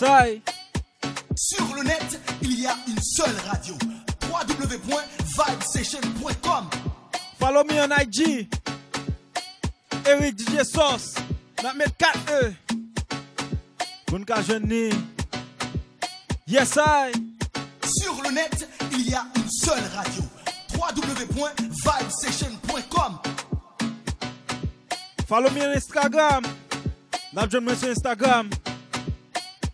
Versailles. 0.01 0.41
Sur 1.35 1.75
le 1.75 1.83
net, 1.83 2.19
il 2.41 2.59
y 2.59 2.65
a 2.65 2.75
une 2.87 2.99
seule 3.01 3.35
radio. 3.47 3.75
www.vibesession.com 4.29 6.69
Follow 7.39 7.63
me 7.63 7.79
on 7.81 7.91
IG. 7.99 8.47
Eric 10.05 10.37
DJ 10.39 10.63
Sauce. 10.63 11.15
N'a 11.61 11.73
mettre 11.73 11.95
4E. 11.99 12.53
Bon 14.07 14.23
ka 14.25 14.41
Yes 16.47 16.77
I. 16.77 17.11
Sur 17.85 18.21
le 18.23 18.31
net, 18.31 18.67
il 18.93 19.09
y 19.09 19.13
a 19.13 19.25
une 19.35 19.49
seule 19.49 19.83
radio. 19.95 20.23
www.vibesession.com 20.73 23.19
Follow 25.27 25.51
me 25.51 25.61
on 25.61 25.73
Instagram. 25.75 26.43
N'a 27.33 27.49
sur 27.49 27.61
Instagram. 27.89 28.49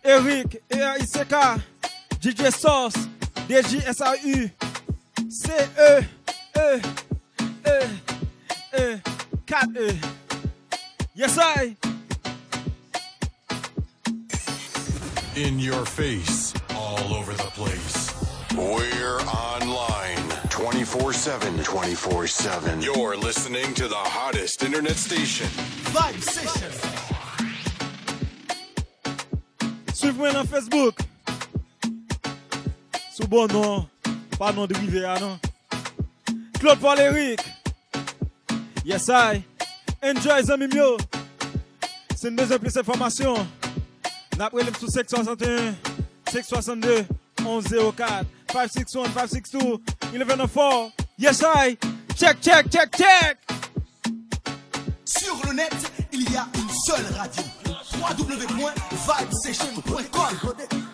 Eric, 0.07 0.63
EAICK, 0.69 1.61
DJ 2.21 2.53
Source, 2.53 2.95
DJSAU, 3.49 4.49
4E. 9.67 9.97
Yes, 11.13 11.37
I. 11.37 11.75
In 15.35 15.59
your 15.59 15.85
face, 15.85 16.53
all 16.69 17.13
over 17.13 17.33
the 17.33 17.51
place. 17.53 18.13
We're 18.55 19.19
online 19.21 20.29
24 20.49 21.11
7. 21.11 21.63
24 21.63 22.27
7. 22.27 22.81
You're 22.81 23.17
listening 23.17 23.73
to 23.73 23.87
the 23.89 23.95
hottest 23.95 24.63
internet 24.63 24.95
station. 24.95 25.47
Live 25.93 26.23
Station. 26.23 26.96
Suivez-moi 29.97 30.31
dans 30.31 30.45
Facebook. 30.45 30.95
Sous 33.15 33.27
bon 33.27 33.47
nom, 33.47 33.87
pas 34.37 34.53
nom 34.53 34.67
de 34.67 34.77
Rivière, 34.77 35.19
non. 35.19 35.39
Claude 36.59 36.77
Valéric. 36.77 37.39
Yes, 38.85 39.09
I. 39.09 39.41
Enjoy, 40.03 40.51
amis 40.51 40.67
mio. 40.67 40.97
C'est 42.15 42.27
une 42.27 42.35
deuxième 42.35 42.59
plus 42.59 42.73
d'informations. 42.75 43.47
N'après 44.37 44.65
le 44.65 44.71
sous 44.79 44.85
661, 44.85 45.73
662, 46.29 47.07
1104, 47.41 48.25
561, 48.53 49.11
562, 49.27 49.77
1104. 50.13 50.91
Yes, 51.17 51.41
I. 51.41 51.75
Check, 52.15 52.39
check, 52.39 52.69
check, 52.69 52.95
check. 52.95 53.37
Sur 55.05 55.41
le 55.47 55.53
net, 55.53 55.73
il 56.13 56.31
y 56.31 56.37
a 56.37 56.45
une 56.53 56.69
seule 56.85 57.17
radio 57.17 57.56
www.vibesession.com 57.99 60.86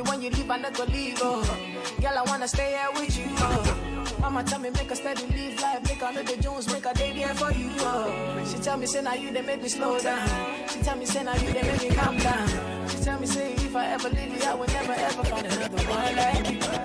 Baby, 0.00 0.10
when 0.10 0.22
you 0.22 0.30
leave, 0.30 0.50
I 0.50 0.70
go 0.70 0.84
leave. 0.84 1.18
Oh. 1.20 1.42
Girl, 2.00 2.18
I 2.18 2.22
wanna 2.22 2.48
stay 2.48 2.70
here 2.70 2.88
with 2.94 3.18
you. 3.18 3.26
Oh. 3.36 4.16
Mama 4.20 4.42
tell 4.44 4.58
me 4.58 4.70
make 4.70 4.90
a 4.90 4.96
steady 4.96 5.26
live 5.26 5.60
life, 5.60 5.82
make 5.84 6.00
a 6.00 6.10
little 6.12 6.36
Jones, 6.36 6.72
make 6.72 6.86
a 6.86 6.94
day 6.94 7.12
there 7.12 7.34
for 7.34 7.52
you. 7.52 7.70
Oh. 7.80 8.44
She 8.50 8.58
tell 8.62 8.78
me 8.78 8.86
say 8.86 9.02
now 9.02 9.14
you 9.14 9.30
they 9.30 9.42
make 9.42 9.62
me 9.62 9.68
slow 9.68 9.98
down. 9.98 10.26
She 10.68 10.80
tell 10.80 10.96
me 10.96 11.04
say 11.04 11.22
now 11.22 11.34
you 11.34 11.52
they 11.52 11.62
make 11.62 11.82
me 11.82 11.90
calm 11.90 12.16
down. 12.16 12.88
She 12.88 12.96
tell 12.98 13.20
me 13.20 13.26
say 13.26 13.52
if 13.52 13.76
I 13.76 13.86
ever 13.88 14.08
leave 14.08 14.42
you, 14.42 14.48
I 14.48 14.54
will 14.54 14.66
never 14.68 14.92
ever 14.92 15.24
find 15.24 15.46
another 15.46 15.90
one 15.90 16.16
like 16.16 16.50
you. 16.50 16.79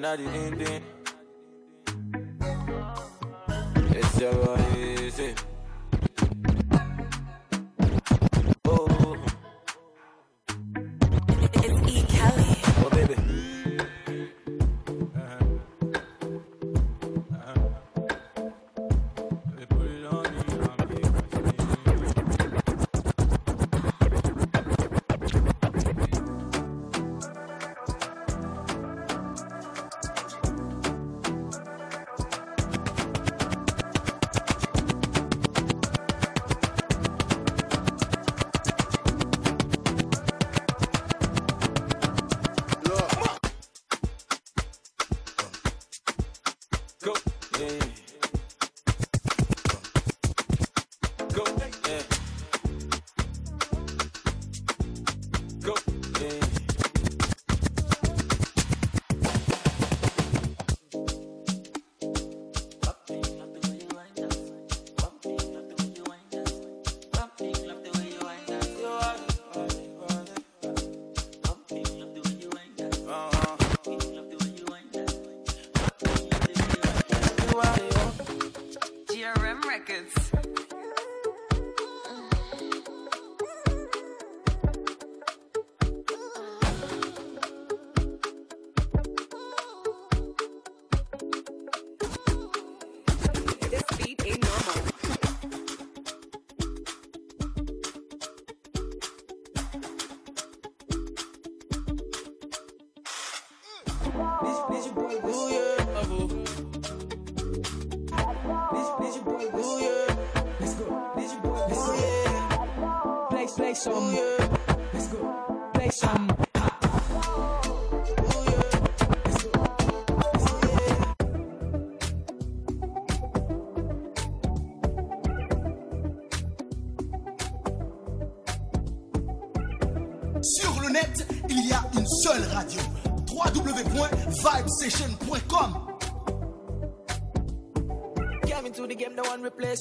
Din 0.00 0.08
dan 0.08 0.58
da 0.58 0.79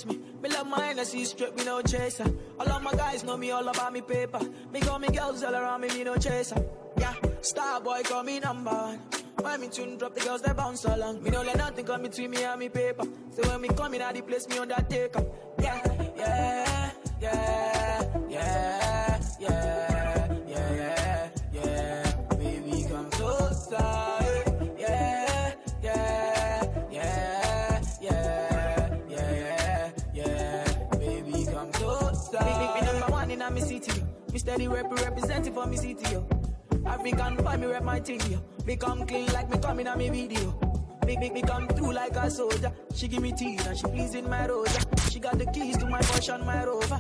me. 0.06 0.20
Me 0.42 0.50
love 0.50 0.68
my 0.68 0.86
Hennessy 0.86 1.26
straight, 1.26 1.56
me 1.56 1.64
no 1.64 1.82
chaser. 1.82 2.26
All 2.60 2.70
of 2.70 2.82
my 2.84 2.92
guys 2.92 3.24
know 3.24 3.38
me 3.38 3.52
all 3.52 3.68
about 3.68 3.94
me 3.94 4.02
paper. 4.02 4.40
Me 4.72 4.80
got 4.80 5.02
me 5.02 5.08
girls 5.10 5.44
all 5.44 5.56
around 5.56 5.82
me, 5.82 5.88
me 5.90 6.04
no 6.04 6.16
chaser. 6.18 6.64
Yeah, 6.98 7.14
star 7.42 7.82
boy 7.82 8.02
call 8.04 8.24
me 8.24 8.40
number 8.40 8.72
one. 8.72 9.00
When 9.42 9.62
me 9.62 9.70
tune 9.70 9.98
drop, 9.98 10.16
the 10.16 10.22
girls 10.22 10.42
they 10.42 10.52
bounce 10.54 10.84
along. 10.86 11.24
Me 11.24 11.30
no 11.30 11.42
let 11.42 11.58
nothing 11.58 11.86
come 11.86 12.02
between 12.02 12.32
me 12.32 12.44
and 12.44 12.60
me 12.60 12.68
paper. 12.70 13.06
So 13.32 13.50
when 13.50 13.62
me 13.62 13.70
come 13.70 13.94
in 13.94 14.02
at 14.02 14.16
the 14.16 14.22
place, 14.22 14.48
me 14.50 14.58
on 14.58 14.68
that 14.68 14.90
take 14.90 15.16
up. 15.16 15.26
rep 34.70 34.92
representing 34.92 35.54
for 35.54 35.66
me 35.66 35.78
city, 35.78 36.16
oh. 36.16 36.26
African 36.86 37.38
find 37.44 37.62
me 37.62 37.68
rep 37.68 37.84
my 37.84 38.00
thing, 38.00 38.22
yo. 38.32 38.42
Me 38.66 38.76
come 38.76 39.06
clean 39.06 39.28
like 39.34 39.50
me 39.50 39.58
coming 39.58 39.88
on 39.88 39.98
me 39.98 40.10
video. 40.10 40.60
Me, 41.06 41.18
me, 41.18 41.30
me 41.30 41.42
come 41.42 41.68
through 41.70 41.94
like 41.94 42.16
a 42.16 42.30
soldier. 42.30 42.72
She 42.94 43.08
give 43.08 43.22
me 43.22 43.32
tea 43.32 43.58
and 43.66 43.78
she 43.78 43.84
pleasing 43.88 44.30
my 44.30 44.48
rosa. 44.48 44.80
She 45.10 45.20
got 45.20 45.38
the 45.40 45.46
keys 45.48 45.78
to 45.78 45.86
my 45.88 46.00
Porsche 46.02 46.36
and 46.36 46.46
my 46.46 46.64
Rover. 46.64 46.99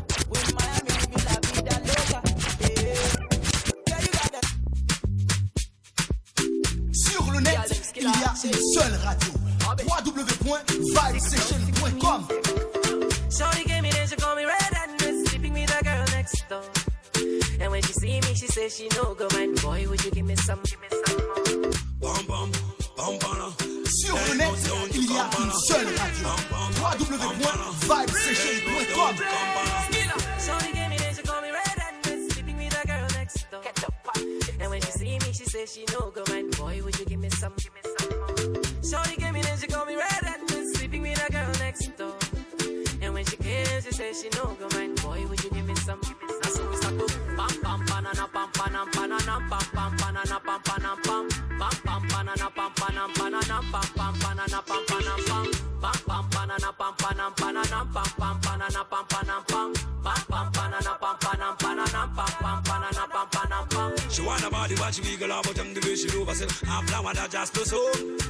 she 65.99 66.17
over 66.17 66.33
say, 66.33 66.45
I 66.69 66.81
flower 66.85 67.13
that 67.13 67.29
just 67.29 67.53
to 67.55 67.65
so. 67.65 67.77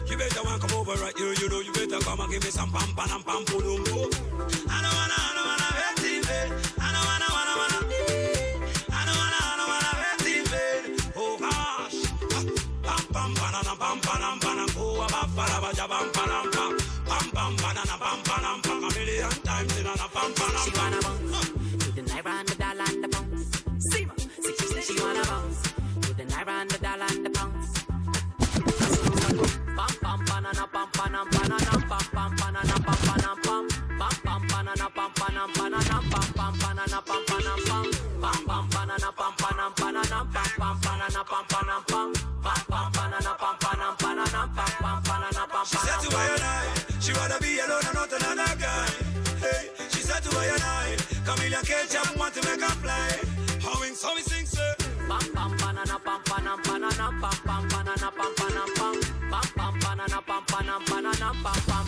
You 0.08 0.18
better 0.18 0.44
want 0.44 0.62
come 0.62 0.80
over 0.80 0.94
right 1.04 1.16
here, 1.18 1.34
you 1.34 1.50
know, 1.50 1.60
you 1.60 1.72
better 1.72 2.00
come 2.00 2.20
and 2.20 2.32
give 2.32 2.44
me 2.44 2.50
some 2.50 2.72
pam 2.72 2.96
pam 2.96 3.22
pam 3.22 3.24
pam 3.24 3.46
pum. 3.46 4.10
I 4.70 4.82
don't 4.82 4.96
wanna 4.96 5.29
a 51.60 51.66
cage 51.66 51.96
and 51.96 52.20
want 52.20 52.34
to 52.34 52.42
make 52.48 52.62
a 52.62 52.76
play. 52.78 53.10
How 53.62 53.82
in 53.84 53.96
so 53.96 54.16
sing, 54.18 54.46
sir. 54.46 54.76
Bam 55.08 55.20
bam 55.34 55.52
banana 55.58 56.00
bam 56.06 56.22
banana 56.26 56.58
banana 56.64 57.12
bam 57.22 57.38
bam 57.46 57.68
banana 57.70 58.12
bam 58.18 58.34
banana 58.38 58.66
bam 58.78 58.96
bam 59.32 59.46
bam 59.56 59.80
banana 59.80 60.22
bam 60.28 60.44
banana 60.48 60.80
banana 60.88 61.34
bam 61.44 61.60
bam. 61.68 61.79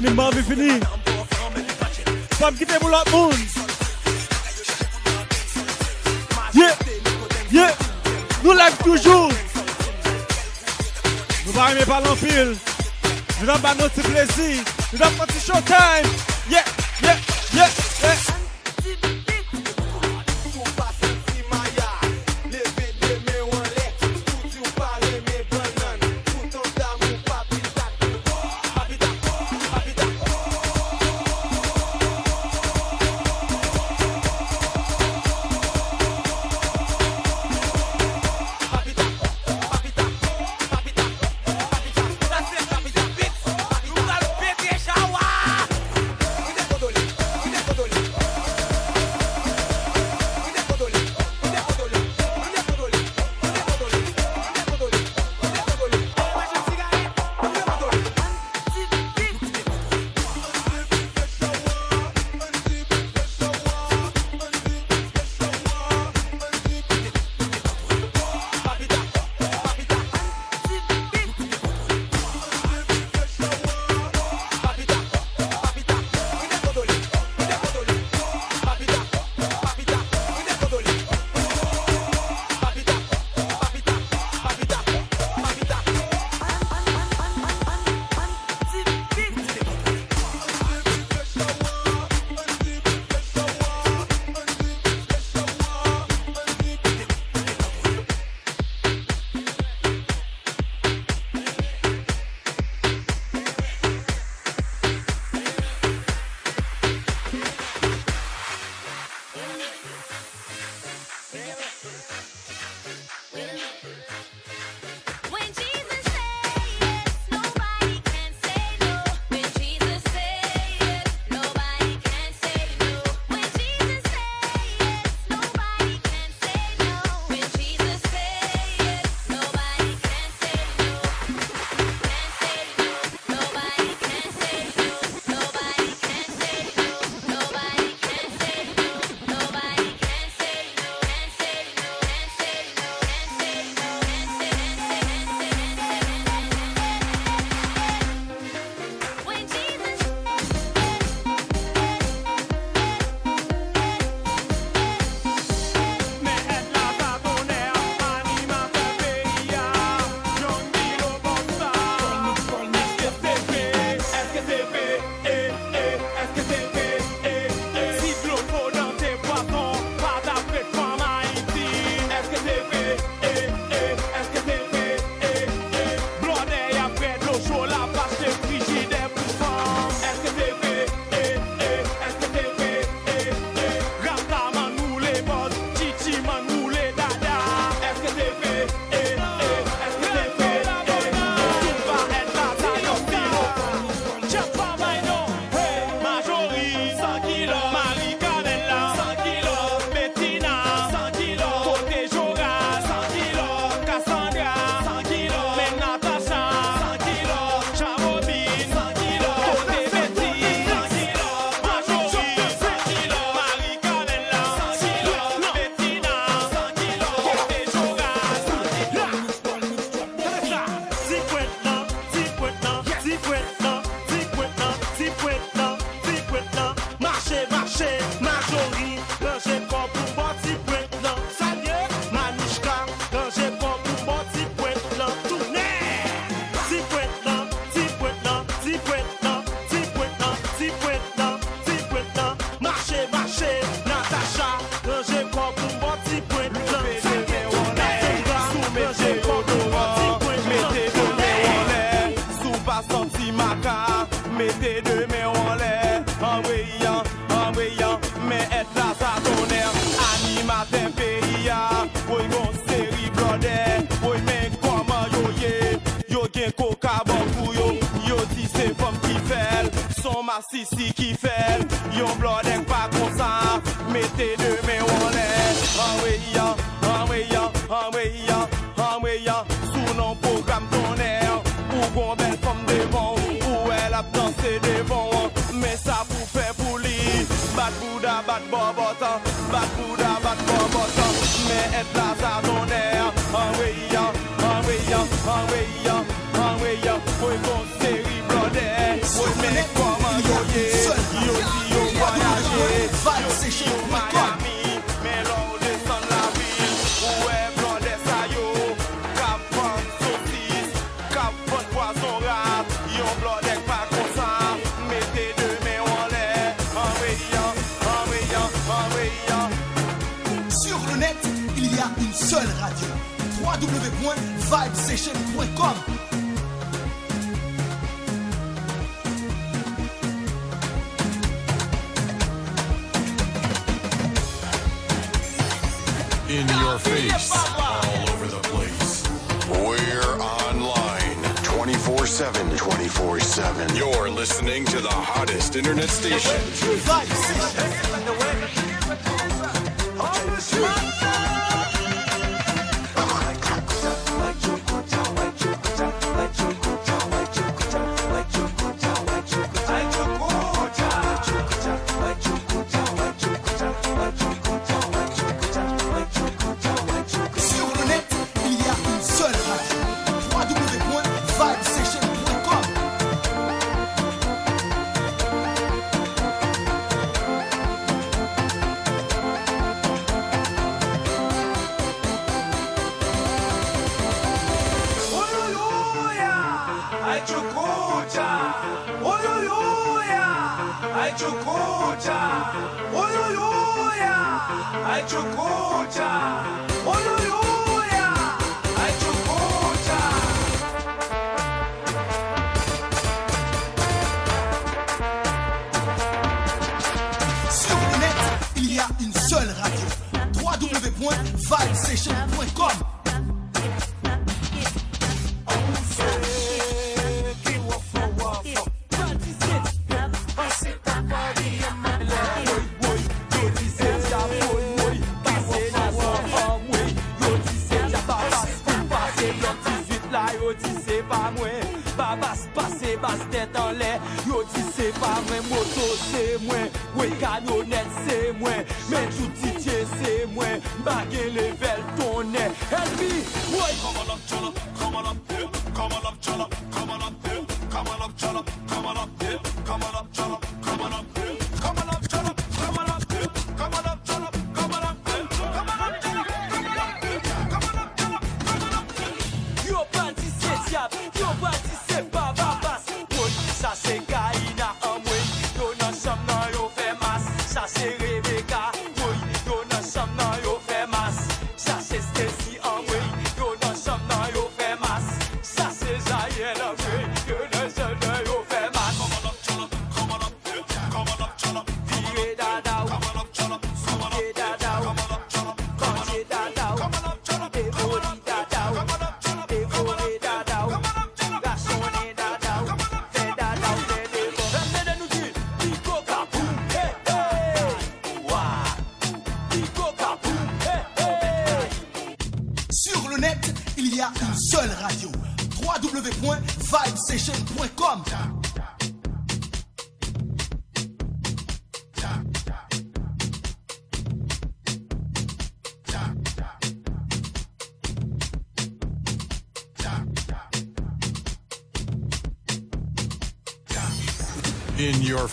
fini, 0.00 0.42
fini. 0.42 0.80
Monde. 3.10 3.34
Yeah, 6.54 6.74
yeah, 7.52 7.74
nous 8.44 8.52
live 8.52 8.76
toujours. 8.84 9.30
Nous 11.46 11.52
ne 11.52 11.70
aimer 11.72 11.84
pas 11.84 12.00
l'enfile. 12.00 12.56
Nous 13.42 13.48
avons 13.48 13.74
notre 13.78 14.02
plaisir. 14.02 14.64
Nous 14.92 15.02
avons 15.02 15.18
notre 15.18 15.40
showtime. 15.40 16.37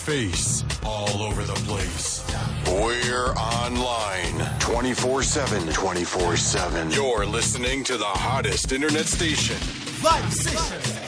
face, 0.05 0.63
all 0.85 1.23
over 1.23 1.41
the 1.41 1.59
place. 1.65 2.23
We're 2.67 3.33
online 3.33 4.37
24 4.59 5.23
7. 5.23 5.73
24 5.73 6.37
7. 6.37 6.91
You're 6.91 7.25
listening 7.25 7.83
to 7.85 7.97
the 7.97 8.05
hottest 8.05 8.71
internet 8.71 9.07
station. 9.07 9.57
Live 10.03 10.31
Station. 10.31 11.01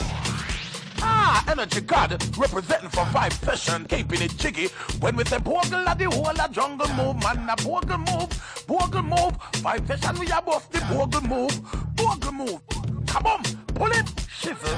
Ah, 1.00 1.46
energy 1.48 1.82
god, 1.82 2.12
representing 2.40 2.90
for 2.90 3.06
Vibe 3.14 3.34
Session, 3.46 3.86
keeping 3.86 4.24
it 4.24 4.36
jiggy. 4.36 4.70
When 5.00 5.16
we 5.16 5.26
say 5.26 5.38
bogle 5.38 5.88
at 5.88 6.00
the 6.00 6.06
whole 6.06 6.30
a 6.30 6.50
jungle 6.50 6.90
move, 6.96 7.22
man 7.22 7.48
a 7.48 7.56
bogle 7.64 8.00
move, 8.00 8.30
bogle 8.66 9.04
move. 9.04 9.38
Vibe 9.62 9.88
Session 9.88 10.20
we 10.20 10.32
are 10.32 10.42
both 10.42 10.72
the 10.72 10.80
bogle 10.92 11.22
move, 11.22 11.56
bogle 11.96 12.32
move. 12.32 12.62
Come 13.06 13.28
on, 13.28 13.44
pull 13.76 13.92
it, 13.92 14.08
shiver, 14.28 14.76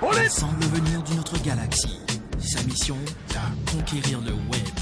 pull 0.00 0.16
it. 0.16 0.32
Sans 0.32 0.52
le 0.58 0.66
venir 0.66 1.02
d'une 1.04 1.20
autre 1.20 1.38
galaxie. 1.44 2.19
Sa 2.40 2.62
mission 2.64 2.96
Conquérir 3.70 4.20
le 4.20 4.32
web. 4.32 4.78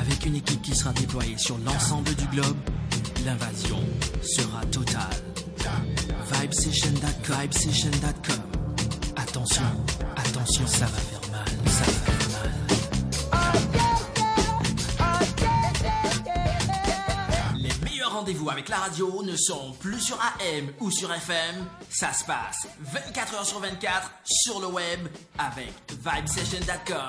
Avec 0.00 0.26
une 0.26 0.36
équipe 0.36 0.62
qui 0.62 0.74
sera 0.74 0.92
déployée 0.92 1.38
sur 1.38 1.58
l'ensemble 1.58 2.14
du 2.14 2.26
globe, 2.26 2.56
l'invasion 3.24 3.80
sera 4.22 4.64
totale. 4.66 5.22
Vibesession.com. 6.32 8.42
Attention, 9.16 9.62
attention, 10.16 10.66
ça 10.66 10.86
va 10.86 10.98
faire. 10.98 11.17
rendez-vous 18.28 18.50
avec 18.50 18.68
la 18.68 18.76
radio 18.76 19.22
ne 19.22 19.34
sont 19.36 19.72
plus 19.80 20.00
sur 20.00 20.20
AM 20.20 20.66
ou 20.80 20.90
sur 20.90 21.10
FM, 21.10 21.64
ça 21.88 22.12
se 22.12 22.24
passe 22.24 22.68
24 22.80 23.34
heures 23.36 23.46
sur 23.46 23.58
24 23.58 24.10
sur 24.24 24.60
le 24.60 24.66
web 24.66 25.08
avec 25.38 25.72
vibesession.com. 26.04 27.08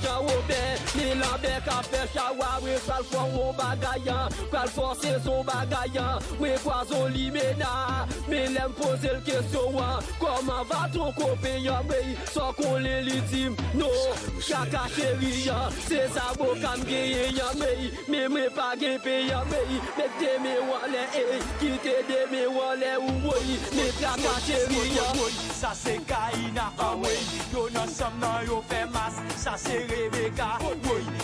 wawè 2.39 2.77
Pral 2.85 3.03
fwa 3.09 3.23
wou 3.33 3.53
bagayan 3.57 4.31
Pral 4.51 4.69
fwa 4.71 4.95
sezon 5.01 5.43
bagayan. 5.47 6.21
Wè 6.39 6.53
e 6.55 6.59
kwa 6.63 6.83
zon 6.89 7.11
li 7.13 7.29
mena 7.31 8.05
Mè 8.29 8.45
lèm 8.55 8.73
pose 8.77 9.11
l 9.11 9.21
kesyon 9.25 9.75
wan. 9.75 10.03
Koman 10.21 10.65
va 10.69 10.87
ton 10.93 11.13
kompeyan 11.17 11.85
Mè 11.89 11.99
yi 12.07 12.15
son 12.33 12.53
kon 12.59 12.79
lè 12.83 13.01
li 13.07 13.19
tim 13.31 13.55
No. 13.77 13.89
Kaka 14.51 14.87
cheriyan 14.95 15.71
Se 15.87 16.07
zabo 16.13 16.53
kam 16.61 16.81
geyeyan 16.87 17.55
Mè 17.59 17.71
yi 17.81 17.91
mè 18.11 18.25
mè 18.31 18.47
pa 18.55 18.71
genpeyan 18.79 19.47
Mè 19.51 19.61
yi 19.71 19.79
mè 19.97 20.07
te 20.19 20.33
mè 20.43 20.55
wan 20.69 20.87
lè 20.91 21.05
e 21.21 21.39
Ki 21.61 21.71
te 21.83 21.95
de 22.09 22.21
mè 22.33 22.45
wan 22.55 22.79
lè 22.81 22.95
ou 22.99 23.17
Mè 23.25 23.37
yi 23.47 23.59
mè 23.77 23.87
kaka 24.01 24.35
cheriyan 24.47 25.23
Sa 25.61 25.73
se 25.77 25.97
kaina 26.09 26.71
amwe 26.89 27.13
Yo 27.53 27.67
nan 27.73 27.87
sam 27.89 28.19
nan 28.19 28.45
yo 28.47 28.61
fe 28.69 28.83
mas 28.93 29.19
Sa 29.37 29.55
se 29.57 29.85
Rebecca 29.91 30.57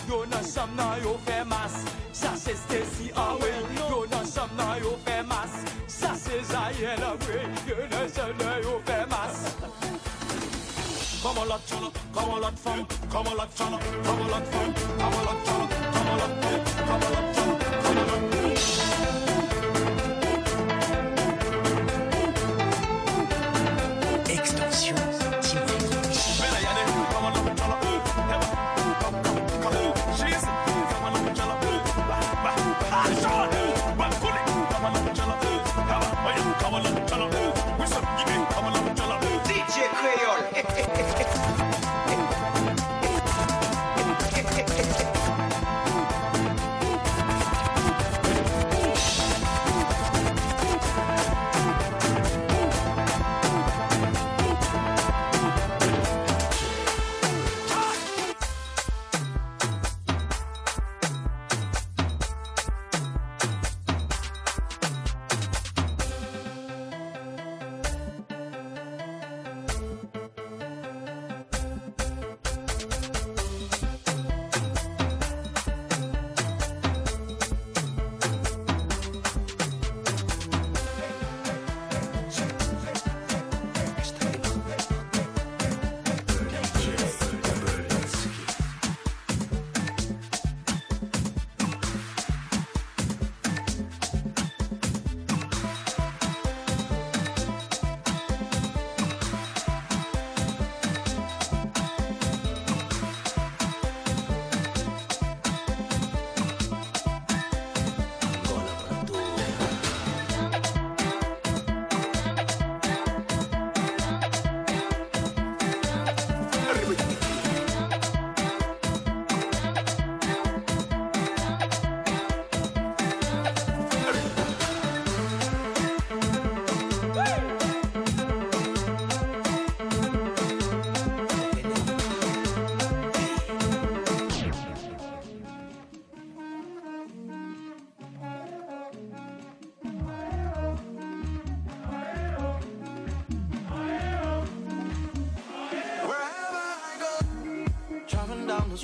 Yo 0.08 0.24
nan 0.30 0.44
sam 0.44 0.74
nan 0.76 0.97
yo 1.02 1.18
fè 1.26 1.44
mas 1.44 1.72
Sa 2.12 2.36
se 2.36 2.54
Stacy 2.54 3.10
Howell 3.14 3.64
Yo 3.76 4.06
nan 4.10 4.26
som 4.26 4.50
nan 4.56 4.78
yo 4.82 4.96
fè 5.04 5.22
mas 5.22 5.50
Sa 5.86 6.14
se 6.14 6.42
Zayen 6.50 7.00
Yo 7.66 7.76
nan 7.92 8.62
yo 8.62 8.80
fè 8.86 9.06
mas 9.10 9.36
Kom 11.22 11.38
an 11.38 11.48
lot 11.48 11.60
chana, 11.66 11.90
lot 12.40 12.58
fam 12.58 12.86
Kom 13.10 13.26
an 13.26 13.36
lot 13.36 13.50
chana, 13.56 13.78
lot 14.30 14.46
fam 14.52 14.74
Kom 14.98 15.14
an 15.18 15.24
lot 15.26 15.38
chana, 15.46 15.66
lot 16.08 16.32
fam 16.42 16.58
Kom 16.86 17.02
an 17.02 17.12
lot 17.14 17.34
chana, 17.34 17.54
lot 17.84 18.24
fam 18.24 18.38
Extension. 24.30 25.27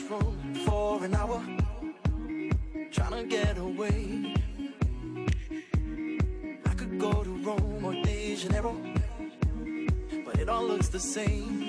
Road 0.03 0.59
for 0.67 1.05
an 1.05 1.15
hour, 1.15 1.41
trying 2.91 3.23
to 3.23 3.25
get 3.29 3.57
away. 3.59 4.35
I 6.67 6.75
could 6.75 6.99
go 6.99 7.23
to 7.23 7.31
Rome 7.31 7.85
or 7.85 7.95
De 8.03 8.35
Janeiro, 8.35 8.77
but 10.25 10.39
it 10.39 10.49
all 10.49 10.67
looks 10.67 10.89
the 10.89 10.99
same. 10.99 11.64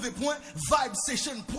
www.vibesession.com 0.00 1.49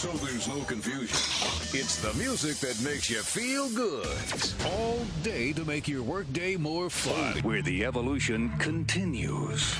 so 0.00 0.08
there's 0.24 0.48
no 0.48 0.58
confusion. 0.64 1.14
It's 1.78 2.00
the 2.00 2.14
music 2.14 2.56
that 2.66 2.80
makes 2.82 3.10
you 3.10 3.18
feel 3.18 3.68
good 3.68 4.08
all 4.64 4.98
day 5.22 5.52
to 5.52 5.62
make 5.66 5.86
your 5.86 6.02
workday 6.02 6.56
more 6.56 6.88
fun, 6.88 7.42
where 7.42 7.60
the 7.60 7.84
evolution 7.84 8.50
continues. 8.58 9.74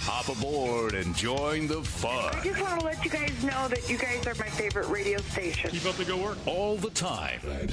Hop 0.00 0.36
aboard 0.36 0.94
and 0.94 1.14
join 1.14 1.68
the 1.68 1.80
fun. 1.80 2.34
I 2.34 2.42
just 2.42 2.60
want 2.60 2.80
to 2.80 2.84
let 2.84 3.04
you 3.04 3.10
guys 3.12 3.44
know 3.44 3.68
that 3.68 3.88
you 3.88 3.98
guys 3.98 4.26
are 4.26 4.34
my 4.34 4.50
favorite 4.50 4.88
radio 4.88 5.20
station. 5.20 5.70
Keep 5.70 5.86
up 5.86 5.94
the 5.94 6.06
good 6.06 6.20
work. 6.20 6.38
All 6.44 6.74
the 6.76 6.90
time. 6.90 7.38
Glad. 7.42 7.70